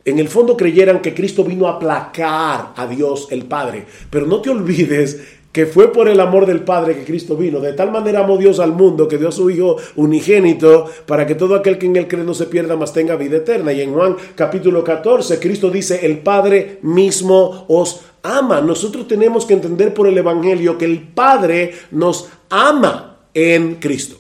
en 0.06 0.20
el 0.20 0.30
fondo 0.30 0.56
creyeran 0.56 1.02
que 1.02 1.14
Cristo 1.14 1.44
vino 1.44 1.68
a 1.68 1.74
aplacar 1.74 2.74
a 2.78 2.88
Dios 2.88 3.28
el 3.32 3.44
Padre. 3.44 3.86
Pero 4.10 4.26
no 4.26 4.42
te 4.42 4.50
olvides 4.50 5.20
que 5.58 5.66
fue 5.66 5.92
por 5.92 6.08
el 6.08 6.20
amor 6.20 6.46
del 6.46 6.60
Padre 6.60 6.96
que 6.96 7.04
Cristo 7.04 7.36
vino. 7.36 7.60
De 7.60 7.74
tal 7.74 7.92
manera 7.92 8.20
amó 8.20 8.38
Dios 8.38 8.60
al 8.60 8.74
mundo 8.74 9.08
que 9.08 9.18
dio 9.18 9.30
a 9.30 9.32
su 9.32 9.50
Hijo 9.50 9.78
unigénito 9.96 10.86
para 11.08 11.26
que 11.26 11.34
todo 11.34 11.56
aquel 11.56 11.80
que 11.80 11.88
en 11.88 11.96
él 11.96 12.08
cree 12.08 12.24
no 12.24 12.36
se 12.36 12.46
pierda, 12.46 12.76
mas 12.76 12.94
tenga 12.94 13.16
vida 13.16 13.38
eterna. 13.38 13.74
Y 13.74 13.82
en 13.82 13.92
Juan 13.92 14.16
capítulo 14.36 14.84
14, 14.84 15.40
Cristo 15.40 15.72
dice, 15.72 16.06
el 16.06 16.20
Padre 16.20 16.78
mismo 16.84 17.66
os 17.70 18.02
ama. 18.22 18.62
Nosotros 18.62 19.08
tenemos 19.08 19.48
que 19.48 19.56
entender 19.56 19.96
por 19.96 20.06
el 20.06 20.16
Evangelio 20.20 20.78
que 20.78 20.86
el 20.86 21.00
Padre 21.02 21.74
nos 21.90 22.30
ama 22.52 23.18
en 23.34 23.78
Cristo. 23.78 24.16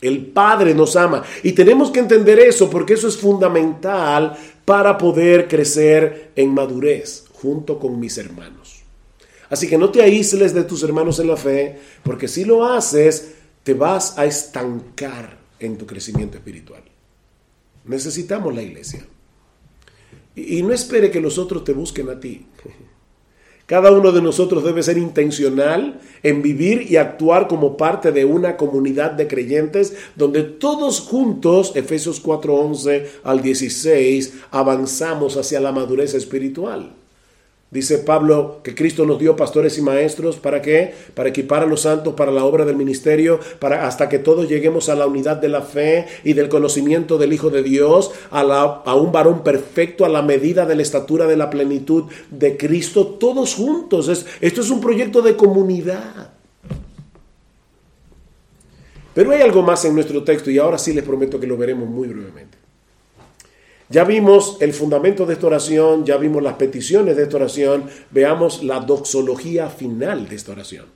El 0.00 0.28
Padre 0.28 0.74
nos 0.74 0.96
ama. 0.96 1.22
Y 1.42 1.52
tenemos 1.52 1.90
que 1.90 2.00
entender 2.00 2.38
eso 2.38 2.70
porque 2.70 2.94
eso 2.94 3.06
es 3.06 3.18
fundamental 3.18 4.34
para 4.64 4.96
poder 4.96 5.46
crecer 5.46 6.30
en 6.34 6.54
madurez 6.54 7.26
junto 7.34 7.78
con 7.78 8.00
mis 8.00 8.16
hermanos. 8.16 8.59
Así 9.50 9.68
que 9.68 9.76
no 9.76 9.90
te 9.90 10.00
aísles 10.00 10.54
de 10.54 10.64
tus 10.64 10.82
hermanos 10.84 11.18
en 11.18 11.26
la 11.26 11.36
fe, 11.36 11.76
porque 12.04 12.28
si 12.28 12.44
lo 12.44 12.64
haces, 12.64 13.34
te 13.64 13.74
vas 13.74 14.16
a 14.16 14.24
estancar 14.24 15.38
en 15.58 15.76
tu 15.76 15.86
crecimiento 15.86 16.38
espiritual. 16.38 16.82
Necesitamos 17.84 18.54
la 18.54 18.62
iglesia. 18.62 19.04
Y, 20.36 20.62
no 20.62 20.72
espere 20.72 21.10
que 21.10 21.20
los 21.20 21.36
otros 21.36 21.64
te 21.64 21.72
busquen 21.72 22.08
a 22.08 22.20
ti. 22.20 22.46
Cada 23.66 23.90
uno 23.90 24.12
de 24.12 24.22
nosotros 24.22 24.64
debe 24.64 24.82
ser 24.82 24.98
intencional 24.98 26.00
en 26.22 26.42
vivir 26.42 26.90
y 26.90 26.96
actuar 26.96 27.46
como 27.46 27.76
parte 27.76 28.10
de 28.10 28.24
una 28.24 28.56
comunidad 28.56 29.12
de 29.12 29.28
creyentes 29.28 29.94
donde 30.16 30.42
todos 30.42 31.00
juntos, 31.00 31.72
Efesios 31.74 32.20
4:11 32.20 33.06
al 33.22 33.42
16, 33.42 34.34
avanzamos 34.50 35.36
hacia 35.36 35.60
la 35.60 35.72
madurez 35.72 36.14
espiritual. 36.14 36.99
Dice 37.70 37.98
Pablo 37.98 38.60
que 38.64 38.74
Cristo 38.74 39.06
nos 39.06 39.20
dio 39.20 39.36
pastores 39.36 39.78
y 39.78 39.82
maestros, 39.82 40.36
¿para 40.36 40.60
qué? 40.60 40.92
Para 41.14 41.28
equipar 41.28 41.62
a 41.62 41.66
los 41.66 41.82
santos 41.82 42.14
para 42.14 42.32
la 42.32 42.44
obra 42.44 42.64
del 42.64 42.74
ministerio, 42.74 43.38
para 43.60 43.86
hasta 43.86 44.08
que 44.08 44.18
todos 44.18 44.48
lleguemos 44.48 44.88
a 44.88 44.96
la 44.96 45.06
unidad 45.06 45.36
de 45.36 45.48
la 45.48 45.62
fe 45.62 46.06
y 46.24 46.32
del 46.32 46.48
conocimiento 46.48 47.16
del 47.16 47.32
Hijo 47.32 47.48
de 47.48 47.62
Dios, 47.62 48.10
a, 48.32 48.40
a 48.40 48.94
un 48.96 49.12
varón 49.12 49.44
perfecto, 49.44 50.04
a 50.04 50.08
la 50.08 50.20
medida 50.20 50.66
de 50.66 50.74
la 50.74 50.82
estatura 50.82 51.28
de 51.28 51.36
la 51.36 51.48
plenitud 51.48 52.06
de 52.32 52.56
Cristo, 52.56 53.06
todos 53.06 53.54
juntos. 53.54 54.26
esto 54.40 54.60
es 54.60 54.70
un 54.70 54.80
proyecto 54.80 55.22
de 55.22 55.36
comunidad. 55.36 56.32
Pero 59.14 59.30
hay 59.30 59.42
algo 59.42 59.62
más 59.62 59.84
en 59.84 59.94
nuestro 59.94 60.24
texto 60.24 60.50
y 60.50 60.58
ahora 60.58 60.78
sí 60.78 60.92
les 60.92 61.04
prometo 61.04 61.38
que 61.38 61.46
lo 61.46 61.56
veremos 61.56 61.88
muy 61.88 62.08
brevemente. 62.08 62.59
Ya 63.90 64.04
vimos 64.04 64.56
el 64.60 64.72
fundamento 64.72 65.26
de 65.26 65.34
esta 65.34 65.48
oración, 65.48 66.06
ya 66.06 66.16
vimos 66.16 66.44
las 66.44 66.54
peticiones 66.54 67.16
de 67.16 67.24
esta 67.24 67.38
oración, 67.38 67.84
veamos 68.12 68.62
la 68.62 68.78
doxología 68.78 69.68
final 69.68 70.28
de 70.28 70.36
esta 70.36 70.52
oración. 70.52 70.86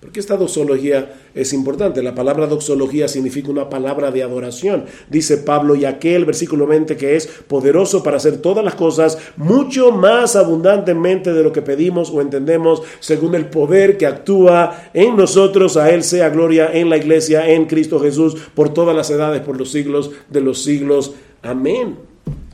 Porque 0.00 0.18
esta 0.18 0.36
doxología 0.36 1.14
es 1.32 1.52
importante. 1.52 2.02
La 2.02 2.12
palabra 2.12 2.48
doxología 2.48 3.06
significa 3.06 3.52
una 3.52 3.70
palabra 3.70 4.10
de 4.10 4.24
adoración. 4.24 4.86
Dice 5.08 5.38
Pablo, 5.38 5.76
y 5.76 5.84
aquel 5.84 6.24
versículo 6.24 6.66
20 6.66 6.96
que 6.96 7.14
es 7.14 7.28
poderoso 7.28 8.02
para 8.02 8.16
hacer 8.16 8.38
todas 8.38 8.64
las 8.64 8.74
cosas 8.74 9.16
mucho 9.36 9.92
más 9.92 10.34
abundantemente 10.34 11.32
de 11.32 11.44
lo 11.44 11.52
que 11.52 11.62
pedimos 11.62 12.10
o 12.10 12.20
entendemos, 12.20 12.82
según 12.98 13.36
el 13.36 13.46
poder 13.46 13.96
que 13.96 14.06
actúa 14.06 14.90
en 14.92 15.16
nosotros. 15.16 15.76
A 15.76 15.90
Él 15.90 16.02
sea 16.02 16.30
gloria 16.30 16.72
en 16.72 16.90
la 16.90 16.96
iglesia, 16.96 17.48
en 17.48 17.66
Cristo 17.66 18.00
Jesús, 18.00 18.34
por 18.56 18.74
todas 18.74 18.96
las 18.96 19.08
edades, 19.08 19.42
por 19.42 19.56
los 19.56 19.70
siglos 19.70 20.10
de 20.28 20.40
los 20.40 20.64
siglos. 20.64 21.14
Amén. 21.42 21.98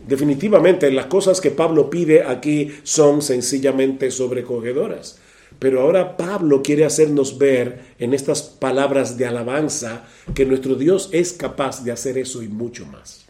Definitivamente 0.07 0.91
las 0.91 1.07
cosas 1.07 1.41
que 1.41 1.51
Pablo 1.51 1.91
pide 1.91 2.22
aquí 2.22 2.72
son 2.82 3.20
sencillamente 3.20 4.11
sobrecogedoras. 4.11 5.18
Pero 5.59 5.82
ahora 5.82 6.16
Pablo 6.16 6.62
quiere 6.62 6.86
hacernos 6.86 7.36
ver 7.36 7.80
en 7.99 8.14
estas 8.14 8.43
palabras 8.43 9.18
de 9.18 9.26
alabanza 9.26 10.07
que 10.34 10.47
nuestro 10.47 10.76
Dios 10.76 11.11
es 11.12 11.34
capaz 11.34 11.84
de 11.84 11.93
hacer 11.93 12.16
eso 12.16 12.43
y 12.43 12.49
mucho 12.49 12.86
más. 12.86 13.26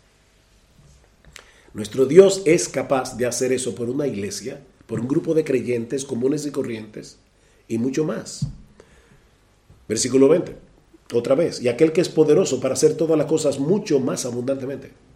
Nuestro 1.75 2.07
Dios 2.07 2.43
es 2.45 2.69
capaz 2.69 3.17
de 3.17 3.27
hacer 3.27 3.53
eso 3.53 3.75
por 3.75 3.91
una 3.91 4.07
iglesia, 4.07 4.61
por 4.87 5.01
un 5.01 5.09
grupo 5.09 5.35
de 5.35 5.45
creyentes 5.45 6.05
comunes 6.05 6.47
y 6.47 6.51
corrientes 6.51 7.19
y 7.67 7.79
mucho 7.79 8.05
más. 8.05 8.47
Versículo 9.89 10.29
20, 10.29 10.55
otra 11.15 11.35
vez, 11.35 11.61
y 11.63 11.69
aquel 11.69 11.93
que 11.93 12.03
es 12.03 12.09
poderoso 12.09 12.61
para 12.61 12.75
hacer 12.75 12.95
todas 12.95 13.19
las 13.19 13.27
cosas 13.27 13.59
mucho 13.59 14.01
más 14.01 14.27
abundantemente 14.27 15.08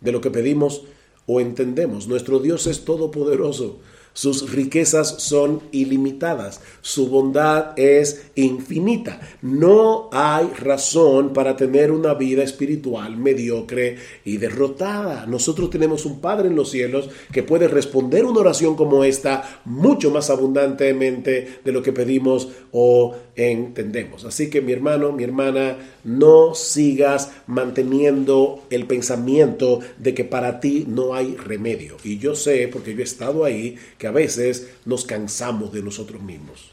de 0.00 0.12
lo 0.12 0.20
que 0.20 0.30
pedimos 0.30 0.82
o 1.26 1.40
entendemos. 1.40 2.08
Nuestro 2.08 2.38
Dios 2.40 2.66
es 2.66 2.84
todopoderoso. 2.84 3.78
Sus 4.12 4.52
riquezas 4.52 5.22
son 5.22 5.62
ilimitadas, 5.72 6.60
su 6.80 7.08
bondad 7.08 7.78
es 7.78 8.30
infinita. 8.34 9.20
No 9.40 10.08
hay 10.12 10.48
razón 10.58 11.32
para 11.32 11.56
tener 11.56 11.92
una 11.92 12.14
vida 12.14 12.42
espiritual 12.42 13.16
mediocre 13.16 13.96
y 14.24 14.38
derrotada. 14.38 15.26
Nosotros 15.26 15.70
tenemos 15.70 16.04
un 16.06 16.20
Padre 16.20 16.48
en 16.48 16.56
los 16.56 16.70
cielos 16.70 17.08
que 17.32 17.42
puede 17.42 17.68
responder 17.68 18.24
una 18.24 18.40
oración 18.40 18.76
como 18.76 19.04
esta 19.04 19.60
mucho 19.64 20.10
más 20.10 20.30
abundantemente 20.30 21.60
de 21.64 21.72
lo 21.72 21.82
que 21.82 21.92
pedimos 21.92 22.48
o 22.72 23.14
entendemos. 23.36 24.24
Así 24.24 24.50
que 24.50 24.60
mi 24.60 24.72
hermano, 24.72 25.12
mi 25.12 25.24
hermana, 25.24 25.78
no 26.04 26.54
sigas 26.54 27.32
manteniendo 27.46 28.64
el 28.70 28.86
pensamiento 28.86 29.80
de 29.98 30.14
que 30.14 30.24
para 30.24 30.60
ti 30.60 30.84
no 30.88 31.14
hay 31.14 31.36
remedio. 31.36 31.96
Y 32.04 32.18
yo 32.18 32.34
sé, 32.34 32.68
porque 32.68 32.94
yo 32.94 33.00
he 33.00 33.04
estado 33.04 33.44
ahí, 33.44 33.76
que 34.00 34.06
a 34.06 34.12
veces 34.12 34.70
nos 34.86 35.04
cansamos 35.04 35.70
de 35.74 35.82
nosotros 35.82 36.22
mismos. 36.22 36.70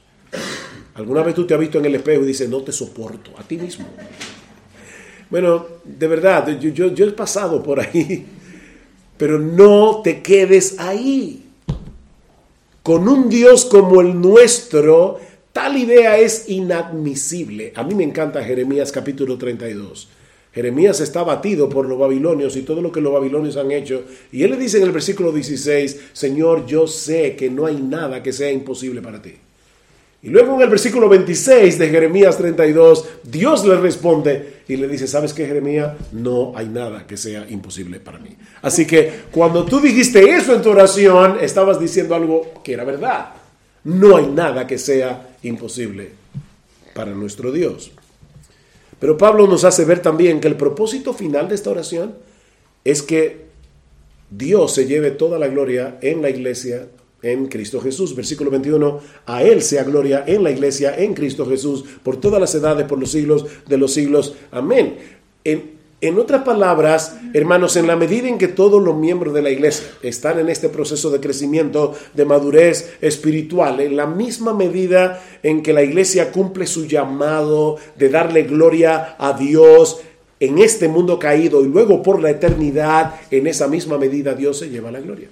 ¿Alguna 0.96 1.24
vez 1.24 1.36
tú 1.36 1.46
te 1.46 1.54
has 1.54 1.60
visto 1.60 1.78
en 1.78 1.86
el 1.86 1.96
espejo 1.96 2.24
y 2.24 2.28
dices, 2.28 2.48
no 2.50 2.62
te 2.62 2.72
soporto 2.72 3.32
a 3.38 3.44
ti 3.44 3.58
mismo? 3.58 3.86
Bueno, 5.30 5.68
de 5.84 6.08
verdad, 6.08 6.58
yo, 6.58 6.86
he 6.86 7.12
pasado 7.12 7.62
por 7.62 7.82
ahí, 7.82 8.26
pero 9.18 9.40
no 9.40 10.02
te 10.02 10.22
quedes 10.22 10.80
ahí. 10.80 11.44
Con 12.82 13.10
un 13.10 13.28
Dios 13.28 13.66
como 13.66 14.00
el 14.00 14.22
nuestro, 14.22 15.20
tal 15.52 15.76
idea 15.76 16.18
es 16.18 16.48
inadmisible. 16.48 17.74
A 17.76 17.84
mí 17.84 17.94
me 17.94 18.06
encanta 18.06 18.42
Jeremías 18.42 18.94
capítulo 18.94 19.38
32. 19.38 20.08
Jeremías 20.58 21.00
está 21.02 21.22
batido 21.22 21.70
por 21.70 21.88
los 21.88 22.00
babilonios 22.00 22.56
y 22.58 22.64
todo 22.64 22.82
lo 22.82 22.92
que 22.92 23.00
los 23.00 23.14
babilonios 23.14 23.58
han 23.58 23.72
hecho. 23.72 24.06
Y 24.32 24.42
él 24.42 24.50
le 24.50 24.58
dice 24.58 24.78
en 24.78 24.86
el 24.86 24.92
versículo 24.92 25.32
16, 25.32 26.00
Señor, 26.14 26.66
yo 26.66 26.88
sé 26.88 27.36
que 27.36 27.48
no 27.48 27.68
hay 27.68 27.80
nada 27.80 28.24
que 28.24 28.34
sea 28.34 28.52
imposible 28.52 29.04
para 29.04 29.22
ti. 29.22 29.36
Y 30.24 30.30
luego 30.30 30.56
en 30.56 30.62
el 30.64 30.70
versículo 30.70 31.08
26 31.10 31.78
de 31.78 31.90
Jeremías 31.90 32.40
32, 32.40 33.06
Dios 33.24 33.68
le 33.68 33.76
responde 33.76 34.64
y 34.68 34.78
le 34.78 34.88
dice, 34.88 35.06
¿sabes 35.06 35.32
qué, 35.32 35.46
Jeremías? 35.46 35.94
No 36.12 36.54
hay 36.56 36.68
nada 36.70 37.06
que 37.06 37.18
sea 37.18 37.48
imposible 37.48 38.00
para 38.00 38.18
mí. 38.18 38.36
Así 38.64 38.88
que 38.88 39.12
cuando 39.30 39.64
tú 39.64 39.80
dijiste 39.80 40.28
eso 40.28 40.56
en 40.56 40.64
tu 40.64 40.72
oración, 40.72 41.38
estabas 41.40 41.80
diciendo 41.80 42.16
algo 42.16 42.64
que 42.64 42.74
era 42.74 42.84
verdad. 42.84 43.28
No 43.84 44.18
hay 44.18 44.26
nada 44.26 44.66
que 44.66 44.80
sea 44.80 45.36
imposible 45.44 46.10
para 46.96 47.12
nuestro 47.12 47.52
Dios. 47.52 47.92
Pero 49.00 49.18
Pablo 49.18 49.48
nos 49.48 49.64
hace 49.64 49.86
ver 49.86 50.02
también 50.02 50.40
que 50.40 50.48
el 50.48 50.56
propósito 50.56 51.14
final 51.14 51.48
de 51.48 51.56
esta 51.56 51.70
oración 51.70 52.16
es 52.84 53.02
que 53.02 53.48
Dios 54.30 54.74
se 54.74 54.86
lleve 54.86 55.12
toda 55.12 55.40
la 55.40 55.48
gloria 55.48 56.00
en 56.02 56.22
la 56.22 56.30
iglesia 56.30 56.88
en 57.22 57.48
Cristo 57.48 57.80
Jesús. 57.80 58.16
Versículo 58.16 58.50
21, 58.50 59.00
a 59.26 59.44
Él 59.44 59.62
sea 59.62 59.84
gloria 59.84 60.24
en 60.28 60.44
la 60.44 60.52
iglesia 60.52 60.96
en 60.98 61.14
Cristo 61.14 61.46
Jesús 61.46 61.84
por 62.04 62.18
todas 62.18 62.40
las 62.40 62.54
edades, 62.56 62.86
por 62.88 63.00
los 63.00 63.12
siglos 63.12 63.46
de 63.68 63.78
los 63.78 63.94
siglos. 63.94 64.36
Amén. 64.52 64.98
En, 65.44 65.77
en 66.00 66.20
otras 66.20 66.44
palabras, 66.44 67.18
hermanos, 67.34 67.76
en 67.76 67.88
la 67.88 67.96
medida 67.96 68.28
en 68.28 68.38
que 68.38 68.48
todos 68.48 68.84
los 68.84 68.96
miembros 68.96 69.34
de 69.34 69.42
la 69.42 69.50
iglesia 69.50 69.88
están 70.04 70.38
en 70.38 70.48
este 70.48 70.70
proceso 70.70 71.10
de 71.10 71.20
crecimiento, 71.20 71.96
de 72.14 72.24
madurez 72.24 72.98
espiritual, 73.02 73.80
en 73.80 73.98
la 73.98 74.06
misma 74.06 74.54
medida 74.54 75.24
en 75.42 75.64
que 75.64 75.74
la 75.74 75.82
iglesia 75.82 76.32
cumple 76.32 76.68
su 76.68 76.86
llamado 76.86 77.78
de 77.96 78.10
darle 78.10 78.44
gloria 78.44 79.16
a 79.18 79.34
Dios 79.34 80.02
en 80.40 80.60
este 80.60 80.88
mundo 80.88 81.18
caído 81.18 81.64
y 81.64 81.68
luego 81.68 82.04
por 82.04 82.22
la 82.22 82.30
eternidad, 82.30 83.16
en 83.32 83.48
esa 83.48 83.68
misma 83.68 83.98
medida 83.98 84.36
Dios 84.36 84.60
se 84.60 84.70
lleva 84.70 84.92
la 84.92 85.00
gloria. 85.00 85.30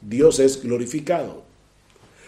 Dios 0.00 0.38
es 0.38 0.62
glorificado. 0.62 1.42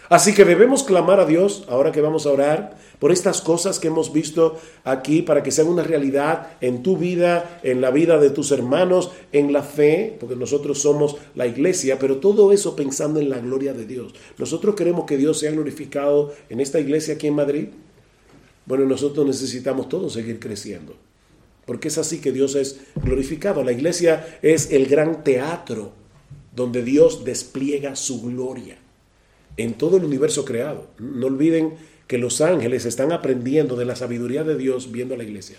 Así 0.07 0.33
que 0.35 0.45
debemos 0.45 0.83
clamar 0.83 1.19
a 1.19 1.25
Dios, 1.25 1.65
ahora 1.67 1.91
que 1.91 2.01
vamos 2.01 2.27
a 2.27 2.31
orar, 2.31 2.77
por 3.01 3.11
estas 3.11 3.41
cosas 3.41 3.79
que 3.79 3.87
hemos 3.87 4.13
visto 4.13 4.59
aquí, 4.83 5.23
para 5.23 5.41
que 5.41 5.49
sean 5.49 5.67
una 5.67 5.81
realidad 5.81 6.49
en 6.61 6.83
tu 6.83 6.97
vida, 6.97 7.59
en 7.63 7.81
la 7.81 7.89
vida 7.89 8.19
de 8.19 8.29
tus 8.29 8.51
hermanos, 8.51 9.09
en 9.31 9.51
la 9.51 9.63
fe, 9.63 10.15
porque 10.19 10.35
nosotros 10.35 10.83
somos 10.83 11.15
la 11.33 11.47
iglesia, 11.47 11.97
pero 11.97 12.17
todo 12.17 12.51
eso 12.51 12.75
pensando 12.75 13.19
en 13.19 13.31
la 13.31 13.39
gloria 13.39 13.73
de 13.73 13.87
Dios. 13.87 14.13
Nosotros 14.37 14.75
queremos 14.75 15.05
que 15.05 15.17
Dios 15.17 15.39
sea 15.39 15.49
glorificado 15.49 16.31
en 16.47 16.59
esta 16.59 16.79
iglesia 16.79 17.15
aquí 17.15 17.25
en 17.25 17.33
Madrid. 17.33 17.69
Bueno, 18.67 18.85
nosotros 18.85 19.25
necesitamos 19.25 19.89
todos 19.89 20.13
seguir 20.13 20.39
creciendo, 20.39 20.93
porque 21.65 21.87
es 21.87 21.97
así 21.97 22.21
que 22.21 22.31
Dios 22.31 22.53
es 22.53 22.81
glorificado. 23.03 23.63
La 23.63 23.71
iglesia 23.71 24.37
es 24.43 24.69
el 24.69 24.85
gran 24.85 25.23
teatro 25.23 25.91
donde 26.55 26.83
Dios 26.83 27.25
despliega 27.25 27.95
su 27.95 28.21
gloria 28.21 28.77
en 29.57 29.73
todo 29.73 29.97
el 29.97 30.05
universo 30.05 30.45
creado. 30.45 30.87
No 30.99 31.25
olviden 31.25 31.73
que 32.11 32.17
los 32.17 32.41
ángeles 32.41 32.83
están 32.83 33.13
aprendiendo 33.13 33.77
de 33.77 33.85
la 33.85 33.95
sabiduría 33.95 34.43
de 34.43 34.57
Dios 34.57 34.91
viendo 34.91 35.15
la 35.15 35.23
iglesia. 35.23 35.55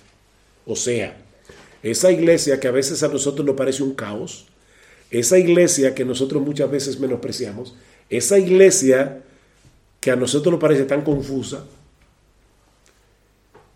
O 0.66 0.76
sea, 0.76 1.16
esa 1.82 2.12
iglesia 2.12 2.60
que 2.60 2.68
a 2.68 2.70
veces 2.70 3.02
a 3.02 3.08
nosotros 3.08 3.46
nos 3.46 3.56
parece 3.56 3.82
un 3.82 3.94
caos, 3.94 4.44
esa 5.10 5.38
iglesia 5.38 5.94
que 5.94 6.04
nosotros 6.04 6.42
muchas 6.42 6.70
veces 6.70 7.00
menospreciamos, 7.00 7.74
esa 8.10 8.38
iglesia 8.38 9.22
que 9.98 10.10
a 10.10 10.16
nosotros 10.16 10.52
nos 10.52 10.60
parece 10.60 10.84
tan 10.84 11.00
confusa, 11.00 11.64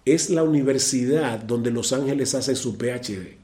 es 0.05 0.29
la 0.29 0.43
universidad 0.43 1.39
donde 1.39 1.70
los 1.70 1.95
ángeles 1.95 2.35
hacen 2.35 2.57
su 2.57 2.77
PhD. 2.77 3.39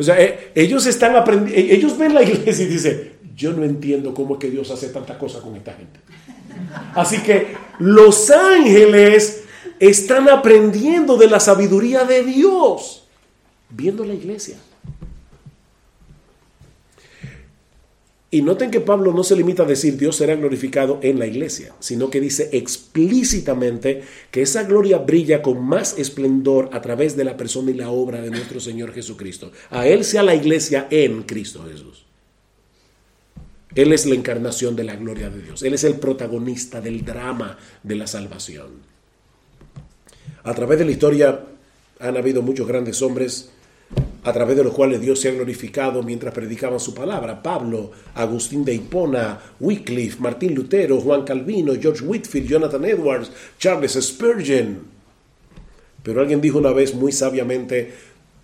O 0.00 0.02
sea, 0.02 0.20
eh, 0.20 0.50
ellos 0.56 0.84
están 0.86 1.14
aprendiendo, 1.14 1.72
ellos 1.72 1.96
ven 1.96 2.12
la 2.12 2.24
iglesia 2.24 2.64
y 2.64 2.68
dicen, 2.68 3.12
yo 3.36 3.52
no 3.52 3.62
entiendo 3.62 4.12
cómo 4.14 4.34
es 4.34 4.40
que 4.40 4.50
Dios 4.50 4.68
hace 4.72 4.88
tanta 4.88 5.16
cosa 5.16 5.40
con 5.40 5.54
esta 5.54 5.74
gente. 5.74 6.00
Así 6.94 7.18
que 7.18 7.54
los 7.78 8.30
ángeles 8.30 9.44
están 9.78 10.28
aprendiendo 10.28 11.16
de 11.16 11.28
la 11.28 11.40
sabiduría 11.40 12.04
de 12.04 12.24
Dios, 12.24 13.04
viendo 13.70 14.04
la 14.04 14.14
iglesia. 14.14 14.56
Y 18.28 18.42
noten 18.42 18.70
que 18.70 18.80
Pablo 18.80 19.12
no 19.12 19.22
se 19.22 19.36
limita 19.36 19.62
a 19.62 19.66
decir 19.66 19.96
Dios 19.96 20.16
será 20.16 20.34
glorificado 20.34 20.98
en 21.02 21.18
la 21.18 21.26
iglesia, 21.26 21.74
sino 21.78 22.10
que 22.10 22.20
dice 22.20 22.50
explícitamente 22.52 24.02
que 24.30 24.42
esa 24.42 24.64
gloria 24.64 24.98
brilla 24.98 25.42
con 25.42 25.64
más 25.64 25.96
esplendor 25.96 26.68
a 26.72 26.82
través 26.82 27.16
de 27.16 27.24
la 27.24 27.36
persona 27.36 27.70
y 27.70 27.74
la 27.74 27.88
obra 27.90 28.20
de 28.20 28.30
nuestro 28.30 28.58
Señor 28.58 28.92
Jesucristo. 28.92 29.52
A 29.70 29.86
Él 29.86 30.04
sea 30.04 30.22
la 30.22 30.34
iglesia 30.34 30.88
en 30.90 31.22
Cristo 31.22 31.64
Jesús. 31.70 32.04
Él 33.76 33.92
es 33.92 34.06
la 34.06 34.14
encarnación 34.14 34.74
de 34.74 34.84
la 34.84 34.96
gloria 34.96 35.28
de 35.28 35.42
Dios. 35.42 35.62
Él 35.62 35.74
es 35.74 35.84
el 35.84 35.96
protagonista 35.96 36.80
del 36.80 37.04
drama 37.04 37.58
de 37.82 37.94
la 37.94 38.06
salvación. 38.06 38.68
A 40.44 40.54
través 40.54 40.78
de 40.78 40.86
la 40.86 40.92
historia 40.92 41.44
han 42.00 42.16
habido 42.16 42.40
muchos 42.40 42.66
grandes 42.66 43.02
hombres 43.02 43.50
a 44.24 44.32
través 44.32 44.56
de 44.56 44.64
los 44.64 44.72
cuales 44.72 45.00
Dios 45.02 45.20
se 45.20 45.28
ha 45.28 45.32
glorificado 45.32 46.02
mientras 46.02 46.32
predicaban 46.32 46.80
su 46.80 46.94
palabra. 46.94 47.42
Pablo, 47.42 47.92
Agustín 48.14 48.64
de 48.64 48.74
Hipona, 48.74 49.38
Wycliffe, 49.60 50.20
Martín 50.20 50.54
Lutero, 50.54 50.98
Juan 51.00 51.24
Calvino, 51.24 51.74
George 51.78 52.02
Whitfield, 52.02 52.48
Jonathan 52.48 52.84
Edwards, 52.84 53.30
Charles 53.58 53.92
Spurgeon. 53.92 54.84
Pero 56.02 56.22
alguien 56.22 56.40
dijo 56.40 56.58
una 56.58 56.72
vez 56.72 56.94
muy 56.94 57.12
sabiamente, 57.12 57.92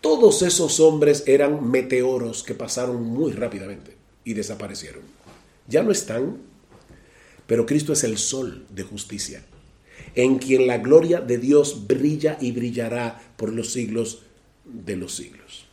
todos 0.02 0.42
esos 0.42 0.78
hombres 0.78 1.24
eran 1.26 1.70
meteoros 1.70 2.42
que 2.42 2.54
pasaron 2.54 3.02
muy 3.02 3.32
rápidamente 3.32 3.96
y 4.24 4.34
desaparecieron. 4.34 5.21
Ya 5.68 5.82
no 5.82 5.90
están, 5.90 6.38
pero 7.46 7.66
Cristo 7.66 7.92
es 7.92 8.04
el 8.04 8.18
sol 8.18 8.66
de 8.70 8.82
justicia, 8.82 9.44
en 10.14 10.38
quien 10.38 10.66
la 10.66 10.78
gloria 10.78 11.20
de 11.20 11.38
Dios 11.38 11.86
brilla 11.86 12.38
y 12.40 12.52
brillará 12.52 13.20
por 13.36 13.52
los 13.52 13.72
siglos 13.72 14.22
de 14.64 14.96
los 14.96 15.14
siglos. 15.14 15.66